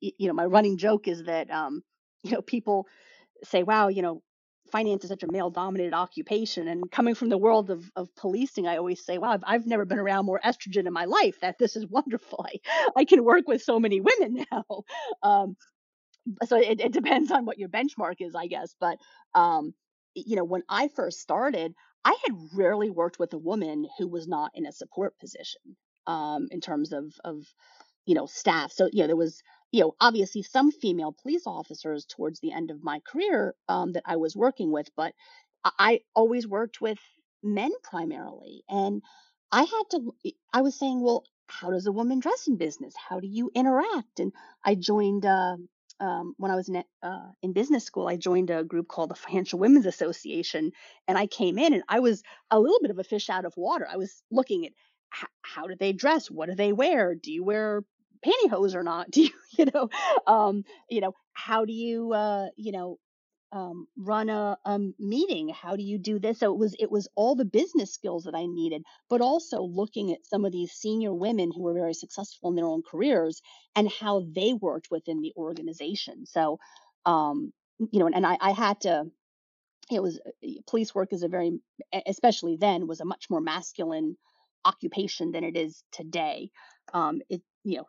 you 0.00 0.28
know, 0.28 0.34
my 0.34 0.46
running 0.46 0.78
joke 0.78 1.08
is 1.08 1.24
that 1.24 1.50
um, 1.50 1.82
you 2.24 2.32
know 2.32 2.42
people 2.42 2.86
say, 3.44 3.62
wow, 3.62 3.88
you 3.88 4.02
know, 4.02 4.22
finance 4.70 5.04
is 5.04 5.10
such 5.10 5.22
a 5.22 5.30
male 5.30 5.50
dominated 5.50 5.94
occupation. 5.94 6.68
And 6.68 6.90
coming 6.90 7.14
from 7.14 7.28
the 7.28 7.38
world 7.38 7.70
of, 7.70 7.90
of 7.96 8.14
policing, 8.16 8.66
I 8.66 8.76
always 8.76 9.04
say, 9.04 9.18
wow, 9.18 9.30
I've, 9.32 9.44
I've 9.46 9.66
never 9.66 9.84
been 9.84 9.98
around 9.98 10.26
more 10.26 10.40
estrogen 10.44 10.86
in 10.86 10.92
my 10.92 11.04
life. 11.04 11.40
That 11.40 11.58
this 11.58 11.76
is 11.76 11.86
wonderful. 11.90 12.46
I, 12.48 12.58
I 12.96 13.04
can 13.04 13.24
work 13.24 13.46
with 13.46 13.62
so 13.62 13.78
many 13.78 14.00
women 14.00 14.46
now. 14.50 14.64
Um, 15.22 15.56
so 16.46 16.58
it, 16.58 16.80
it 16.80 16.92
depends 16.92 17.30
on 17.30 17.44
what 17.44 17.58
your 17.58 17.68
benchmark 17.68 18.16
is, 18.20 18.34
I 18.34 18.46
guess. 18.46 18.74
But, 18.80 18.98
um, 19.34 19.74
you 20.14 20.36
know, 20.36 20.44
when 20.44 20.62
I 20.68 20.88
first 20.88 21.20
started, 21.20 21.74
I 22.04 22.16
had 22.24 22.36
rarely 22.54 22.90
worked 22.90 23.18
with 23.18 23.32
a 23.34 23.38
woman 23.38 23.86
who 23.98 24.08
was 24.08 24.26
not 24.26 24.50
in 24.54 24.66
a 24.66 24.72
support 24.72 25.18
position 25.18 25.76
um, 26.06 26.48
in 26.50 26.60
terms 26.60 26.92
of, 26.92 27.12
of, 27.24 27.44
you 28.06 28.14
know, 28.14 28.26
staff. 28.26 28.72
So, 28.72 28.88
you 28.92 29.02
know, 29.02 29.06
there 29.08 29.16
was 29.16 29.42
you 29.74 29.80
know, 29.80 29.96
obviously 30.00 30.44
some 30.44 30.70
female 30.70 31.10
police 31.10 31.48
officers 31.48 32.04
towards 32.04 32.38
the 32.38 32.52
end 32.52 32.70
of 32.70 32.84
my 32.84 33.00
career 33.00 33.56
um, 33.68 33.90
that 33.94 34.04
I 34.06 34.14
was 34.14 34.36
working 34.36 34.70
with, 34.70 34.88
but 34.96 35.12
I 35.64 36.02
always 36.14 36.46
worked 36.46 36.80
with 36.80 37.00
men 37.42 37.72
primarily. 37.82 38.62
And 38.68 39.02
I 39.50 39.62
had 39.62 39.82
to, 39.90 40.14
I 40.52 40.62
was 40.62 40.78
saying, 40.78 41.00
well, 41.02 41.24
how 41.48 41.72
does 41.72 41.88
a 41.88 41.92
woman 41.92 42.20
dress 42.20 42.46
in 42.46 42.56
business? 42.56 42.94
How 42.96 43.18
do 43.18 43.26
you 43.26 43.50
interact? 43.52 44.20
And 44.20 44.32
I 44.64 44.76
joined, 44.76 45.26
uh, 45.26 45.56
um, 45.98 46.34
when 46.36 46.52
I 46.52 46.54
was 46.54 46.68
in, 46.68 46.84
uh, 47.02 47.28
in 47.42 47.52
business 47.52 47.82
school, 47.82 48.06
I 48.06 48.16
joined 48.16 48.50
a 48.50 48.62
group 48.62 48.86
called 48.86 49.10
the 49.10 49.16
Financial 49.16 49.58
Women's 49.58 49.86
Association. 49.86 50.70
And 51.08 51.18
I 51.18 51.26
came 51.26 51.58
in 51.58 51.74
and 51.74 51.82
I 51.88 51.98
was 51.98 52.22
a 52.48 52.60
little 52.60 52.78
bit 52.80 52.92
of 52.92 53.00
a 53.00 53.04
fish 53.04 53.28
out 53.28 53.44
of 53.44 53.54
water. 53.56 53.88
I 53.90 53.96
was 53.96 54.22
looking 54.30 54.66
at 54.66 54.72
how, 55.10 55.26
how 55.42 55.66
do 55.66 55.74
they 55.74 55.92
dress? 55.92 56.30
What 56.30 56.48
do 56.48 56.54
they 56.54 56.72
wear? 56.72 57.16
Do 57.16 57.32
you 57.32 57.42
wear 57.42 57.82
pantyhose 58.24 58.74
or 58.74 58.82
not? 58.82 59.10
Do 59.12 59.22
you, 59.22 59.30
you 59.58 59.66
know, 59.72 59.88
um, 60.26 60.64
you 60.88 61.00
know, 61.00 61.14
how 61.32 61.64
do 61.64 61.72
you, 61.72 62.12
uh, 62.12 62.46
you 62.56 62.72
know, 62.72 62.98
um, 63.54 63.86
run 63.96 64.28
a, 64.30 64.58
a 64.64 64.80
meeting? 64.98 65.48
How 65.48 65.76
do 65.76 65.82
you 65.82 65.96
do 65.96 66.18
this? 66.18 66.40
So 66.40 66.52
it 66.52 66.58
was 66.58 66.74
it 66.80 66.90
was 66.90 67.06
all 67.14 67.36
the 67.36 67.44
business 67.44 67.94
skills 67.94 68.24
that 68.24 68.34
I 68.34 68.46
needed, 68.46 68.82
but 69.08 69.20
also 69.20 69.62
looking 69.62 70.12
at 70.12 70.26
some 70.26 70.44
of 70.44 70.52
these 70.52 70.72
senior 70.72 71.14
women 71.14 71.52
who 71.54 71.62
were 71.62 71.72
very 71.72 71.94
successful 71.94 72.50
in 72.50 72.56
their 72.56 72.66
own 72.66 72.82
careers 72.82 73.40
and 73.76 73.88
how 73.88 74.26
they 74.34 74.54
worked 74.54 74.88
within 74.90 75.20
the 75.20 75.32
organization. 75.36 76.26
So, 76.26 76.58
um, 77.06 77.52
you 77.78 78.00
know, 78.00 78.06
and, 78.06 78.16
and 78.16 78.26
I, 78.26 78.36
I 78.40 78.50
had 78.50 78.80
to. 78.82 79.06
It 79.92 80.02
was 80.02 80.18
police 80.66 80.94
work 80.94 81.12
is 81.12 81.22
a 81.22 81.28
very, 81.28 81.60
especially 82.06 82.56
then, 82.56 82.86
was 82.86 83.00
a 83.00 83.04
much 83.04 83.26
more 83.28 83.40
masculine 83.40 84.16
occupation 84.64 85.30
than 85.30 85.44
it 85.44 85.56
is 85.56 85.84
today. 85.92 86.50
Um, 86.92 87.20
it 87.28 87.42
you 87.64 87.76
know 87.76 87.84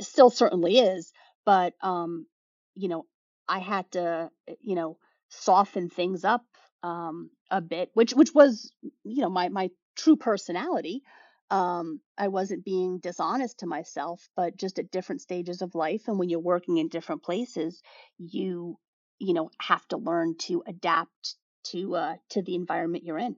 still 0.00 0.30
certainly 0.30 0.78
is, 0.78 1.12
but 1.44 1.74
um, 1.82 2.26
you 2.74 2.88
know, 2.88 3.06
I 3.48 3.58
had 3.58 3.90
to, 3.92 4.30
eh, 4.48 4.54
you 4.60 4.74
know, 4.74 4.98
soften 5.28 5.88
things 5.88 6.24
up 6.24 6.44
um, 6.82 7.30
a 7.50 7.60
bit, 7.60 7.90
which 7.94 8.12
which 8.14 8.32
was, 8.34 8.72
you 9.04 9.22
know, 9.22 9.30
my 9.30 9.48
my 9.48 9.70
true 9.96 10.16
personality. 10.16 11.02
Um, 11.50 12.00
I 12.16 12.28
wasn't 12.28 12.64
being 12.64 12.98
dishonest 13.00 13.58
to 13.58 13.66
myself, 13.66 14.28
but 14.36 14.56
just 14.56 14.78
at 14.78 14.92
different 14.92 15.20
stages 15.20 15.62
of 15.62 15.74
life, 15.74 16.06
and 16.06 16.18
when 16.18 16.28
you're 16.28 16.38
working 16.38 16.78
in 16.78 16.88
different 16.88 17.22
places, 17.24 17.82
you 18.18 18.78
you 19.18 19.34
know 19.34 19.50
have 19.60 19.86
to 19.88 19.96
learn 19.96 20.36
to 20.38 20.62
adapt 20.66 21.34
to 21.64 21.94
uh, 21.96 22.14
to 22.30 22.42
the 22.42 22.54
environment 22.54 23.04
you're 23.04 23.18
in. 23.18 23.36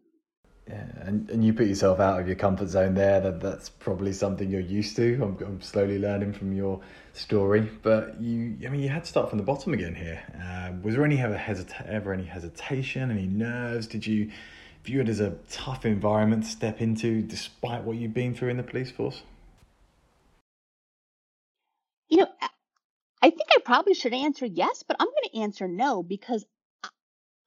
Yeah, 0.73 0.87
and, 1.03 1.29
and 1.29 1.45
you 1.45 1.53
put 1.53 1.67
yourself 1.67 2.01
out 2.01 2.19
of 2.19 2.27
your 2.27 2.37
comfort 2.37 2.69
zone 2.69 2.95
there. 2.95 3.21
That 3.21 3.41
that's 3.41 3.69
probably 3.69 4.15
something 4.15 4.51
you're 4.51 4.61
used 4.63 4.97
to. 4.97 5.15
I'm, 5.23 5.37
I'm 5.45 5.61
slowly 5.61 5.99
learning 5.99 6.33
from 6.33 6.55
your 6.55 6.81
story, 7.13 7.71
but 7.83 8.19
you, 8.23 8.57
I 8.65 8.71
mean, 8.71 8.81
you 8.81 8.89
had 8.89 9.05
to 9.05 9.11
start 9.11 9.29
from 9.29 9.39
the 9.39 9.45
bottom 9.45 9.75
again 9.75 9.95
here. 9.95 10.23
Uh, 10.43 10.73
was 10.83 10.95
there 10.95 11.05
any 11.05 11.21
ever 11.21 11.37
hesita- 11.37 11.87
ever 11.87 12.15
any 12.15 12.25
hesitation, 12.25 13.11
any 13.11 13.27
nerves? 13.27 13.87
Did 13.87 14.07
you 14.07 14.31
view 14.85 15.03
it 15.03 15.11
as 15.11 15.21
a 15.21 15.37
tough 15.51 15.85
environment 15.85 16.45
to 16.45 16.49
step 16.51 16.81
into, 16.81 17.21
despite 17.21 17.85
what 17.85 17.99
you've 17.99 18.15
been 18.15 18.35
through 18.35 18.49
in 18.49 18.57
the 18.57 18.63
police 18.63 18.91
force? 18.91 19.23
You 22.09 22.19
know, 22.19 22.29
I 23.21 23.29
think 23.31 23.49
I 23.51 23.59
probably 23.65 23.95
should 23.95 24.15
answer 24.15 24.47
yes, 24.47 24.85
but 24.89 24.97
I'm 24.99 25.09
going 25.09 25.31
to 25.35 25.41
answer 25.41 25.69
no 25.69 26.03
because 26.03 26.47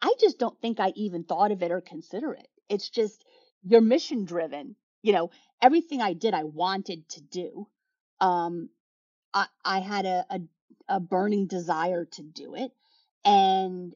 I 0.02 0.14
just 0.20 0.38
don't 0.38 0.60
think 0.62 0.80
I 0.80 0.94
even 0.96 1.24
thought 1.24 1.52
of 1.52 1.64
it 1.64 1.72
or 1.72 1.82
consider 1.82 2.34
it. 2.34 2.48
It's 2.70 2.90
just 2.90 3.24
you're 3.64 3.82
mission 3.82 4.26
driven. 4.26 4.76
You 5.04 5.14
know, 5.14 5.32
everything 5.62 6.02
I 6.02 6.14
did, 6.14 6.34
I 6.34 6.44
wanted 6.44 7.08
to 7.10 7.22
do. 7.22 7.68
Um, 8.20 8.70
I, 9.34 9.48
I 9.64 9.80
had 9.80 10.06
a, 10.06 10.26
a, 10.30 10.40
a 10.90 11.00
burning 11.00 11.48
desire 11.48 12.06
to 12.06 12.24
do 12.24 12.56
it, 12.56 12.72
and 13.24 13.94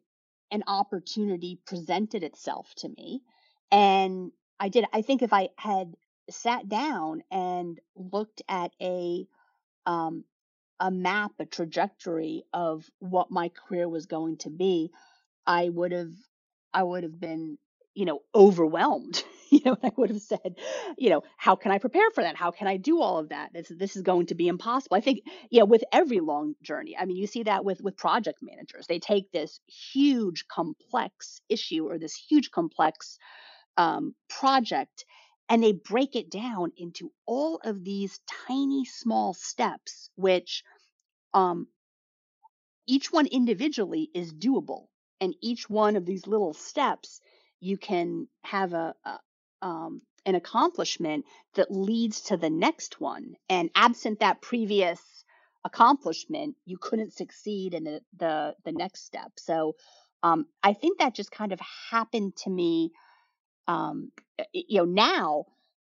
an 0.51 0.63
opportunity 0.67 1.59
presented 1.65 2.23
itself 2.23 2.73
to 2.77 2.89
me, 2.89 3.21
and 3.71 4.31
I 4.59 4.69
did. 4.69 4.85
I 4.93 5.01
think 5.01 5.21
if 5.21 5.33
I 5.33 5.49
had 5.57 5.95
sat 6.29 6.69
down 6.69 7.23
and 7.31 7.79
looked 7.95 8.41
at 8.47 8.71
a 8.81 9.27
um, 9.85 10.23
a 10.79 10.91
map, 10.91 11.31
a 11.39 11.45
trajectory 11.45 12.45
of 12.53 12.89
what 12.99 13.31
my 13.31 13.49
career 13.49 13.89
was 13.89 14.05
going 14.05 14.37
to 14.37 14.49
be, 14.49 14.91
I 15.45 15.69
would 15.69 15.91
have 15.91 16.13
I 16.73 16.83
would 16.83 17.03
have 17.03 17.19
been, 17.19 17.57
you 17.93 18.05
know, 18.05 18.19
overwhelmed. 18.33 19.23
you 19.49 19.61
know, 19.65 19.77
I 19.83 19.91
would 19.97 20.09
have 20.11 20.21
said, 20.21 20.55
you 20.97 21.09
know, 21.09 21.23
how 21.37 21.55
can 21.55 21.71
I 21.71 21.79
prepare 21.79 22.09
for 22.11 22.23
that? 22.23 22.35
How 22.35 22.51
can 22.51 22.67
I 22.67 22.77
do 22.77 23.01
all 23.01 23.17
of 23.17 23.29
that? 23.29 23.51
This 23.53 23.71
this 23.75 23.95
is 23.95 24.03
going 24.03 24.27
to 24.27 24.35
be 24.35 24.47
impossible. 24.47 24.97
I 24.97 25.01
think, 25.01 25.21
yeah, 25.49 25.63
with 25.63 25.83
every 25.91 26.19
long 26.19 26.55
journey. 26.61 26.95
I 26.97 27.05
mean, 27.05 27.17
you 27.17 27.27
see 27.27 27.43
that 27.43 27.65
with 27.65 27.81
with 27.81 27.97
project 27.97 28.39
managers. 28.41 28.87
They 28.87 28.99
take 28.99 29.31
this 29.31 29.59
huge 29.67 30.47
complex 30.47 31.41
issue 31.49 31.87
or 31.89 31.97
this 31.97 32.15
huge 32.15 32.51
complex 32.51 33.17
um, 33.77 34.13
project 34.29 35.05
and 35.49 35.63
they 35.63 35.73
break 35.73 36.15
it 36.15 36.29
down 36.29 36.71
into 36.77 37.11
all 37.25 37.59
of 37.63 37.83
these 37.83 38.19
tiny 38.47 38.85
small 38.85 39.33
steps 39.33 40.09
which 40.15 40.63
um, 41.33 41.67
each 42.87 43.11
one 43.11 43.25
individually 43.25 44.09
is 44.13 44.33
doable 44.33 44.87
and 45.21 45.35
each 45.41 45.69
one 45.69 45.95
of 45.95 46.05
these 46.05 46.27
little 46.27 46.53
steps 46.53 47.21
you 47.59 47.77
can 47.77 48.27
have 48.43 48.73
a, 48.73 48.95
a 49.05 49.19
um, 49.65 50.01
an 50.25 50.35
accomplishment 50.35 51.25
that 51.55 51.71
leads 51.71 52.21
to 52.21 52.37
the 52.37 52.49
next 52.49 53.01
one. 53.01 53.35
And 53.49 53.69
absent 53.75 54.19
that 54.21 54.41
previous 54.41 55.01
accomplishment 55.65 56.55
you 56.65 56.77
couldn't 56.77 57.13
succeed 57.13 57.73
in 57.73 57.83
the 57.83 58.01
the, 58.17 58.55
the 58.65 58.71
next 58.71 59.05
step. 59.05 59.31
So 59.37 59.75
um, 60.23 60.45
i 60.63 60.73
think 60.73 60.99
that 60.99 61.15
just 61.15 61.31
kind 61.31 61.51
of 61.51 61.59
happened 61.91 62.35
to 62.37 62.49
me 62.49 62.91
um, 63.67 64.11
you 64.53 64.79
know 64.79 64.85
now 64.85 65.45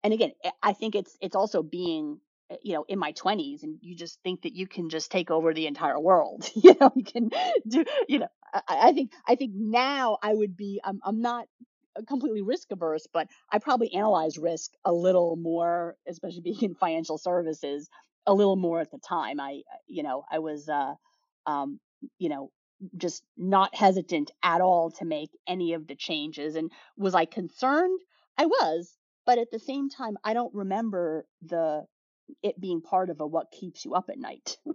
and 0.03 0.13
again 0.13 0.31
i 0.63 0.73
think 0.73 0.95
it's 0.95 1.17
it's 1.21 1.35
also 1.35 1.63
being 1.63 2.19
you 2.61 2.73
know 2.73 2.85
in 2.87 2.99
my 2.99 3.11
20s 3.13 3.63
and 3.63 3.77
you 3.81 3.95
just 3.95 4.19
think 4.23 4.43
that 4.43 4.55
you 4.55 4.67
can 4.67 4.89
just 4.89 5.11
take 5.11 5.31
over 5.31 5.53
the 5.53 5.67
entire 5.67 5.99
world 5.99 6.49
you 6.55 6.75
know 6.79 6.91
you 6.95 7.03
can 7.03 7.29
do 7.67 7.83
you 8.07 8.19
know 8.19 8.27
I, 8.53 8.61
I 8.89 8.93
think 8.93 9.11
i 9.27 9.35
think 9.35 9.51
now 9.55 10.17
i 10.21 10.33
would 10.33 10.55
be 10.55 10.79
i'm, 10.83 10.99
I'm 11.03 11.21
not 11.21 11.47
completely 12.07 12.41
risk 12.41 12.71
averse 12.71 13.07
but 13.11 13.27
i 13.51 13.59
probably 13.59 13.93
analyze 13.93 14.37
risk 14.37 14.71
a 14.85 14.93
little 14.93 15.35
more 15.35 15.95
especially 16.07 16.41
being 16.41 16.61
in 16.61 16.75
financial 16.75 17.17
services 17.17 17.89
a 18.27 18.33
little 18.33 18.57
more 18.57 18.81
at 18.81 18.91
the 18.91 18.99
time. 18.99 19.39
I 19.39 19.61
you 19.87 20.03
know 20.03 20.23
i 20.29 20.39
was 20.39 20.67
uh 20.69 20.93
um 21.45 21.79
you 22.19 22.29
know 22.29 22.51
just 22.95 23.23
not 23.37 23.73
hesitant 23.73 24.31
at 24.43 24.61
all 24.61 24.91
to 24.91 25.05
make 25.05 25.31
any 25.47 25.73
of 25.73 25.87
the 25.87 25.95
changes 25.95 26.55
and 26.55 26.71
was 26.95 27.15
i 27.15 27.25
concerned? 27.25 27.99
I 28.37 28.45
was 28.45 28.95
but 29.25 29.39
at 29.39 29.49
the 29.51 29.59
same 29.59 29.89
time 29.89 30.17
i 30.23 30.33
don't 30.33 30.53
remember 30.53 31.25
the 31.41 31.85
it 32.43 32.59
being 32.59 32.81
part 32.81 33.09
of 33.09 33.19
a 33.21 33.27
what 33.27 33.51
keeps 33.51 33.85
you 33.85 33.93
up 33.93 34.09
at 34.09 34.17
night. 34.17 34.57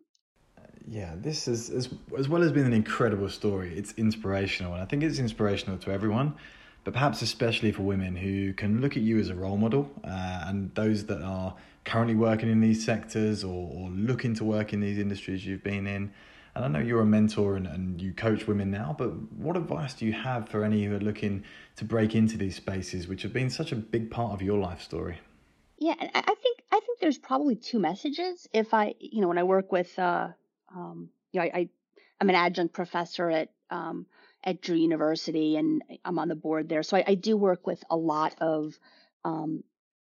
yeah, 0.89 1.15
this 1.17 1.49
is 1.49 1.71
as, 1.71 1.89
as 2.17 2.29
well 2.29 2.43
as 2.43 2.53
being 2.53 2.67
an 2.67 2.73
incredible 2.73 3.29
story. 3.29 3.77
It's 3.77 3.93
inspirational, 3.93 4.75
and 4.75 4.83
I 4.83 4.87
think 4.87 5.03
it's 5.03 5.19
inspirational 5.19 5.79
to 5.79 5.91
everyone, 5.91 6.35
but 6.85 6.93
perhaps 6.93 7.23
especially 7.23 7.73
for 7.73 7.83
women 7.83 8.17
who 8.17 8.53
can 8.55 8.81
look 8.81 8.97
at 8.97 9.03
you 9.03 9.19
as 9.19 9.29
a 9.29 9.35
role 9.35 9.57
model, 9.57 9.91
uh, 10.05 10.45
and 10.47 10.75
those 10.75 11.07
that 11.07 11.23
are 11.23 11.55
currently 11.85 12.15
working 12.15 12.51
in 12.51 12.61
these 12.61 12.85
sectors 12.85 13.45
or, 13.45 13.71
or 13.75 13.91
looking 13.91 14.35
to 14.35 14.45
work 14.45 14.73
in 14.73 14.81
these 14.81 14.99
industries 14.99 15.45
you've 15.45 15.65
been 15.65 15.87
in. 15.87 16.13
And 16.55 16.65
I 16.65 16.69
know 16.69 16.81
you're 16.81 17.01
a 17.01 17.07
mentor 17.07 17.57
and, 17.57 17.67
and 17.67 18.01
you 18.01 18.13
coach 18.13 18.47
women 18.47 18.71
now, 18.71 18.95
but 18.97 19.11
what 19.33 19.57
advice 19.57 19.95
do 19.95 20.05
you 20.05 20.13
have 20.13 20.49
for 20.49 20.65
any 20.65 20.85
who 20.85 20.95
are 20.95 21.01
looking 21.01 21.45
to 21.77 21.85
break 21.85 22.15
into 22.15 22.37
these 22.37 22.57
spaces, 22.57 23.09
which 23.09 23.23
have 23.23 23.33
been 23.33 23.49
such 23.49 23.73
a 23.73 23.77
big 23.77 24.11
part 24.11 24.33
of 24.33 24.43
your 24.43 24.59
life 24.59 24.83
story? 24.83 25.19
Yeah, 25.79 25.95
I 25.99 26.35
think 26.35 26.63
I 26.71 26.81
think 26.81 27.01
there's 27.01 27.19
probably 27.19 27.57
two 27.57 27.79
messages. 27.79 28.47
If 28.53 28.73
I, 28.73 28.95
you 29.01 29.21
know, 29.21 29.29
when 29.29 29.39
I 29.39 29.43
work 29.43 29.73
with, 29.73 29.99
uh, 29.99 30.29
um, 30.75 31.11
you 31.33 31.41
know, 31.41 31.47
I, 31.47 31.51
I 31.59 31.69
am 32.21 32.29
an 32.29 32.37
adjunct 32.37 32.73
professor 32.73 33.29
at 33.31 33.49
um, 33.71 34.07
at 34.45 34.61
Drew 34.63 34.77
University, 34.77 35.57
and 35.57 35.83
I'm 36.05 36.19
on 36.19 36.29
the 36.29 36.37
board 36.37 36.69
there. 36.69 36.83
So 36.83 36.97
I, 36.97 37.05
I 37.09 37.15
do 37.15 37.37
work 37.37 37.67
with 37.67 37.83
a 37.91 37.97
lot 37.97 38.35
of 38.41 38.79
um, 39.25 39.65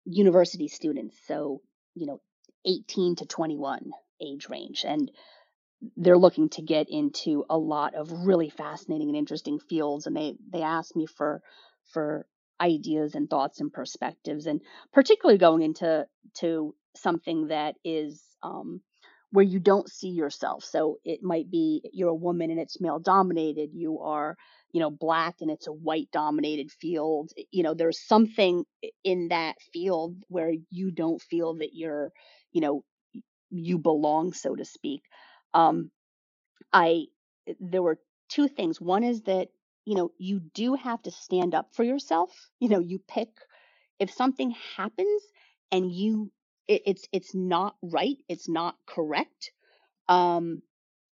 university 0.04 0.68
students. 0.68 1.16
So 1.26 1.62
you 1.94 2.06
know, 2.06 2.20
18 2.66 3.16
to 3.16 3.26
21 3.26 3.92
age 4.20 4.48
range, 4.48 4.84
and 4.86 5.10
they're 5.96 6.18
looking 6.18 6.48
to 6.50 6.62
get 6.62 6.88
into 6.90 7.44
a 7.48 7.56
lot 7.56 7.94
of 7.94 8.10
really 8.10 8.50
fascinating 8.50 9.08
and 9.08 9.16
interesting 9.16 9.58
fields. 9.58 10.06
And 10.06 10.16
they 10.16 10.36
they 10.52 10.62
ask 10.62 10.94
me 10.94 11.06
for 11.06 11.42
for 11.92 12.26
ideas 12.60 13.14
and 13.14 13.28
thoughts 13.28 13.60
and 13.60 13.72
perspectives 13.72 14.46
and 14.46 14.60
particularly 14.92 15.38
going 15.38 15.62
into 15.62 16.06
to 16.34 16.74
something 16.96 17.48
that 17.48 17.74
is 17.84 18.22
um, 18.42 18.80
where 19.30 19.44
you 19.44 19.58
don't 19.58 19.90
see 19.90 20.10
yourself. 20.10 20.64
So 20.64 20.98
it 21.04 21.22
might 21.22 21.50
be 21.50 21.82
you're 21.92 22.10
a 22.10 22.14
woman 22.14 22.50
and 22.50 22.60
it's 22.60 22.80
male 22.80 23.00
dominated 23.00 23.70
you 23.74 24.00
are 24.00 24.36
you 24.72 24.80
know 24.80 24.90
black 24.90 25.36
and 25.40 25.50
it's 25.50 25.66
a 25.66 25.72
white 25.72 26.08
dominated 26.12 26.70
field. 26.70 27.32
You 27.50 27.62
know 27.64 27.74
there's 27.74 28.06
something 28.06 28.64
in 29.02 29.28
that 29.28 29.56
field 29.72 30.16
where 30.28 30.52
you 30.70 30.90
don't 30.92 31.20
feel 31.20 31.54
that 31.56 31.70
you're 31.74 32.12
you 32.52 32.60
know 32.60 32.84
you 33.50 33.78
belong 33.78 34.32
so 34.32 34.54
to 34.54 34.64
speak. 34.64 35.02
Um 35.54 35.90
i 36.72 37.06
there 37.60 37.82
were 37.82 37.98
two 38.28 38.48
things. 38.48 38.80
One 38.80 39.04
is 39.04 39.22
that 39.22 39.48
you 39.84 39.96
know, 39.96 40.12
you 40.18 40.40
do 40.40 40.74
have 40.74 41.02
to 41.02 41.10
stand 41.10 41.54
up 41.54 41.74
for 41.74 41.84
yourself. 41.84 42.30
You 42.60 42.68
know, 42.68 42.80
you 42.80 42.98
pick 42.98 43.28
if 43.98 44.12
something 44.12 44.52
happens 44.76 45.22
and 45.70 45.90
you 45.92 46.30
it, 46.68 46.82
it's 46.86 47.08
it's 47.12 47.34
not 47.34 47.76
right, 47.82 48.16
it's 48.28 48.48
not 48.48 48.76
correct. 48.86 49.52
Um, 50.08 50.62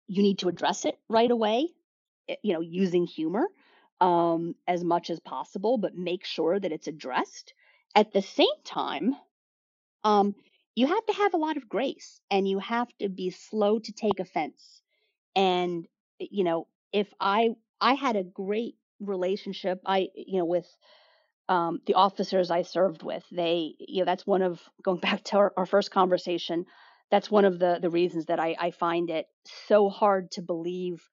you 0.08 0.22
need 0.22 0.40
to 0.40 0.48
address 0.48 0.84
it 0.84 0.98
right 1.08 1.30
away. 1.30 1.68
Eh, 2.28 2.36
you 2.42 2.54
know, 2.54 2.60
using 2.60 3.06
humor 3.06 3.46
um, 4.00 4.54
as 4.66 4.84
much 4.84 5.10
as 5.10 5.20
possible, 5.20 5.78
but 5.78 5.96
make 5.96 6.24
sure 6.24 6.58
that 6.58 6.72
it's 6.72 6.88
addressed. 6.88 7.54
At 7.94 8.12
the 8.12 8.22
same 8.22 8.46
time, 8.64 9.16
um, 10.04 10.34
you 10.74 10.86
have 10.86 11.06
to 11.06 11.12
have 11.14 11.34
a 11.34 11.38
lot 11.38 11.56
of 11.56 11.68
grace 11.68 12.20
and 12.30 12.48
you 12.48 12.58
have 12.60 12.88
to 13.00 13.08
be 13.08 13.30
slow 13.30 13.78
to 13.80 13.92
take 13.92 14.20
offense. 14.20 14.82
And 15.36 15.86
you 16.18 16.44
know, 16.44 16.66
if 16.92 17.12
I 17.20 17.50
I 17.80 17.94
had 17.94 18.16
a 18.16 18.24
great 18.24 18.76
relationship. 19.00 19.80
I, 19.86 20.08
you 20.14 20.38
know, 20.38 20.44
with 20.44 20.66
um, 21.48 21.80
the 21.86 21.94
officers 21.94 22.50
I 22.50 22.62
served 22.62 23.02
with, 23.02 23.24
they, 23.32 23.74
you 23.78 24.00
know, 24.00 24.04
that's 24.04 24.26
one 24.26 24.42
of 24.42 24.60
going 24.82 25.00
back 25.08 25.24
to 25.24 25.36
our, 25.38 25.52
our 25.56 25.66
first 25.66 25.90
conversation. 25.90 26.66
That's 27.10 27.30
one 27.30 27.44
of 27.46 27.58
the 27.58 27.78
the 27.80 27.90
reasons 27.90 28.26
that 28.26 28.40
I, 28.40 28.56
I 28.58 28.70
find 28.70 29.10
it 29.10 29.26
so 29.68 29.88
hard 29.88 30.30
to 30.32 30.42
believe 30.42 31.08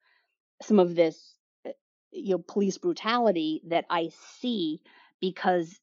some 0.63 0.80
of 0.80 0.95
this, 0.95 1.36
uh, 1.68 1.72
you 2.11 2.32
know, 2.38 2.43
police 2.47 2.78
brutality 2.78 3.61
that 3.68 3.86
I 3.89 4.09
see 4.39 4.82
because 5.22 5.80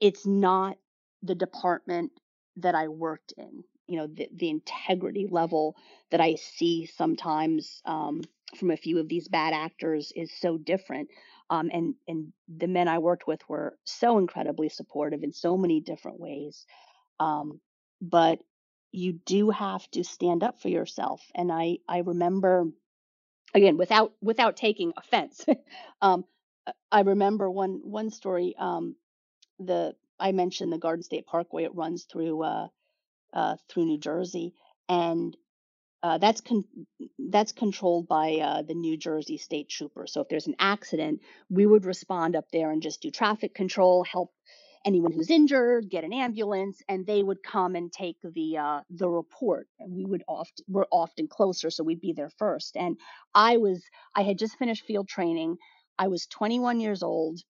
it's 0.00 0.26
not 0.26 0.76
the 1.22 1.34
department 1.34 2.12
that 2.56 2.74
I 2.74 2.88
worked 2.88 3.34
in. 3.36 3.64
You 3.86 3.98
know, 3.98 4.06
the, 4.06 4.28
the 4.34 4.50
integrity 4.50 5.26
level 5.30 5.76
that 6.10 6.20
I 6.20 6.36
see 6.36 6.86
sometimes 6.86 7.82
um, 7.84 8.22
from 8.56 8.70
a 8.70 8.76
few 8.76 8.98
of 8.98 9.08
these 9.08 9.28
bad 9.28 9.52
actors 9.52 10.12
is 10.14 10.32
so 10.32 10.56
different. 10.58 11.08
Um, 11.50 11.70
and 11.72 11.94
and 12.08 12.32
the 12.48 12.68
men 12.68 12.88
I 12.88 12.98
worked 12.98 13.26
with 13.26 13.40
were 13.48 13.78
so 13.84 14.18
incredibly 14.18 14.68
supportive 14.68 15.22
in 15.22 15.32
so 15.32 15.56
many 15.56 15.80
different 15.80 16.20
ways. 16.20 16.66
Um, 17.20 17.60
but 18.00 18.40
you 18.92 19.14
do 19.26 19.50
have 19.50 19.88
to 19.92 20.04
stand 20.04 20.42
up 20.42 20.60
for 20.60 20.68
yourself. 20.68 21.22
And 21.34 21.52
I 21.52 21.78
I 21.88 21.98
remember 21.98 22.66
again 23.54 23.76
without 23.76 24.12
without 24.22 24.56
taking 24.56 24.92
offense. 24.96 25.44
um, 26.02 26.24
I 26.90 27.00
remember 27.00 27.50
one 27.50 27.80
one 27.84 28.10
story. 28.10 28.54
Um, 28.58 28.96
the 29.58 29.94
I 30.18 30.32
mentioned 30.32 30.72
the 30.72 30.78
Garden 30.78 31.02
State 31.02 31.26
Parkway. 31.26 31.64
It 31.64 31.74
runs 31.74 32.04
through 32.04 32.42
uh, 32.42 32.68
uh, 33.34 33.56
through 33.68 33.86
New 33.86 33.98
Jersey, 33.98 34.54
and 34.88 35.36
uh, 36.02 36.18
that's 36.18 36.40
con- 36.42 36.64
that's 37.30 37.52
controlled 37.52 38.08
by 38.08 38.36
uh, 38.36 38.62
the 38.62 38.74
New 38.74 38.96
Jersey 38.96 39.38
State 39.38 39.68
Trooper. 39.70 40.06
So 40.06 40.20
if 40.22 40.28
there's 40.28 40.46
an 40.46 40.56
accident, 40.58 41.20
we 41.50 41.66
would 41.66 41.86
respond 41.86 42.36
up 42.36 42.46
there 42.52 42.70
and 42.70 42.82
just 42.82 43.02
do 43.02 43.10
traffic 43.10 43.54
control, 43.54 44.04
help 44.04 44.32
anyone 44.84 45.12
who's 45.12 45.30
injured, 45.30 45.90
get 45.90 46.04
an 46.04 46.12
ambulance, 46.12 46.82
and 46.88 47.06
they 47.06 47.22
would 47.22 47.42
come 47.42 47.74
and 47.74 47.92
take 47.92 48.16
the 48.22 48.58
uh, 48.58 48.80
the 48.90 49.08
report. 49.08 49.68
And 49.80 49.94
we 49.96 50.04
would 50.04 50.24
often 50.28 50.64
we're 50.68 50.86
often 50.92 51.28
closer, 51.28 51.70
so 51.70 51.84
we'd 51.84 52.00
be 52.02 52.12
there 52.14 52.30
first. 52.38 52.76
And 52.76 52.98
I 53.34 53.56
was 53.58 53.82
I 54.14 54.22
had 54.22 54.38
just 54.38 54.58
finished 54.58 54.84
field 54.86 55.08
training. 55.08 55.56
I 55.98 56.08
was 56.08 56.26
21 56.26 56.80
years 56.80 57.02
old. 57.02 57.40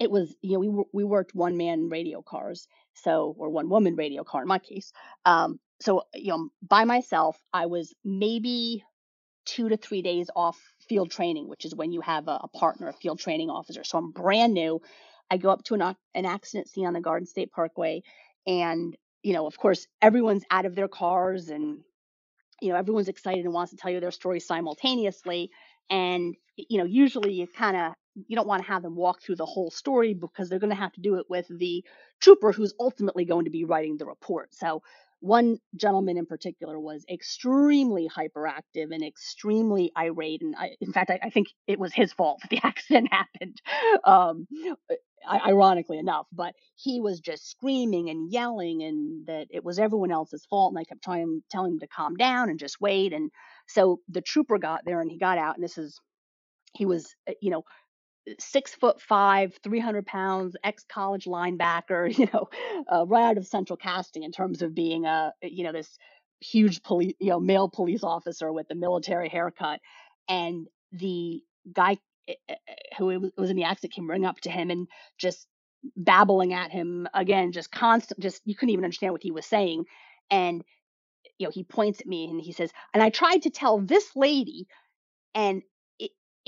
It 0.00 0.10
was 0.10 0.34
you 0.42 0.54
know 0.54 0.58
we 0.60 0.84
we 0.92 1.04
worked 1.04 1.34
one 1.34 1.56
man 1.56 1.88
radio 1.90 2.22
cars, 2.22 2.66
so 2.94 3.36
or 3.38 3.50
one 3.50 3.68
woman 3.68 3.94
radio 3.96 4.24
car 4.24 4.42
in 4.42 4.48
my 4.48 4.58
case. 4.58 4.92
Um, 5.26 5.60
so 5.80 6.04
you 6.14 6.28
know 6.28 6.48
by 6.66 6.84
myself, 6.84 7.38
I 7.52 7.66
was 7.66 7.94
maybe 8.04 8.82
two 9.44 9.68
to 9.68 9.76
three 9.76 10.02
days 10.02 10.30
off 10.34 10.58
field 10.88 11.10
training, 11.10 11.48
which 11.48 11.64
is 11.64 11.74
when 11.74 11.92
you 11.92 12.00
have 12.00 12.28
a, 12.28 12.40
a 12.42 12.48
partner, 12.48 12.88
a 12.88 12.92
field 12.92 13.18
training 13.18 13.50
officer. 13.50 13.84
So 13.84 13.98
I'm 13.98 14.10
brand 14.10 14.54
new. 14.54 14.80
I 15.30 15.36
go 15.36 15.50
up 15.50 15.62
to 15.64 15.74
an, 15.74 15.82
an 16.14 16.26
accident 16.26 16.68
scene 16.68 16.86
on 16.86 16.94
the 16.94 17.00
Garden 17.00 17.26
State 17.26 17.52
Parkway, 17.52 18.02
and 18.46 18.96
you 19.22 19.34
know, 19.34 19.46
of 19.46 19.58
course, 19.58 19.86
everyone's 20.00 20.44
out 20.50 20.66
of 20.66 20.74
their 20.74 20.88
cars, 20.88 21.48
and 21.50 21.80
you 22.60 22.70
know, 22.70 22.76
everyone's 22.76 23.08
excited 23.08 23.44
and 23.44 23.54
wants 23.54 23.70
to 23.70 23.76
tell 23.76 23.90
you 23.90 24.00
their 24.00 24.10
story 24.10 24.40
simultaneously. 24.40 25.50
And 25.90 26.34
you 26.56 26.78
know, 26.78 26.84
usually 26.84 27.32
you 27.32 27.46
kind 27.46 27.76
of 27.76 27.92
you 28.28 28.36
don't 28.36 28.48
want 28.48 28.62
to 28.62 28.68
have 28.68 28.82
them 28.82 28.96
walk 28.96 29.22
through 29.22 29.36
the 29.36 29.46
whole 29.46 29.70
story 29.70 30.14
because 30.14 30.48
they're 30.48 30.58
going 30.58 30.70
to 30.70 30.76
have 30.76 30.92
to 30.92 31.00
do 31.00 31.16
it 31.16 31.26
with 31.28 31.46
the 31.48 31.84
trooper 32.20 32.52
who's 32.52 32.74
ultimately 32.78 33.24
going 33.24 33.44
to 33.44 33.50
be 33.50 33.64
writing 33.64 33.96
the 33.96 34.06
report. 34.06 34.54
So 34.54 34.82
one 35.20 35.58
gentleman 35.76 36.16
in 36.16 36.26
particular 36.26 36.80
was 36.80 37.04
extremely 37.10 38.08
hyperactive 38.08 38.90
and 38.90 39.04
extremely 39.04 39.92
irate 39.96 40.42
and 40.42 40.54
I, 40.58 40.70
in 40.80 40.92
fact 40.92 41.10
I, 41.10 41.20
I, 41.22 41.30
think 41.30 41.48
it 41.66 41.78
was 41.78 41.92
his 41.92 42.12
fault 42.12 42.40
that 42.40 42.50
the 42.50 42.60
accident 42.64 43.08
happened 43.12 43.60
um, 44.04 44.46
ironically 45.30 45.98
enough 45.98 46.26
but 46.32 46.54
he 46.74 47.00
was 47.00 47.20
just 47.20 47.50
screaming 47.50 48.08
and 48.08 48.32
yelling 48.32 48.82
and 48.82 49.26
that 49.26 49.48
it 49.50 49.62
was 49.62 49.78
everyone 49.78 50.10
else's 50.10 50.46
fault 50.46 50.72
and 50.72 50.78
i 50.78 50.84
kept 50.84 51.04
trying 51.04 51.42
telling 51.50 51.72
him 51.72 51.80
to 51.80 51.86
calm 51.86 52.16
down 52.16 52.48
and 52.48 52.58
just 52.58 52.80
wait 52.80 53.12
and 53.12 53.30
so 53.68 54.00
the 54.08 54.22
trooper 54.22 54.58
got 54.58 54.80
there 54.86 55.00
and 55.00 55.10
he 55.10 55.18
got 55.18 55.36
out 55.36 55.54
and 55.54 55.62
this 55.62 55.76
is 55.76 56.00
he 56.74 56.86
was 56.86 57.14
uh, 57.28 57.32
you 57.42 57.50
know 57.50 57.62
six 58.38 58.74
foot 58.74 59.00
five, 59.00 59.58
300 59.62 60.06
pounds, 60.06 60.56
ex 60.64 60.84
college 60.84 61.24
linebacker, 61.24 62.14
you 62.18 62.28
know, 62.32 62.48
uh, 62.92 63.06
right 63.06 63.30
out 63.30 63.38
of 63.38 63.46
central 63.46 63.76
casting 63.76 64.22
in 64.22 64.32
terms 64.32 64.62
of 64.62 64.74
being 64.74 65.06
a, 65.06 65.32
you 65.42 65.64
know, 65.64 65.72
this 65.72 65.98
huge 66.40 66.82
police, 66.82 67.14
you 67.20 67.30
know, 67.30 67.40
male 67.40 67.68
police 67.68 68.02
officer 68.02 68.52
with 68.52 68.68
the 68.68 68.74
military 68.74 69.28
haircut. 69.28 69.80
And 70.28 70.66
the 70.92 71.42
guy 71.72 71.98
eh, 72.28 72.34
eh, 72.48 72.54
eh, 72.68 72.74
who 72.98 73.30
was 73.36 73.50
in 73.50 73.56
the 73.56 73.64
accident 73.64 73.94
came 73.94 74.08
running 74.08 74.26
up 74.26 74.40
to 74.40 74.50
him 74.50 74.70
and 74.70 74.88
just 75.18 75.46
babbling 75.96 76.52
at 76.52 76.70
him 76.70 77.08
again, 77.14 77.52
just 77.52 77.70
constant, 77.72 78.20
just, 78.20 78.42
you 78.44 78.54
couldn't 78.54 78.72
even 78.72 78.84
understand 78.84 79.12
what 79.12 79.22
he 79.22 79.30
was 79.30 79.46
saying. 79.46 79.84
And, 80.30 80.62
you 81.38 81.46
know, 81.46 81.50
he 81.50 81.64
points 81.64 82.00
at 82.00 82.06
me 82.06 82.28
and 82.30 82.40
he 82.40 82.52
says, 82.52 82.70
and 82.92 83.02
I 83.02 83.10
tried 83.10 83.42
to 83.42 83.50
tell 83.50 83.78
this 83.78 84.14
lady, 84.14 84.66
and 85.34 85.62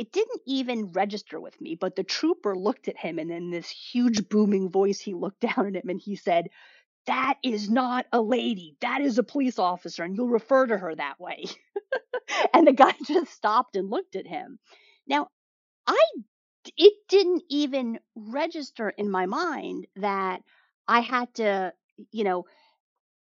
it 0.03 0.11
didn't 0.11 0.41
even 0.47 0.91
register 0.91 1.39
with 1.39 1.61
me, 1.61 1.77
but 1.77 1.95
the 1.95 2.03
trooper 2.03 2.57
looked 2.57 2.89
at 2.89 2.97
him 2.99 3.21
and 3.21 3.31
in 3.31 3.51
this 3.53 3.71
huge 3.71 4.29
booming 4.29 4.69
voice, 4.69 4.99
he 4.99 5.15
looked 5.15 5.39
down 5.55 5.77
at 5.77 5.85
him 5.85 5.91
and 5.91 6.01
he 6.01 6.17
said, 6.17 6.49
That 7.07 7.35
is 7.45 7.71
not 7.71 8.07
a 8.13 8.21
lady. 8.21 8.75
That 8.81 9.01
is 9.01 9.19
a 9.19 9.23
police 9.23 9.61
officer, 9.61 10.03
and 10.03 10.17
you'll 10.17 10.27
refer 10.27 10.67
to 10.67 10.77
her 10.77 10.93
that 10.93 11.21
way. 11.21 11.45
and 12.53 12.67
the 12.67 12.73
guy 12.73 12.95
just 13.07 13.33
stopped 13.33 13.77
and 13.77 13.91
looked 13.91 14.17
at 14.17 14.27
him. 14.27 14.59
Now, 15.07 15.29
I 15.87 16.05
it 16.77 16.95
didn't 17.09 17.45
even 17.49 18.01
register 18.17 18.91
in 18.91 19.09
my 19.09 19.27
mind 19.27 19.87
that 19.95 20.43
I 20.89 20.99
had 20.99 21.33
to, 21.35 21.73
you 22.11 22.25
know, 22.25 22.47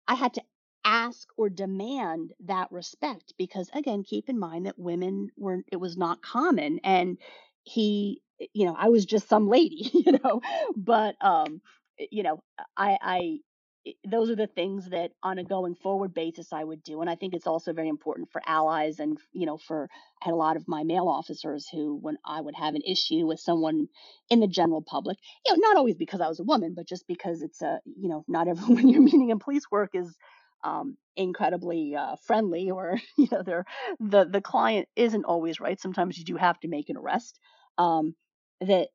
I 0.07 0.13
had 0.13 0.35
to 0.35 0.43
ask 0.87 1.27
or 1.37 1.49
demand 1.49 2.33
that 2.45 2.71
respect 2.71 3.33
because 3.37 3.69
again 3.73 4.03
keep 4.03 4.29
in 4.29 4.39
mind 4.39 4.65
that 4.65 4.79
women 4.79 5.29
were 5.37 5.59
it 5.71 5.77
was 5.77 5.97
not 5.97 6.21
common 6.21 6.79
and 6.85 7.17
he 7.63 8.21
eh, 8.41 8.45
you 8.53 8.65
know 8.65 8.75
i 8.79 8.87
was 8.89 9.05
just 9.05 9.27
some 9.27 9.49
lady 9.49 9.89
you 9.93 10.13
know 10.23 10.41
but 10.77 11.15
um 11.21 11.61
eh, 11.99 12.05
you 12.11 12.23
know 12.23 12.41
i 12.77 12.97
i 13.01 13.39
eh, 13.85 13.91
those 14.09 14.29
are 14.29 14.35
the 14.37 14.47
things 14.47 14.89
that 14.89 15.11
on 15.23 15.39
a 15.39 15.43
going 15.43 15.75
forward 15.75 16.13
basis 16.13 16.51
I 16.53 16.63
would 16.63 16.83
do. 16.83 17.01
And 17.01 17.09
I 17.09 17.15
think 17.15 17.33
it's 17.33 17.47
also 17.47 17.73
very 17.73 17.87
important 17.89 18.31
for 18.31 18.41
allies 18.45 18.99
and, 18.99 19.17
you 19.33 19.45
know, 19.45 19.57
for 19.57 19.89
I 20.21 20.25
had 20.25 20.33
a 20.33 20.37
lot 20.37 20.57
of 20.57 20.67
my 20.67 20.83
male 20.83 21.07
officers 21.07 21.67
who, 21.71 21.95
when 21.95 22.17
I 22.25 22.41
would 22.41 22.55
have 22.55 22.75
an 22.75 22.81
issue 22.85 23.25
with 23.25 23.39
someone 23.39 23.87
in 24.29 24.39
the 24.41 24.47
general 24.47 24.81
public, 24.81 25.17
you 25.45 25.53
know, 25.53 25.59
not 25.61 25.77
always 25.77 25.95
because 25.95 26.21
I 26.21 26.27
was 26.27 26.39
a 26.39 26.43
woman, 26.43 26.73
but 26.75 26.87
just 26.87 27.07
because 27.07 27.41
it's 27.41 27.61
a, 27.61 27.79
you 27.85 28.09
know, 28.09 28.25
not 28.27 28.47
everyone 28.47 28.87
you're 28.89 29.01
meeting 29.01 29.29
in 29.29 29.39
police 29.39 29.71
work 29.71 29.91
is 29.93 30.15
um, 30.63 30.97
incredibly 31.15 31.95
uh, 31.95 32.15
friendly 32.25 32.71
or 32.71 32.97
you 33.17 33.27
know 33.31 33.43
they're 33.43 33.65
the 33.99 34.25
the 34.25 34.41
client 34.41 34.87
isn't 34.95 35.25
always 35.25 35.59
right. 35.59 35.79
Sometimes 35.79 36.17
you 36.17 36.25
do 36.25 36.37
have 36.37 36.59
to 36.61 36.67
make 36.67 36.89
an 36.89 36.97
arrest 36.97 37.39
um, 37.77 38.15
that 38.61 38.89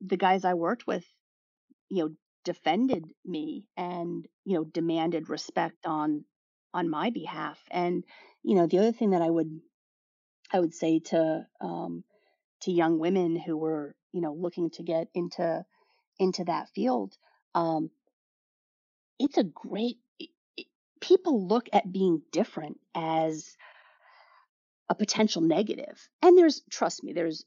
the 0.00 0.16
guys 0.16 0.44
i 0.44 0.54
worked 0.54 0.86
with 0.86 1.04
you 1.90 2.04
know 2.04 2.10
defended 2.44 3.06
me 3.24 3.66
and 3.76 4.26
you 4.44 4.54
know 4.56 4.64
demanded 4.64 5.28
respect 5.28 5.86
on 5.86 6.24
on 6.74 6.88
my 6.90 7.10
behalf. 7.10 7.60
And 7.70 8.04
you 8.42 8.56
know 8.56 8.66
the 8.66 8.78
other 8.78 8.92
thing 8.92 9.10
that 9.10 9.22
i 9.22 9.30
would 9.30 9.60
i 10.52 10.60
would 10.60 10.74
say 10.74 10.98
to 11.00 11.46
um, 11.60 12.04
to 12.62 12.72
young 12.72 12.98
women 12.98 13.36
who 13.36 13.56
were 13.56 13.94
you 14.12 14.20
know 14.20 14.34
looking 14.34 14.70
to 14.70 14.82
get 14.82 15.08
into 15.14 15.64
into 16.18 16.44
that 16.44 16.68
field 16.74 17.16
um, 17.54 17.90
it's 19.18 19.38
a 19.38 19.44
great 19.44 19.98
people 21.02 21.46
look 21.46 21.68
at 21.72 21.92
being 21.92 22.22
different 22.30 22.78
as 22.94 23.56
a 24.88 24.94
potential 24.94 25.42
negative. 25.42 26.08
And 26.22 26.38
there's 26.38 26.62
trust 26.70 27.04
me, 27.04 27.12
there's 27.12 27.44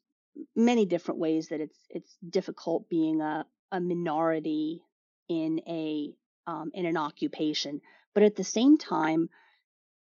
many 0.55 0.85
different 0.85 1.19
ways 1.19 1.49
that 1.49 1.61
it's 1.61 1.79
it's 1.89 2.17
difficult 2.29 2.89
being 2.89 3.21
a, 3.21 3.45
a 3.71 3.79
minority 3.79 4.83
in 5.27 5.61
a 5.67 6.13
um, 6.45 6.71
in 6.73 6.85
an 6.85 6.97
occupation. 6.97 7.81
But 8.13 8.23
at 8.23 8.35
the 8.35 8.43
same 8.43 8.77
time, 8.77 9.29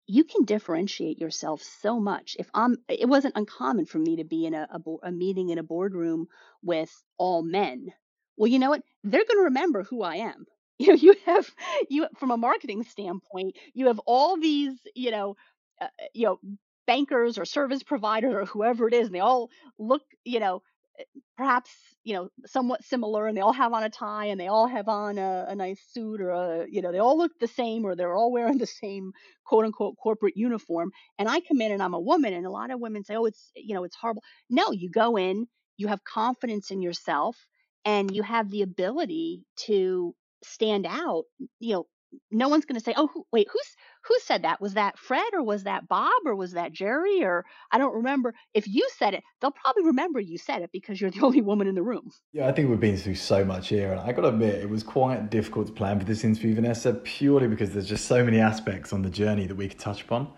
you 0.06 0.24
can 0.24 0.44
differentiate 0.44 1.18
yourself 1.18 1.62
so 1.62 2.00
much. 2.00 2.36
If 2.38 2.50
I'm, 2.54 2.76
it 2.88 3.08
wasn't 3.08 3.36
uncommon 3.36 3.86
for 3.86 3.98
me 3.98 4.16
to 4.16 4.24
be 4.24 4.46
in 4.46 4.54
a, 4.54 4.66
a, 4.70 5.08
a 5.08 5.12
meeting 5.12 5.50
in 5.50 5.58
a 5.58 5.62
boardroom 5.62 6.26
with 6.62 6.90
all 7.18 7.42
men. 7.42 7.88
Well, 8.36 8.50
you 8.50 8.58
know 8.58 8.70
what? 8.70 8.82
They're 9.04 9.24
going 9.24 9.38
to 9.38 9.44
remember 9.44 9.84
who 9.84 10.02
I 10.02 10.16
am 10.16 10.46
you 10.86 10.94
you 10.96 11.14
have 11.26 11.46
you 11.88 12.06
from 12.18 12.30
a 12.30 12.36
marketing 12.36 12.82
standpoint 12.84 13.56
you 13.74 13.86
have 13.86 14.00
all 14.00 14.38
these 14.38 14.74
you 14.94 15.10
know 15.10 15.36
uh, 15.80 15.88
you 16.14 16.26
know 16.26 16.38
bankers 16.86 17.38
or 17.38 17.44
service 17.44 17.82
providers 17.82 18.34
or 18.34 18.44
whoever 18.46 18.88
it 18.88 18.94
is 18.94 19.06
and 19.06 19.14
they 19.14 19.20
all 19.20 19.50
look 19.78 20.02
you 20.24 20.40
know 20.40 20.62
eh, 20.98 21.04
perhaps 21.36 21.70
you 22.04 22.14
know 22.14 22.28
somewhat 22.46 22.84
similar 22.84 23.26
and 23.26 23.36
they 23.36 23.40
all 23.40 23.52
have 23.52 23.72
on 23.72 23.84
a 23.84 23.90
tie 23.90 24.26
and 24.26 24.40
they 24.40 24.48
all 24.48 24.66
have 24.66 24.88
on 24.88 25.18
a, 25.18 25.46
a 25.48 25.54
nice 25.54 25.80
suit 25.92 26.20
or 26.20 26.30
a 26.30 26.66
you 26.70 26.82
know 26.82 26.92
they 26.92 26.98
all 26.98 27.16
look 27.18 27.32
the 27.40 27.46
same 27.48 27.84
or 27.84 27.94
they're 27.94 28.16
all 28.16 28.32
wearing 28.32 28.58
the 28.66 28.66
same 28.66 29.12
quote 29.46 29.64
unquote 29.64 29.96
corporate 30.02 30.36
uniform 30.36 30.90
and 31.18 31.28
i 31.28 31.40
come 31.40 31.60
in 31.60 31.72
and 31.72 31.82
i'm 31.82 31.94
a 31.94 32.00
woman 32.00 32.32
and 32.34 32.46
a 32.46 32.50
lot 32.50 32.70
of 32.70 32.80
women 32.80 33.04
say 33.04 33.14
oh 33.16 33.26
it's 33.26 33.50
you 33.54 33.74
know 33.74 33.84
it's 33.84 33.96
horrible. 33.96 34.22
No 34.50 34.72
you 34.72 34.90
go 34.90 35.16
in 35.16 35.46
you 35.76 35.88
have 35.88 36.04
confidence 36.04 36.70
in 36.70 36.82
yourself 36.82 37.36
and 37.84 38.14
you 38.14 38.22
have 38.22 38.50
the 38.50 38.62
ability 38.62 39.44
to 39.56 40.14
stand 40.44 40.86
out, 40.86 41.24
you 41.60 41.74
know, 41.74 41.86
no 42.30 42.48
one's 42.48 42.64
going 42.64 42.78
to 42.78 42.84
say, 42.84 42.94
"Oh, 42.96 43.08
who, 43.08 43.26
wait, 43.32 43.48
who's 43.52 43.76
who 44.04 44.14
said 44.24 44.42
that? 44.42 44.60
Was 44.60 44.74
that 44.74 44.98
Fred 44.98 45.32
or 45.32 45.42
was 45.42 45.64
that 45.64 45.88
Bob 45.88 46.12
or 46.26 46.34
was 46.34 46.52
that 46.52 46.72
Jerry 46.72 47.22
or 47.22 47.44
I 47.70 47.78
don't 47.78 47.94
remember." 47.94 48.34
If 48.54 48.68
you 48.68 48.88
said 48.96 49.14
it, 49.14 49.22
they'll 49.40 49.52
probably 49.52 49.84
remember 49.84 50.20
you 50.20 50.38
said 50.38 50.62
it 50.62 50.70
because 50.72 51.00
you're 51.00 51.10
the 51.10 51.20
only 51.22 51.40
woman 51.40 51.66
in 51.66 51.74
the 51.74 51.82
room. 51.82 52.10
Yeah, 52.32 52.48
I 52.48 52.52
think 52.52 52.68
we've 52.68 52.80
been 52.80 52.96
through 52.96 53.16
so 53.16 53.44
much 53.44 53.68
here, 53.68 53.92
and 53.92 54.00
I 54.00 54.12
got 54.12 54.22
to 54.22 54.28
admit, 54.28 54.56
it 54.56 54.68
was 54.68 54.82
quite 54.82 55.30
difficult 55.30 55.68
to 55.68 55.72
plan 55.72 55.98
for 55.98 56.04
this 56.04 56.24
interview, 56.24 56.54
Vanessa, 56.54 56.94
purely 56.94 57.48
because 57.48 57.70
there's 57.70 57.88
just 57.88 58.06
so 58.06 58.24
many 58.24 58.40
aspects 58.40 58.92
on 58.92 59.02
the 59.02 59.10
journey 59.10 59.46
that 59.46 59.56
we 59.56 59.68
could 59.68 59.78
touch 59.78 60.02
upon. 60.02 60.32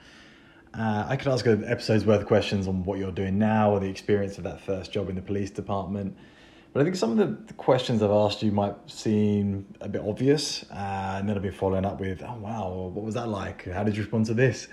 Uh, 0.77 1.07
I 1.09 1.17
could 1.17 1.29
ask 1.29 1.47
an 1.47 1.65
episode's 1.65 2.05
worth 2.05 2.23
of 2.23 2.27
questions 2.27 2.67
on 2.67 2.83
what 2.83 2.99
you're 2.99 3.13
doing 3.13 3.39
now 3.39 3.71
or 3.71 3.79
the 3.79 3.89
experience 3.89 4.39
of 4.39 4.45
that 4.45 4.61
first 4.61 4.91
job 4.91 5.09
in 5.09 5.15
the 5.15 5.23
police 5.23 5.51
department 5.51 6.17
but 6.75 6.81
I 6.81 6.85
think 6.85 6.97
some 6.97 7.19
of 7.19 7.47
the 7.47 7.55
questions 7.55 8.03
I've 8.03 8.11
asked 8.11 8.43
you 8.43 8.51
might 8.51 8.75
seem 8.91 9.65
a 9.81 9.89
bit 9.89 10.03
obvious, 10.03 10.65
uh, 10.73 11.19
and 11.19 11.29
then 11.29 11.37
I'll 11.37 11.43
be 11.43 11.51
following 11.51 11.87
up 11.87 12.01
with, 12.01 12.21
"Oh 12.23 12.37
wow, 12.41 12.91
what 12.93 13.05
was 13.05 13.15
that 13.15 13.29
like? 13.29 13.65
How 13.67 13.85
did 13.85 13.97
you 13.97 14.03
respond 14.03 14.27
to 14.27 14.35
this?" 14.35 14.67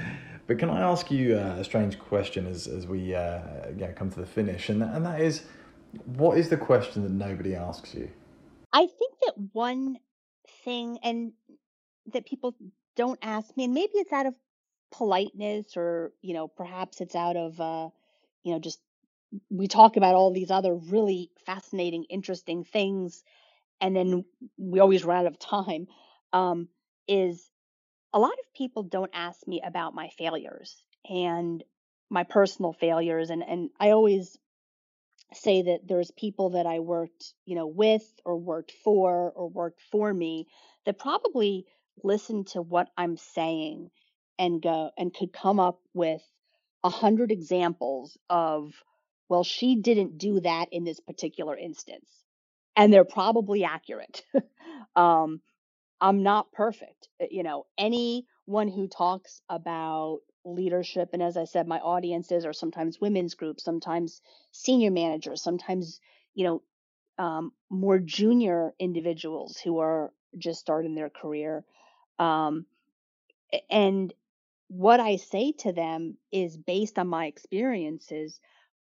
But 0.47 0.57
can 0.57 0.71
I 0.71 0.81
ask 0.81 1.11
you 1.11 1.37
uh, 1.37 1.57
a 1.59 1.63
strange 1.63 1.99
question 1.99 2.47
as 2.47 2.67
as 2.67 2.87
we 2.87 3.13
uh, 3.13 3.39
yeah, 3.77 3.91
come 3.93 4.09
to 4.09 4.19
the 4.19 4.25
finish, 4.25 4.69
and 4.69 4.81
that, 4.81 4.95
and 4.95 5.05
that 5.05 5.21
is, 5.21 5.43
what 6.17 6.39
is 6.39 6.49
the 6.49 6.57
question 6.57 7.03
that 7.03 7.11
nobody 7.11 7.55
asks 7.55 7.93
you? 7.93 8.09
I 8.73 8.87
think 8.87 9.13
that 9.27 9.35
one 9.53 9.99
thing, 10.65 10.97
and 11.03 11.33
that 12.13 12.25
people 12.25 12.55
don't 12.95 13.19
ask 13.21 13.55
me, 13.55 13.65
and 13.65 13.75
maybe 13.75 13.93
it's 13.95 14.11
out 14.11 14.25
of 14.25 14.33
politeness 14.91 15.77
or, 15.77 16.11
you 16.21 16.33
know, 16.33 16.47
perhaps 16.47 17.01
it's 17.01 17.15
out 17.15 17.37
of, 17.37 17.59
uh, 17.59 17.89
you 18.43 18.51
know, 18.51 18.59
just 18.59 18.79
we 19.49 19.67
talk 19.67 19.97
about 19.97 20.15
all 20.15 20.31
these 20.31 20.51
other 20.51 20.75
really 20.75 21.31
fascinating, 21.45 22.05
interesting 22.09 22.63
things, 22.63 23.23
and 23.79 23.95
then 23.95 24.25
we 24.57 24.79
always 24.79 25.03
run 25.03 25.19
out 25.19 25.31
of 25.31 25.39
time, 25.39 25.87
um, 26.33 26.67
is 27.07 27.49
a 28.13 28.19
lot 28.19 28.33
of 28.33 28.53
people 28.55 28.83
don't 28.83 29.11
ask 29.13 29.47
me 29.47 29.61
about 29.65 29.95
my 29.95 30.09
failures 30.09 30.83
and 31.09 31.63
my 32.09 32.23
personal 32.23 32.73
failures. 32.73 33.29
And, 33.29 33.43
and 33.43 33.69
I 33.79 33.91
always 33.91 34.37
say 35.33 35.61
that 35.61 35.87
there's 35.87 36.11
people 36.11 36.51
that 36.51 36.65
I 36.65 36.79
worked, 36.79 37.33
you 37.45 37.55
know, 37.55 37.67
with 37.67 38.03
or 38.25 38.37
worked 38.37 38.73
for 38.83 39.31
or 39.35 39.49
worked 39.49 39.81
for 39.91 40.13
me 40.13 40.47
that 40.85 40.99
probably 40.99 41.65
listen 42.03 42.43
to 42.45 42.61
what 42.61 42.89
I'm 42.97 43.17
saying 43.17 43.89
and 44.37 44.61
go 44.61 44.91
and 44.97 45.13
could 45.13 45.31
come 45.31 45.59
up 45.59 45.79
with 45.93 46.21
a 46.83 46.89
hundred 46.89 47.31
examples 47.31 48.17
of, 48.29 48.73
well, 49.31 49.45
she 49.45 49.77
didn't 49.77 50.17
do 50.17 50.41
that 50.41 50.67
in 50.73 50.83
this 50.83 50.99
particular 50.99 51.57
instance. 51.57 52.09
And 52.75 52.91
they're 52.91 53.05
probably 53.05 53.63
accurate. 53.63 54.25
um, 54.97 55.39
I'm 56.01 56.23
not 56.23 56.51
perfect. 56.51 57.07
Uh, 57.21 57.27
You 57.31 57.43
know, 57.43 57.65
anyone 57.77 58.67
who 58.67 58.89
talks 58.89 59.41
about 59.49 60.19
leadership, 60.43 61.11
and 61.13 61.23
as 61.23 61.37
I 61.37 61.45
said, 61.45 61.65
my 61.65 61.79
audiences 61.79 62.45
are 62.45 62.51
sometimes 62.51 62.99
women's 62.99 63.35
groups, 63.35 63.63
sometimes 63.63 64.21
senior 64.51 64.91
managers, 64.91 65.41
sometimes, 65.41 66.01
you 66.35 66.43
know, 66.45 66.61
um, 67.17 67.53
more 67.69 67.99
junior 67.99 68.73
individuals 68.79 69.57
who 69.63 69.79
are 69.79 70.11
just 70.37 70.59
starting 70.59 70.93
their 70.93 71.09
career. 71.09 71.63
Um, 72.19 72.65
and 73.69 74.13
what 74.69 74.99
I 74.99 75.17
say 75.17 75.53
to 75.59 75.73
them 75.73 76.17
is 76.31 76.57
based 76.57 76.99
on 76.99 77.07
my 77.07 77.27
experiences, 77.27 78.39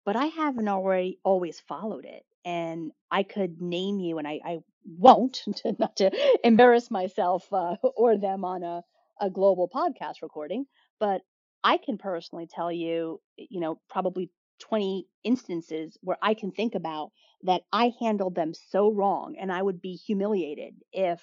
but 0.05 0.15
I 0.15 0.27
haven't 0.27 0.67
already 0.69 1.19
always 1.23 1.59
followed 1.59 2.05
it. 2.05 2.23
And 2.45 2.91
I 3.11 3.23
could 3.23 3.61
name 3.61 3.99
you, 3.99 4.19
and 4.19 4.27
I, 4.27 4.39
I 4.45 4.59
won't, 4.85 5.41
to, 5.57 5.75
not 5.79 5.97
to 5.97 6.11
embarrass 6.43 6.91
myself 6.91 7.51
uh, 7.51 7.75
or 7.97 8.17
them 8.17 8.45
on 8.45 8.63
a, 8.63 8.83
a 9.19 9.29
global 9.29 9.69
podcast 9.73 10.21
recording, 10.21 10.65
but 10.99 11.21
I 11.63 11.77
can 11.77 11.97
personally 11.97 12.47
tell 12.47 12.71
you, 12.71 13.19
you 13.37 13.59
know, 13.59 13.79
probably 13.89 14.29
20 14.59 15.07
instances 15.23 15.97
where 16.01 16.17
I 16.21 16.35
can 16.35 16.51
think 16.51 16.75
about 16.75 17.11
that 17.43 17.63
I 17.73 17.91
handled 17.99 18.35
them 18.35 18.53
so 18.53 18.91
wrong, 18.91 19.35
and 19.39 19.51
I 19.51 19.61
would 19.61 19.81
be 19.81 19.93
humiliated 19.95 20.75
if 20.93 21.21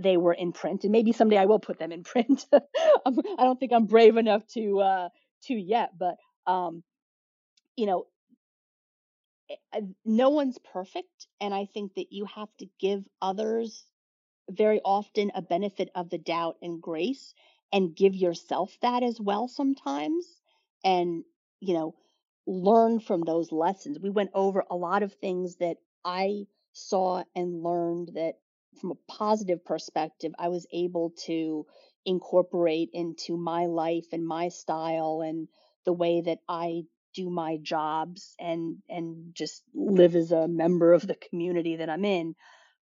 they 0.00 0.16
were 0.16 0.34
in 0.34 0.52
print, 0.52 0.84
and 0.84 0.92
maybe 0.92 1.12
someday 1.12 1.38
I 1.38 1.46
will 1.46 1.58
put 1.60 1.78
them 1.78 1.92
in 1.92 2.02
print. 2.04 2.44
I'm- 2.52 3.16
don't 3.38 3.58
think 3.58 3.72
I'm 3.72 3.86
brave 3.86 4.16
enough 4.16 4.46
to 4.54 4.80
uh, 4.80 5.08
to 5.44 5.54
yet, 5.54 5.90
but 5.98 6.16
um, 6.46 6.82
you 7.78 7.86
know, 7.86 8.06
eh, 9.50 9.56
eh, 9.74 9.82
no 10.04 10.30
one's 10.30 10.58
perfect, 10.58 11.28
and 11.40 11.54
I 11.54 11.66
think 11.66 11.94
that 11.94 12.12
you 12.12 12.24
have 12.26 12.48
to 12.58 12.66
give 12.80 13.04
others 13.22 13.86
very 14.50 14.80
often 14.84 15.32
a 15.34 15.42
benefit 15.42 15.90
of 15.94 16.10
the 16.10 16.18
doubt 16.18 16.56
and 16.62 16.82
grace 16.82 17.34
and 17.72 17.96
give 17.96 18.14
yourself 18.16 18.76
that 18.82 19.02
as 19.02 19.20
well 19.20 19.48
sometimes 19.48 20.26
and 20.84 21.24
you 21.60 21.74
know 21.74 21.94
learn 22.46 23.00
from 23.00 23.22
those 23.22 23.52
lessons. 23.52 23.98
We 24.00 24.10
went 24.10 24.30
over 24.34 24.64
a 24.70 24.76
lot 24.76 25.02
of 25.02 25.14
things 25.14 25.56
that 25.56 25.78
i 26.04 26.46
saw 26.74 27.24
and 27.36 27.62
learned 27.62 28.12
that 28.14 28.34
from 28.80 28.92
a 28.92 29.12
positive 29.12 29.64
perspective 29.64 30.32
i 30.38 30.48
was 30.48 30.66
able 30.72 31.10
to 31.26 31.66
incorporate 32.06 32.90
into 32.94 33.36
my 33.36 33.66
life 33.66 34.06
and 34.12 34.26
my 34.26 34.48
style 34.48 35.22
and 35.22 35.48
the 35.84 35.92
way 35.92 36.20
that 36.22 36.38
i 36.48 36.84
do 37.18 37.30
my 37.30 37.58
jobs 37.62 38.34
and 38.40 38.78
and 38.88 39.34
just 39.34 39.62
live 39.74 40.16
as 40.16 40.32
a 40.32 40.48
member 40.48 40.92
of 40.94 41.06
the 41.06 41.16
community 41.30 41.76
that 41.76 41.90
i'm 41.90 42.06
in 42.06 42.34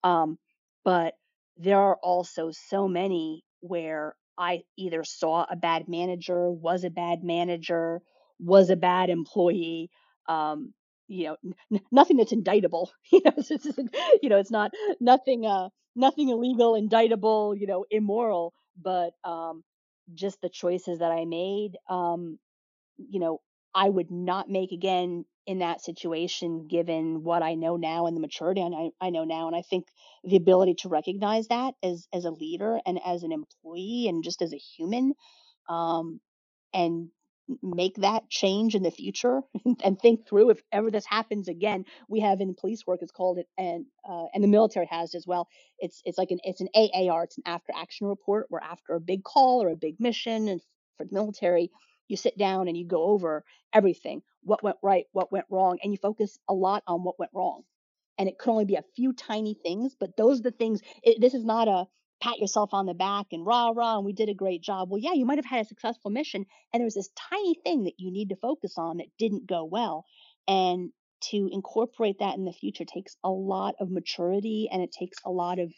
um, 0.04 0.38
but 0.84 1.14
there 1.56 1.78
are 1.78 1.96
also 2.02 2.50
so 2.52 2.88
many 2.88 3.44
where 3.60 4.14
I 4.38 4.62
either 4.76 5.04
saw 5.04 5.46
a 5.50 5.56
bad 5.56 5.88
manager, 5.88 6.50
was 6.50 6.84
a 6.84 6.90
bad 6.90 7.22
manager, 7.22 8.00
was 8.38 8.70
a 8.70 8.76
bad 8.76 9.10
employee. 9.10 9.90
Um, 10.28 10.72
you 11.08 11.24
know, 11.26 11.36
n- 11.72 11.80
nothing 11.92 12.16
that's 12.16 12.32
indictable. 12.32 12.90
You 13.12 13.20
know, 13.24 13.32
it's, 13.36 13.50
it's, 13.50 13.66
you 14.22 14.28
know, 14.30 14.38
it's 14.38 14.50
not 14.50 14.72
nothing, 15.00 15.44
uh, 15.46 15.68
nothing 15.94 16.30
illegal, 16.30 16.74
indictable, 16.74 17.54
you 17.54 17.66
know, 17.66 17.84
immoral, 17.90 18.54
but 18.80 19.12
um, 19.24 19.62
just 20.14 20.40
the 20.40 20.48
choices 20.48 21.00
that 21.00 21.12
I 21.12 21.26
made. 21.26 21.72
Um, 21.90 22.38
you 22.98 23.20
know, 23.20 23.40
I 23.74 23.88
would 23.88 24.10
not 24.10 24.50
make 24.50 24.72
again 24.72 25.24
in 25.46 25.58
that 25.58 25.80
situation 25.82 26.68
given 26.68 27.24
what 27.24 27.42
I 27.42 27.54
know 27.54 27.76
now 27.76 28.06
and 28.06 28.16
the 28.16 28.20
maturity 28.20 28.62
I, 28.62 28.90
I 29.00 29.10
know 29.10 29.24
now. 29.24 29.48
And 29.48 29.56
I 29.56 29.62
think 29.62 29.86
the 30.24 30.36
ability 30.36 30.74
to 30.80 30.88
recognize 30.88 31.48
that 31.48 31.74
as 31.82 32.06
as 32.12 32.24
a 32.24 32.30
leader 32.30 32.78
and 32.86 33.00
as 33.04 33.22
an 33.22 33.32
employee 33.32 34.06
and 34.08 34.22
just 34.22 34.42
as 34.42 34.52
a 34.52 34.58
human, 34.58 35.14
um, 35.68 36.20
and 36.72 37.08
make 37.62 37.96
that 37.96 38.28
change 38.30 38.74
in 38.74 38.82
the 38.82 38.90
future 38.90 39.42
and 39.84 39.98
think 40.00 40.26
through 40.26 40.50
if 40.50 40.62
ever 40.70 40.90
this 40.90 41.04
happens 41.04 41.48
again 41.48 41.84
we 42.08 42.20
have 42.20 42.40
in 42.40 42.54
police 42.54 42.86
work 42.86 43.00
it's 43.02 43.12
called 43.12 43.38
it 43.38 43.46
and 43.58 43.84
uh, 44.08 44.26
and 44.32 44.44
the 44.44 44.48
military 44.48 44.86
has 44.86 45.14
as 45.14 45.26
well 45.26 45.48
it's 45.78 46.00
it's 46.04 46.16
like 46.16 46.30
an 46.30 46.38
it's 46.44 46.60
an 46.60 46.68
aar 46.74 47.24
it's 47.24 47.36
an 47.38 47.42
after 47.44 47.72
action 47.76 48.06
report 48.06 48.46
where 48.48 48.62
after 48.62 48.94
a 48.94 49.00
big 49.00 49.24
call 49.24 49.62
or 49.62 49.70
a 49.70 49.76
big 49.76 49.98
mission 49.98 50.48
and 50.48 50.60
for 50.96 51.04
the 51.04 51.14
military 51.14 51.70
you 52.08 52.16
sit 52.16 52.36
down 52.38 52.68
and 52.68 52.76
you 52.76 52.86
go 52.86 53.04
over 53.04 53.44
everything 53.72 54.22
what 54.44 54.62
went 54.62 54.76
right 54.82 55.06
what 55.12 55.32
went 55.32 55.46
wrong 55.50 55.78
and 55.82 55.92
you 55.92 55.98
focus 55.98 56.38
a 56.48 56.54
lot 56.54 56.82
on 56.86 57.02
what 57.04 57.18
went 57.18 57.32
wrong. 57.34 57.62
And 58.18 58.28
it 58.28 58.38
could 58.38 58.50
only 58.50 58.64
be 58.66 58.76
a 58.76 58.84
few 58.96 59.12
tiny 59.12 59.54
things 59.62 59.96
but 59.98 60.16
those 60.16 60.40
are 60.40 60.44
the 60.44 60.50
things 60.52 60.80
it, 61.02 61.20
this 61.20 61.34
is 61.34 61.44
not 61.44 61.68
a 61.68 61.86
pat 62.22 62.38
yourself 62.38 62.70
on 62.72 62.86
the 62.86 62.94
back 62.94 63.26
and 63.32 63.46
rah 63.46 63.70
rah 63.70 63.96
and 63.96 64.06
we 64.06 64.12
did 64.12 64.28
a 64.28 64.34
great 64.34 64.62
job. 64.62 64.90
Well 64.90 65.00
yeah 65.00 65.12
you 65.14 65.26
might 65.26 65.38
have 65.38 65.46
had 65.46 65.62
a 65.64 65.68
successful 65.68 66.10
mission 66.10 66.46
and 66.72 66.80
there 66.80 66.86
was 66.86 66.94
this 66.94 67.10
tiny 67.30 67.56
thing 67.64 67.84
that 67.84 67.94
you 67.98 68.10
need 68.12 68.30
to 68.30 68.36
focus 68.36 68.74
on 68.78 68.98
that 68.98 69.08
didn't 69.18 69.46
go 69.48 69.64
well. 69.64 70.04
And 70.48 70.90
to 71.30 71.48
incorporate 71.52 72.18
that 72.20 72.36
in 72.36 72.44
the 72.44 72.52
future 72.52 72.84
takes 72.84 73.16
a 73.24 73.30
lot 73.30 73.76
of 73.80 73.90
maturity 73.90 74.68
and 74.72 74.82
it 74.82 74.92
takes 74.92 75.18
a 75.24 75.30
lot 75.30 75.58
of 75.58 75.72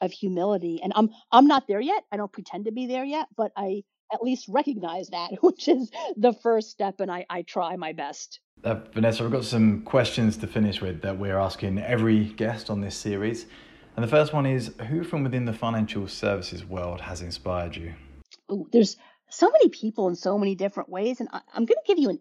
of 0.00 0.12
humility. 0.12 0.80
And 0.82 0.92
i'm 0.96 1.10
i'm 1.32 1.46
not 1.46 1.66
there 1.68 1.80
yet. 1.80 2.04
I 2.12 2.16
don't 2.16 2.32
pretend 2.32 2.66
to 2.66 2.72
be 2.72 2.86
there 2.86 3.04
yet 3.04 3.26
but 3.36 3.52
i 3.56 3.82
at 4.14 4.22
least 4.22 4.46
recognize 4.48 5.08
that 5.10 5.30
which 5.42 5.68
is 5.68 5.90
the 6.16 6.32
first 6.32 6.70
step 6.70 7.00
and 7.00 7.10
i 7.10 7.26
i 7.28 7.42
try 7.42 7.76
my 7.76 7.92
best 7.92 8.40
Uh, 8.64 8.80
Vanessa, 8.94 9.24
I've 9.24 9.32
got 9.32 9.44
some 9.44 9.82
questions 9.82 10.38
to 10.38 10.46
finish 10.46 10.80
with 10.80 11.02
that 11.02 11.18
we're 11.18 11.38
asking 11.38 11.78
every 11.78 12.24
guest 12.42 12.70
on 12.70 12.80
this 12.80 12.96
series. 12.96 13.46
And 13.94 14.02
the 14.02 14.08
first 14.08 14.32
one 14.32 14.46
is 14.46 14.72
Who 14.88 15.04
from 15.04 15.22
within 15.22 15.44
the 15.44 15.52
financial 15.52 16.08
services 16.08 16.64
world 16.64 17.00
has 17.02 17.20
inspired 17.20 17.76
you? 17.76 17.92
Ooh, 18.50 18.66
there's 18.72 18.96
so 19.34 19.50
many 19.50 19.68
people 19.68 20.08
in 20.08 20.14
so 20.14 20.38
many 20.38 20.54
different 20.54 20.88
ways 20.88 21.20
and 21.20 21.28
I, 21.32 21.40
i'm 21.52 21.64
going 21.64 21.78
to 21.84 21.86
give 21.86 21.98
you 21.98 22.10
an 22.10 22.20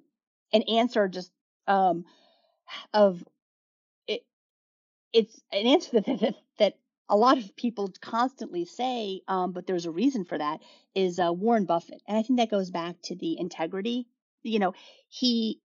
an 0.51 0.63
answer 0.63 1.07
just 1.07 1.31
um 1.67 2.05
of 2.93 3.23
it 4.07 4.25
it's 5.11 5.39
an 5.51 5.67
answer 5.67 6.01
that, 6.01 6.19
that 6.19 6.35
a 7.13 7.15
lot 7.15 7.37
of 7.37 7.55
people 7.55 7.93
constantly 8.01 8.65
say, 8.65 9.21
um, 9.27 9.51
but 9.51 9.67
there's 9.67 9.85
a 9.85 9.91
reason 9.91 10.25
for 10.25 10.35
that, 10.35 10.61
is 10.95 11.19
uh, 11.19 11.31
Warren 11.31 11.65
Buffett, 11.65 12.01
and 12.07 12.17
I 12.17 12.23
think 12.23 12.39
that 12.39 12.49
goes 12.49 12.71
back 12.71 12.95
to 13.03 13.15
the 13.15 13.37
integrity. 13.39 14.07
You 14.41 14.57
know, 14.57 14.73
he 15.09 15.61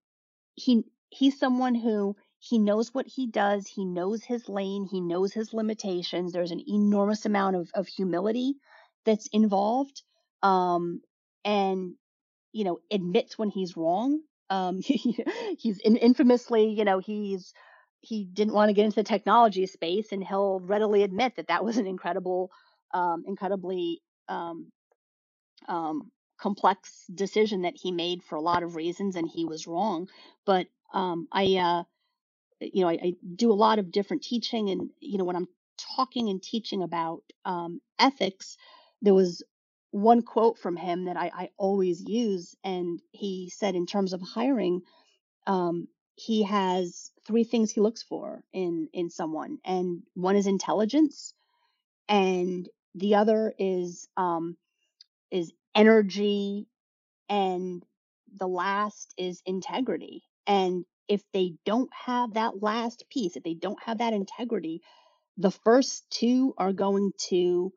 he 0.53 0.83
he's 1.09 1.39
someone 1.39 1.73
who 1.73 2.15
he 2.37 2.59
knows 2.59 2.93
what 2.93 3.07
he 3.07 3.25
does, 3.25 3.65
he 3.65 3.83
knows 3.83 4.23
his 4.23 4.47
lane, 4.47 4.85
he 4.85 5.01
knows 5.01 5.33
his 5.33 5.51
limitations. 5.51 6.33
There's 6.33 6.51
an 6.51 6.61
enormous 6.67 7.25
amount 7.25 7.55
of 7.55 7.71
of 7.73 7.87
humility 7.87 8.53
that's 9.03 9.25
involved, 9.33 10.03
um, 10.43 11.01
and 11.43 11.95
you 12.51 12.63
know 12.63 12.77
admits 12.91 13.39
when 13.39 13.49
he's 13.49 13.75
wrong. 13.75 14.21
Um, 14.51 14.81
he's 14.83 15.79
in, 15.79 15.97
infamously, 15.97 16.69
you 16.69 16.85
know, 16.85 16.99
he's 16.99 17.55
he 18.01 18.25
didn't 18.25 18.53
want 18.53 18.69
to 18.69 18.73
get 18.73 18.85
into 18.85 18.95
the 18.97 19.03
technology 19.03 19.65
space, 19.67 20.11
and 20.11 20.23
he'll 20.23 20.61
readily 20.61 21.03
admit 21.03 21.35
that 21.37 21.47
that 21.49 21.65
was 21.65 21.77
an 21.77 21.87
incredible, 21.87 22.51
um, 22.93 23.23
incredibly 23.27 24.01
um, 24.29 24.71
um, 25.67 26.11
complex 26.39 27.05
decision 27.13 27.63
that 27.63 27.75
he 27.75 27.91
made 27.91 28.23
for 28.23 28.35
a 28.37 28.41
lot 28.41 28.63
of 28.63 28.75
reasons, 28.75 29.15
and 29.15 29.29
he 29.29 29.45
was 29.45 29.67
wrong. 29.67 30.09
But 30.45 30.67
um, 30.93 31.27
I, 31.31 31.57
uh, 31.57 31.83
you 32.61 32.83
know, 32.83 32.89
I, 32.89 32.99
I 33.03 33.13
do 33.35 33.51
a 33.51 33.55
lot 33.55 33.79
of 33.79 33.91
different 33.91 34.23
teaching, 34.23 34.69
and 34.69 34.89
you 35.01 35.17
know, 35.17 35.25
when 35.25 35.37
I'm 35.37 35.47
talking 35.97 36.29
and 36.29 36.41
teaching 36.43 36.83
about 36.83 37.23
um, 37.45 37.81
ethics, 37.99 38.57
there 39.01 39.15
was 39.15 39.43
one 39.91 40.21
quote 40.23 40.59
from 40.59 40.75
him 40.77 41.05
that 41.05 41.17
I, 41.17 41.31
I 41.35 41.49
always 41.57 42.01
use, 42.07 42.55
and 42.63 43.01
he 43.11 43.51
said, 43.55 43.75
in 43.75 43.85
terms 43.87 44.13
of 44.13 44.21
hiring, 44.21 44.81
um, 45.47 45.87
he 46.19 46.43
has 46.43 47.11
three 47.25 47.45
things 47.45 47.71
he 47.71 47.81
looks 47.81 48.03
for 48.03 48.43
in 48.51 48.89
in 48.93 49.09
someone, 49.09 49.59
and 49.63 50.03
one 50.15 50.35
is 50.35 50.47
intelligence, 50.47 51.33
and 52.09 52.67
the 52.95 53.15
other 53.15 53.53
is 53.57 54.07
um, 54.17 54.57
is 55.31 55.53
energy, 55.75 56.67
and 57.29 57.83
the 58.35 58.47
last 58.47 59.13
is 59.17 59.41
integrity. 59.45 60.23
And 60.45 60.85
if 61.07 61.23
they 61.33 61.53
don't 61.65 61.89
have 61.93 62.33
that 62.33 62.61
last 62.61 63.05
piece, 63.09 63.37
if 63.37 63.43
they 63.43 63.53
don't 63.53 63.81
have 63.83 63.99
that 63.99 64.13
integrity, 64.13 64.81
the 65.37 65.51
first 65.51 66.05
two 66.09 66.53
are 66.57 66.73
going 66.73 67.13
to 67.29 67.71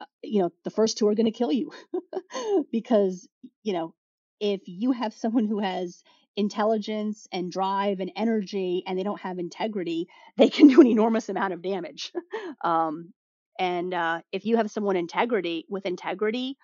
uh, 0.00 0.06
you 0.22 0.42
know 0.42 0.50
the 0.64 0.70
first 0.70 0.98
two 0.98 1.08
are 1.08 1.14
going 1.14 1.32
to 1.32 1.38
kill 1.38 1.52
you 1.52 1.72
because 2.70 3.26
you 3.62 3.72
know 3.72 3.94
if 4.40 4.60
you 4.66 4.92
have 4.92 5.14
someone 5.14 5.46
who 5.46 5.60
has 5.60 6.02
intelligence 6.36 7.26
and 7.32 7.52
drive 7.52 8.00
and 8.00 8.10
energy 8.16 8.82
and 8.86 8.98
they 8.98 9.02
don't 9.02 9.20
have 9.20 9.38
integrity 9.38 10.08
they 10.36 10.48
can 10.48 10.68
do 10.72 10.80
an 10.80 10.86
enormous 10.86 11.28
amount 11.28 11.52
of 11.52 11.62
damage. 11.62 12.12
Um, 12.62 13.12
and 13.58 13.92
uh, 13.92 14.20
if 14.32 14.46
you 14.46 14.56
have 14.56 14.70
someone 14.70 14.96
integrity 14.96 15.66
with 15.68 15.86
integrity 15.86 16.56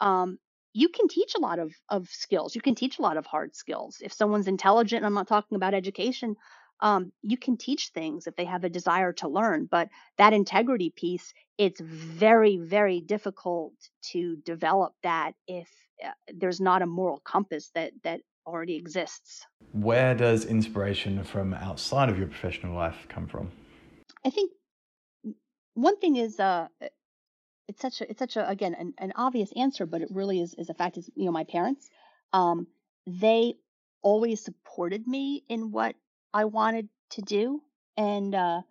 um, 0.00 0.38
you 0.74 0.88
can 0.88 1.08
teach 1.08 1.34
a 1.36 1.40
lot 1.40 1.58
of, 1.58 1.72
of 1.88 2.08
skills. 2.08 2.54
You 2.54 2.60
can 2.60 2.74
teach 2.74 2.98
a 2.98 3.02
lot 3.02 3.16
of 3.16 3.26
hard 3.26 3.56
skills. 3.56 3.98
If 4.02 4.12
someone's 4.12 4.48
intelligent 4.48 5.04
i'm 5.04 5.14
not 5.14 5.28
talking 5.28 5.56
about 5.56 5.74
education 5.74 6.36
um, 6.80 7.12
you 7.22 7.38
can 7.38 7.56
teach 7.56 7.88
things 7.94 8.26
if 8.26 8.36
they 8.36 8.44
have 8.44 8.64
a 8.64 8.68
desire 8.68 9.12
to 9.14 9.28
learn 9.28 9.68
but 9.70 9.88
that 10.18 10.32
integrity 10.32 10.92
piece 10.94 11.32
it's 11.58 11.80
very 11.80 12.58
very 12.58 13.00
difficult 13.00 13.72
to 14.12 14.36
develop 14.44 14.92
that 15.02 15.32
if 15.48 15.68
uh, 16.04 16.10
there's 16.34 16.60
not 16.60 16.82
a 16.82 16.86
moral 16.86 17.20
compass 17.24 17.70
that 17.74 17.92
that 18.04 18.20
already 18.46 18.76
exists 18.76 19.46
where 19.72 20.14
does 20.14 20.44
inspiration 20.44 21.22
from 21.24 21.54
outside 21.54 22.08
of 22.08 22.18
your 22.18 22.28
professional 22.28 22.74
life 22.74 23.06
come 23.08 23.26
from 23.26 23.50
i 24.24 24.30
think 24.30 24.52
one 25.74 25.98
thing 25.98 26.16
is 26.16 26.38
uh 26.40 26.66
it's 27.68 27.82
such 27.82 28.00
a 28.00 28.10
it's 28.10 28.18
such 28.18 28.36
a 28.36 28.48
again 28.48 28.74
an, 28.74 28.94
an 28.98 29.12
obvious 29.16 29.50
answer 29.56 29.86
but 29.86 30.00
it 30.00 30.08
really 30.10 30.40
is 30.40 30.54
is 30.54 30.70
a 30.70 30.74
fact 30.74 30.96
is 30.96 31.10
you 31.14 31.24
know 31.24 31.32
my 31.32 31.44
parents 31.44 31.88
um 32.32 32.66
they 33.06 33.54
always 34.06 34.40
supported 34.40 35.06
me 35.06 35.42
in 35.48 35.72
what 35.72 35.96
I 36.32 36.44
wanted 36.44 36.88
to 37.10 37.22
do. 37.22 37.60
And 37.96 38.34
uh, 38.34 38.62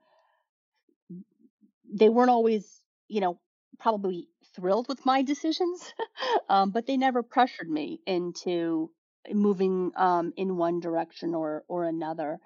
they 1.94 2.08
weren't 2.08 2.30
always, 2.30 2.82
you 3.10 3.20
know, 3.20 3.40
probably 3.78 4.30
thrilled 4.56 4.88
with 4.88 5.06
my 5.06 5.24
decisions, 5.24 5.94
um, 6.50 6.72
but 6.72 6.86
they 6.86 6.96
never 6.96 7.22
pressured 7.22 7.70
me 7.70 8.00
into 8.06 8.90
moving 9.34 9.92
um, 9.98 10.34
in 10.38 10.58
one 10.58 10.80
direction 10.80 11.36
or 11.36 11.64
or 11.68 11.86
another. 11.86 12.40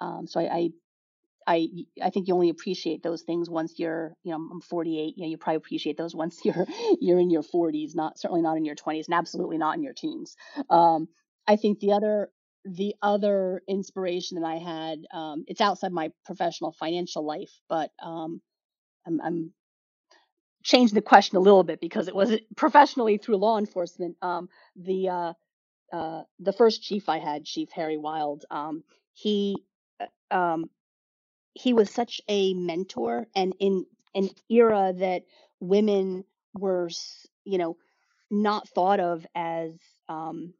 Um, 0.00 0.26
so 0.26 0.40
I, 0.40 0.44
I 0.56 0.70
I 1.46 1.68
I 2.02 2.10
think 2.10 2.28
you 2.28 2.34
only 2.34 2.50
appreciate 2.50 3.02
those 3.02 3.22
things 3.22 3.50
once 3.50 3.78
you're 3.78 4.14
you 4.24 4.32
know 4.32 4.36
I'm 4.38 4.60
48 4.62 5.14
you 5.18 5.24
know 5.24 5.30
you 5.30 5.38
probably 5.38 5.58
appreciate 5.58 5.98
those 5.98 6.14
once 6.14 6.40
you're 6.46 6.66
you're 7.00 7.20
in 7.20 7.30
your 7.30 7.42
40s 7.44 7.96
not 7.96 8.18
certainly 8.18 8.42
not 8.42 8.56
in 8.58 8.64
your 8.66 8.76
20s 8.76 9.06
and 9.06 9.14
absolutely 9.14 9.58
not 9.58 9.76
in 9.76 9.84
your 9.84 9.94
teens 9.94 10.36
um, 10.70 11.08
I 11.48 11.56
think 11.56 11.80
the 11.80 11.92
other 11.92 12.30
the 12.66 12.94
other 13.02 13.62
inspiration 13.68 14.40
that 14.40 14.46
I 14.48 14.56
had, 14.56 15.00
um, 15.14 15.44
it's 15.48 15.60
outside 15.60 15.92
my 15.92 16.12
professional 16.26 16.72
financial 16.72 17.26
life, 17.26 17.50
but 17.68 17.90
um, 18.02 18.40
I'm, 19.06 19.20
I'm 19.22 19.52
changing 20.64 20.94
the 20.96 21.02
question 21.02 21.36
a 21.38 21.40
little 21.40 21.64
bit 21.64 21.80
because 21.80 22.08
it 22.08 22.16
was 22.16 22.32
professionally 22.56 23.18
through 23.18 23.38
law 23.38 23.58
enforcement. 23.58 24.16
Um, 24.22 24.48
the 24.76 25.08
uh, 25.10 25.32
uh, 25.92 26.22
the 26.40 26.52
first 26.52 26.82
chief 26.82 27.08
I 27.08 27.18
had, 27.18 27.44
Chief 27.44 27.70
Harry 27.72 27.98
Wild, 27.98 28.44
um, 28.50 28.82
he 29.12 29.56
uh, 30.00 30.34
um, 30.34 30.70
he 31.54 31.74
was 31.74 31.90
such 31.90 32.20
a 32.28 32.54
mentor, 32.54 33.26
and 33.36 33.54
in 33.60 33.84
an 34.14 34.30
era 34.48 34.94
that 34.96 35.24
women 35.60 36.24
were, 36.54 36.88
you 37.44 37.58
know, 37.58 37.76
not 38.30 38.68
thought 38.68 39.00
of 39.00 39.26
as 39.34 39.72
um, 40.08 40.54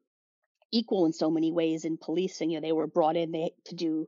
equal 0.70 1.06
in 1.06 1.12
so 1.12 1.30
many 1.30 1.50
ways 1.50 1.84
in 1.86 1.96
policing. 1.96 2.50
You 2.50 2.60
know, 2.60 2.66
they 2.66 2.72
were 2.72 2.86
brought 2.86 3.16
in 3.16 3.32
they 3.32 3.52
to 3.66 3.74
do, 3.74 4.06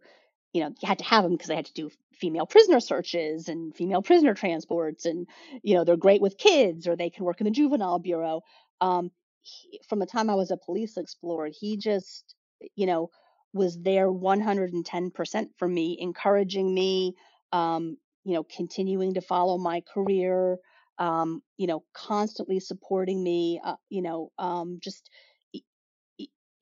you 0.53 0.63
know, 0.63 0.69
you 0.69 0.87
had 0.87 0.99
to 0.99 1.05
have 1.05 1.25
them 1.25 1.33
because 1.33 1.49
they 1.49 1.57
had 1.57 1.67
to 1.67 1.73
do 1.73 1.91
female 2.13 2.47
prisoner 2.47 2.81
searches 2.81 3.49
and 3.49 3.75
female 3.75 4.03
prisoner 4.03 4.35
transports, 4.35 5.07
and 5.07 5.27
you 5.63 5.75
know, 5.75 5.85
they're 5.85 5.97
great 5.97 6.21
with 6.21 6.37
kids 6.37 6.87
or 6.87 6.97
they 6.97 7.09
can 7.09 7.25
work 7.25 7.41
in 7.41 7.47
the 7.47 7.51
juvenile 7.51 7.99
bureau. 7.99 8.43
Um, 8.83 9.11
he, 9.45 9.81
from 9.89 10.01
the 10.01 10.07
time 10.07 10.31
I 10.31 10.37
was 10.37 10.53
a 10.53 10.59
police 10.59 10.99
explorer, 10.99 11.51
he 11.53 11.79
just, 11.79 12.37
you 12.77 12.87
know, 12.87 13.11
was 13.55 13.81
there 13.83 14.11
110% 14.13 15.51
for 15.59 15.69
me, 15.69 15.99
encouraging 16.01 16.75
me, 16.75 17.15
um, 17.53 17.99
you 18.25 18.35
know, 18.35 18.45
continuing 18.45 19.15
to 19.15 19.23
follow 19.23 19.59
my 19.59 19.83
career, 19.95 20.59
um, 20.99 21.43
you 21.59 21.69
know, 21.69 21.85
constantly 21.95 22.61
supporting 22.61 23.23
me, 23.25 23.61
uh, 23.65 23.77
you 23.91 24.03
know, 24.03 24.33
um, 24.39 24.79
just 24.83 25.11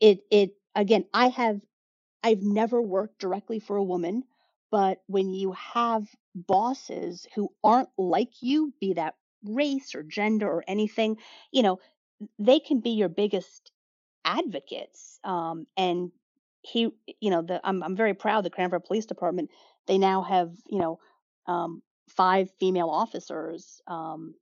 it 0.00 0.20
it 0.30 0.50
again 0.74 1.04
i 1.14 1.28
have 1.28 1.60
i've 2.24 2.42
never 2.42 2.80
worked 2.82 3.18
directly 3.18 3.58
for 3.60 3.76
a 3.76 3.84
woman 3.84 4.24
but 4.70 5.00
when 5.06 5.34
you 5.34 5.52
have 5.52 6.08
bosses 6.34 7.26
who 7.34 7.48
aren't 7.64 7.90
like 7.98 8.30
you 8.42 8.72
be 8.80 8.94
that 8.94 9.14
race 9.44 9.94
or 9.94 10.02
gender 10.02 10.48
or 10.48 10.64
anything 10.68 11.16
you 11.52 11.62
know 11.62 11.78
they 12.38 12.58
can 12.58 12.80
be 12.80 12.90
your 12.90 13.08
biggest 13.08 13.70
advocates 14.24 15.18
um, 15.24 15.66
and 15.76 16.10
he 16.62 16.88
you 17.20 17.30
know 17.30 17.42
the 17.42 17.60
I'm, 17.64 17.82
I'm 17.82 17.96
very 17.96 18.14
proud 18.14 18.44
the 18.44 18.50
cranford 18.50 18.84
police 18.84 19.06
department 19.06 19.50
they 19.86 19.98
now 19.98 20.22
have 20.22 20.52
you 20.66 20.78
know 20.78 21.00
um, 21.46 21.82
five 22.08 22.50
female 22.60 22.88
officers 22.88 23.80
um, 23.86 24.34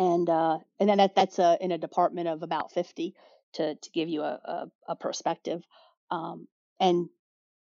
and 0.00 0.28
uh, 0.30 0.58
and 0.78 0.88
then 0.88 0.98
that 0.98 1.14
that's 1.14 1.38
a, 1.38 1.58
in 1.60 1.72
a 1.72 1.78
department 1.78 2.26
of 2.28 2.42
about 2.42 2.72
50 2.72 3.14
to 3.54 3.74
to 3.74 3.90
give 3.90 4.08
you 4.08 4.22
a 4.22 4.40
a, 4.44 4.66
a 4.88 4.96
perspective. 4.96 5.62
Um, 6.10 6.48
and 6.80 7.08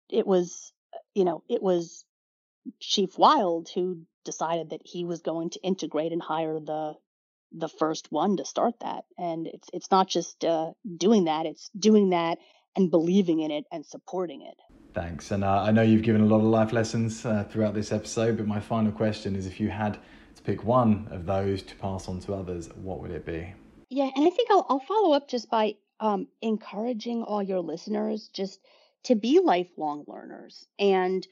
it 0.10 0.26
was, 0.26 0.72
you 1.16 1.26
know, 1.26 1.44
it 1.50 1.62
was 1.62 2.06
Chief 2.80 3.18
Wild 3.18 3.70
who 3.74 4.04
decided 4.24 4.70
that 4.70 4.82
he 4.86 5.04
was 5.04 5.22
going 5.22 5.50
to 5.52 5.62
integrate 5.64 6.12
and 6.12 6.22
hire 6.22 6.60
the 6.60 6.94
the 7.52 7.70
first 7.70 8.12
one 8.12 8.38
to 8.38 8.46
start 8.46 8.76
that. 8.82 9.06
And 9.18 9.48
it's 9.48 9.70
it's 9.74 9.92
not 9.92 10.08
just 10.08 10.44
uh, 10.44 10.72
doing 10.98 11.26
that; 11.26 11.46
it's 11.46 11.70
doing 11.78 12.10
that 12.12 12.40
and 12.76 12.92
believing 12.92 13.40
in 13.40 13.52
it 13.52 13.66
and 13.72 13.86
supporting 13.86 14.42
it. 14.42 14.58
Thanks. 14.94 15.32
And 15.32 15.44
uh, 15.44 15.64
I 15.64 15.72
know 15.72 15.82
you've 15.82 16.04
given 16.04 16.22
a 16.22 16.26
lot 16.26 16.38
of 16.38 16.44
life 16.46 16.74
lessons 16.74 17.26
uh, 17.26 17.46
throughout 17.50 17.74
this 17.74 17.92
episode, 17.92 18.38
but 18.38 18.48
my 18.48 18.60
final 18.60 18.92
question 18.92 19.36
is: 19.36 19.46
if 19.46 19.60
you 19.60 19.70
had 19.70 20.00
to 20.36 20.42
pick 20.44 20.64
one 20.64 21.08
of 21.12 21.26
those 21.26 21.62
to 21.64 21.76
pass 21.76 22.08
on 22.08 22.20
to 22.22 22.34
others, 22.34 22.70
what 22.76 23.00
would 23.02 23.12
it 23.12 23.26
be? 23.26 23.54
Yeah, 23.90 24.10
and 24.16 24.28
I 24.28 24.30
think 24.30 24.50
I'll, 24.52 24.66
I'll 24.70 24.80
follow 24.80 25.14
up 25.14 25.30
just 25.30 25.50
by 25.50 25.76
um, 26.00 26.28
encouraging 26.42 27.24
all 27.24 27.42
your 27.42 27.62
listeners 27.62 28.30
just 28.34 28.60
to 29.04 29.16
be 29.16 29.40
lifelong 29.40 30.04
learners 30.08 30.68
and 30.78 31.26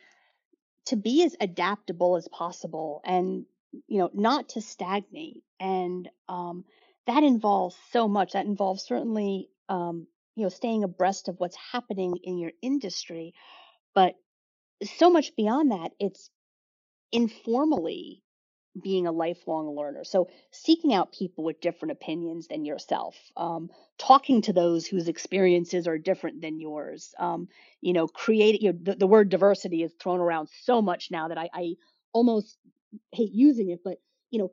to 0.86 0.95
be 0.95 1.24
as 1.24 1.36
adaptable 1.41 2.16
as 2.16 2.28
possible 2.28 3.01
and 3.03 3.45
you 3.88 4.00
know 4.00 4.10
not 4.14 4.50
to 4.50 4.62
stagnate 4.62 5.44
and 5.60 6.10
um, 6.30 6.66
that 7.08 7.24
involves 7.24 7.76
so 7.92 8.08
much 8.08 8.34
that 8.34 8.46
involves 8.46 8.84
certainly 8.84 9.50
um, 9.70 10.08
you 10.36 10.43
know 10.43 10.50
staying 10.50 10.84
abreast 10.84 11.28
of 11.28 11.39
what's 11.39 11.58
happening 11.72 12.16
in 12.24 12.38
your 12.38 12.52
industry 12.62 13.34
but 13.93 14.16
so 14.97 15.10
much 15.10 15.36
beyond 15.36 15.72
that 15.72 15.92
it's 16.00 16.30
informally 17.12 18.24
being 18.82 19.08
a 19.08 19.12
lifelong 19.12 19.76
learner. 19.76 20.04
So, 20.04 20.30
seeking 20.52 20.93
out 20.93 21.14
people 21.14 21.43
with 21.43 21.62
different 21.62 21.93
opinions 21.93 22.47
than 22.47 22.66
yourself, 22.66 23.16
um, 23.38 23.70
talking 23.97 24.42
to 24.43 24.54
those 24.54 24.86
whose 24.86 25.08
experiences 25.08 25.88
are 25.88 25.97
different 25.97 26.42
than 26.42 26.60
yours. 26.60 27.14
Um, 27.18 27.47
you 27.82 27.93
know, 27.93 28.08
creating. 28.08 28.62
You 28.62 28.74
know, 28.74 28.80
the, 28.82 28.96
the, 28.96 29.08
word 29.08 29.30
diversity 29.30 29.84
is 29.84 29.93
thrown 30.00 30.20
around 30.20 30.50
so 30.64 30.82
much 30.82 31.10
now 31.10 31.30
that 31.30 31.38
I, 31.38 31.50
I 31.54 31.74
almost 32.14 32.58
hate 33.12 33.32
using 33.34 33.70
it, 33.70 33.82
but 33.84 33.97
you 34.32 34.39
know, 34.39 34.51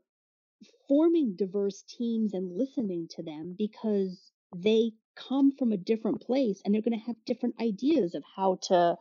forming 0.89 1.35
diverse 1.37 1.83
teams 1.83 2.35
and 2.35 2.57
listening 2.57 3.09
to 3.17 3.23
them 3.23 3.55
because 3.57 4.33
they 4.55 4.93
come 5.17 5.53
from 5.53 5.73
a 5.73 5.77
different 5.77 6.21
place 6.21 6.61
and 6.65 6.75
they're 6.75 6.83
going 6.83 6.99
to 6.99 7.07
have 7.07 7.17
different 7.27 7.55
ideas 7.61 8.15
of 8.15 8.23
how 8.37 8.59
to, 8.63 8.97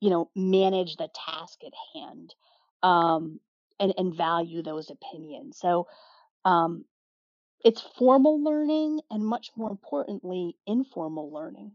you 0.00 0.10
know, 0.10 0.30
manage 0.34 0.96
the 0.96 1.08
task 1.14 1.60
at 1.64 1.72
hand. 1.94 2.34
Um, 2.82 3.40
and, 3.80 3.94
and 3.98 4.14
value 4.14 4.62
those 4.62 4.90
opinions. 4.90 5.58
So 5.58 5.88
um, 6.44 6.84
it's 7.64 7.80
formal 7.98 8.42
learning 8.42 9.00
and 9.10 9.24
much 9.24 9.50
more 9.56 9.70
importantly, 9.70 10.56
informal 10.66 11.32
learning. 11.32 11.72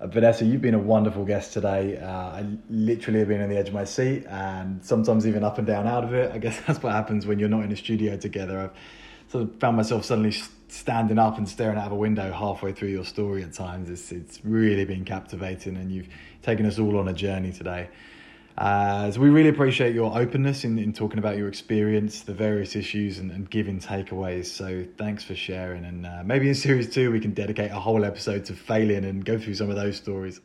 Uh, 0.00 0.06
Vanessa, 0.06 0.44
you've 0.44 0.60
been 0.60 0.74
a 0.74 0.78
wonderful 0.78 1.24
guest 1.24 1.52
today. 1.52 1.98
Uh, 1.98 2.06
I 2.06 2.46
literally 2.68 3.20
have 3.20 3.28
been 3.28 3.40
on 3.40 3.48
the 3.48 3.56
edge 3.56 3.68
of 3.68 3.74
my 3.74 3.84
seat 3.84 4.24
and 4.26 4.84
sometimes 4.84 5.26
even 5.26 5.44
up 5.44 5.58
and 5.58 5.66
down 5.66 5.86
out 5.86 6.04
of 6.04 6.14
it. 6.14 6.32
I 6.32 6.38
guess 6.38 6.60
that's 6.66 6.82
what 6.82 6.92
happens 6.92 7.26
when 7.26 7.38
you're 7.38 7.48
not 7.48 7.64
in 7.64 7.72
a 7.72 7.76
studio 7.76 8.16
together. 8.16 8.60
I've 8.60 9.30
sort 9.30 9.44
of 9.44 9.60
found 9.60 9.76
myself 9.76 10.04
suddenly 10.04 10.32
standing 10.68 11.18
up 11.18 11.38
and 11.38 11.48
staring 11.48 11.78
out 11.78 11.86
of 11.86 11.92
a 11.92 11.96
window 11.96 12.32
halfway 12.32 12.72
through 12.72 12.88
your 12.88 13.04
story 13.04 13.42
at 13.42 13.52
times. 13.52 13.90
It's, 13.90 14.10
it's 14.10 14.40
really 14.44 14.84
been 14.84 15.04
captivating, 15.04 15.76
and 15.76 15.92
you've 15.92 16.08
taken 16.42 16.66
us 16.66 16.78
all 16.78 16.98
on 16.98 17.08
a 17.08 17.12
journey 17.12 17.52
today. 17.52 17.88
Uh, 18.58 19.10
so 19.10 19.20
we 19.20 19.30
really 19.30 19.48
appreciate 19.48 19.94
your 19.94 20.16
openness 20.16 20.64
in, 20.64 20.78
in 20.78 20.92
talking 20.92 21.18
about 21.18 21.36
your 21.36 21.48
experience, 21.48 22.22
the 22.22 22.34
various 22.34 22.76
issues, 22.76 23.18
and, 23.18 23.30
and 23.30 23.48
giving 23.50 23.78
takeaways. 23.80 24.46
So 24.46 24.84
thanks 24.98 25.24
for 25.24 25.34
sharing. 25.34 25.84
And 25.84 26.06
uh, 26.06 26.22
maybe 26.24 26.48
in 26.48 26.54
series 26.54 26.88
two, 26.88 27.10
we 27.10 27.20
can 27.20 27.32
dedicate 27.32 27.70
a 27.70 27.80
whole 27.80 28.04
episode 28.04 28.44
to 28.46 28.54
failing 28.54 29.04
and 29.04 29.24
go 29.24 29.38
through 29.38 29.54
some 29.54 29.70
of 29.70 29.76
those 29.76 29.96
stories. 29.96 30.40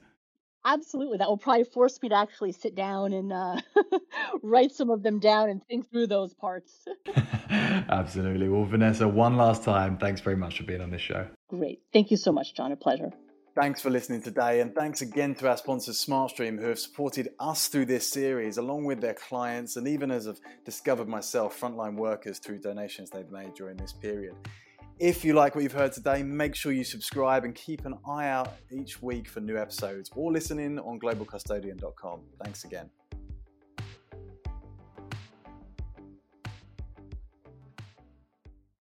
Absolutely. 0.66 1.18
That 1.18 1.30
will 1.30 1.38
probably 1.38 1.64
force 1.64 2.02
me 2.02 2.10
to 2.10 2.16
actually 2.16 2.52
sit 2.52 2.76
down 2.76 3.14
and 3.14 3.32
uh, 3.32 3.62
write 4.42 4.72
some 4.72 4.90
of 4.90 5.02
them 5.02 5.20
down 5.20 5.50
and 5.50 5.66
think 5.66 5.90
through 5.90 6.08
those 6.08 6.34
parts. 6.34 6.86
Absolutely. 7.90 8.50
Well, 8.50 8.66
Vanessa, 8.66 9.08
one 9.08 9.38
last 9.38 9.64
time, 9.64 9.98
thanks 9.98 10.22
very 10.22 10.36
much 10.36 10.58
for 10.58 10.64
being 10.64 10.82
on 10.82 10.92
this 10.92 11.02
show. 11.02 11.28
Great. 11.48 11.82
Thank 11.94 12.12
you 12.12 12.18
so 12.18 12.32
much, 12.32 12.54
John. 12.54 12.72
A 12.72 12.76
pleasure. 12.76 13.12
Thanks 13.60 13.82
for 13.82 13.90
listening 13.90 14.22
today, 14.22 14.62
and 14.62 14.76
thanks 14.76 15.02
again 15.02 15.34
to 15.34 15.50
our 15.50 15.58
sponsors, 15.58 16.06
SmartStream, 16.06 16.60
who 16.60 16.68
have 16.68 16.78
supported 16.78 17.30
us 17.40 17.70
through 17.70 17.86
this 17.86 18.08
series, 18.08 18.58
along 18.58 18.86
with 18.86 19.02
their 19.02 19.16
clients, 19.16 19.78
and 19.78 19.88
even 19.88 20.12
as 20.12 20.28
I've 20.28 20.40
discovered 20.64 21.08
myself, 21.08 21.60
frontline 21.60 21.96
workers 21.96 22.38
through 22.38 22.60
donations 22.60 23.10
they've 23.10 23.32
made 23.32 23.56
during 23.56 23.76
this 23.76 23.94
period. 23.94 24.36
If 25.00 25.26
you 25.26 25.34
like 25.34 25.56
what 25.56 25.64
you've 25.64 25.74
heard 25.74 25.92
today, 25.92 26.22
make 26.22 26.54
sure 26.54 26.72
you 26.72 26.84
subscribe 26.84 27.46
and 27.46 27.56
keep 27.56 27.84
an 27.86 27.96
eye 28.08 28.28
out 28.28 28.54
each 28.70 29.02
week 29.02 29.28
for 29.28 29.40
new 29.40 29.58
episodes 29.58 30.12
or 30.16 30.32
listen 30.32 30.60
in 30.60 30.78
on 30.78 31.00
globalcustodian.com. 31.00 32.20
Thanks 32.44 32.64
again. 32.64 32.92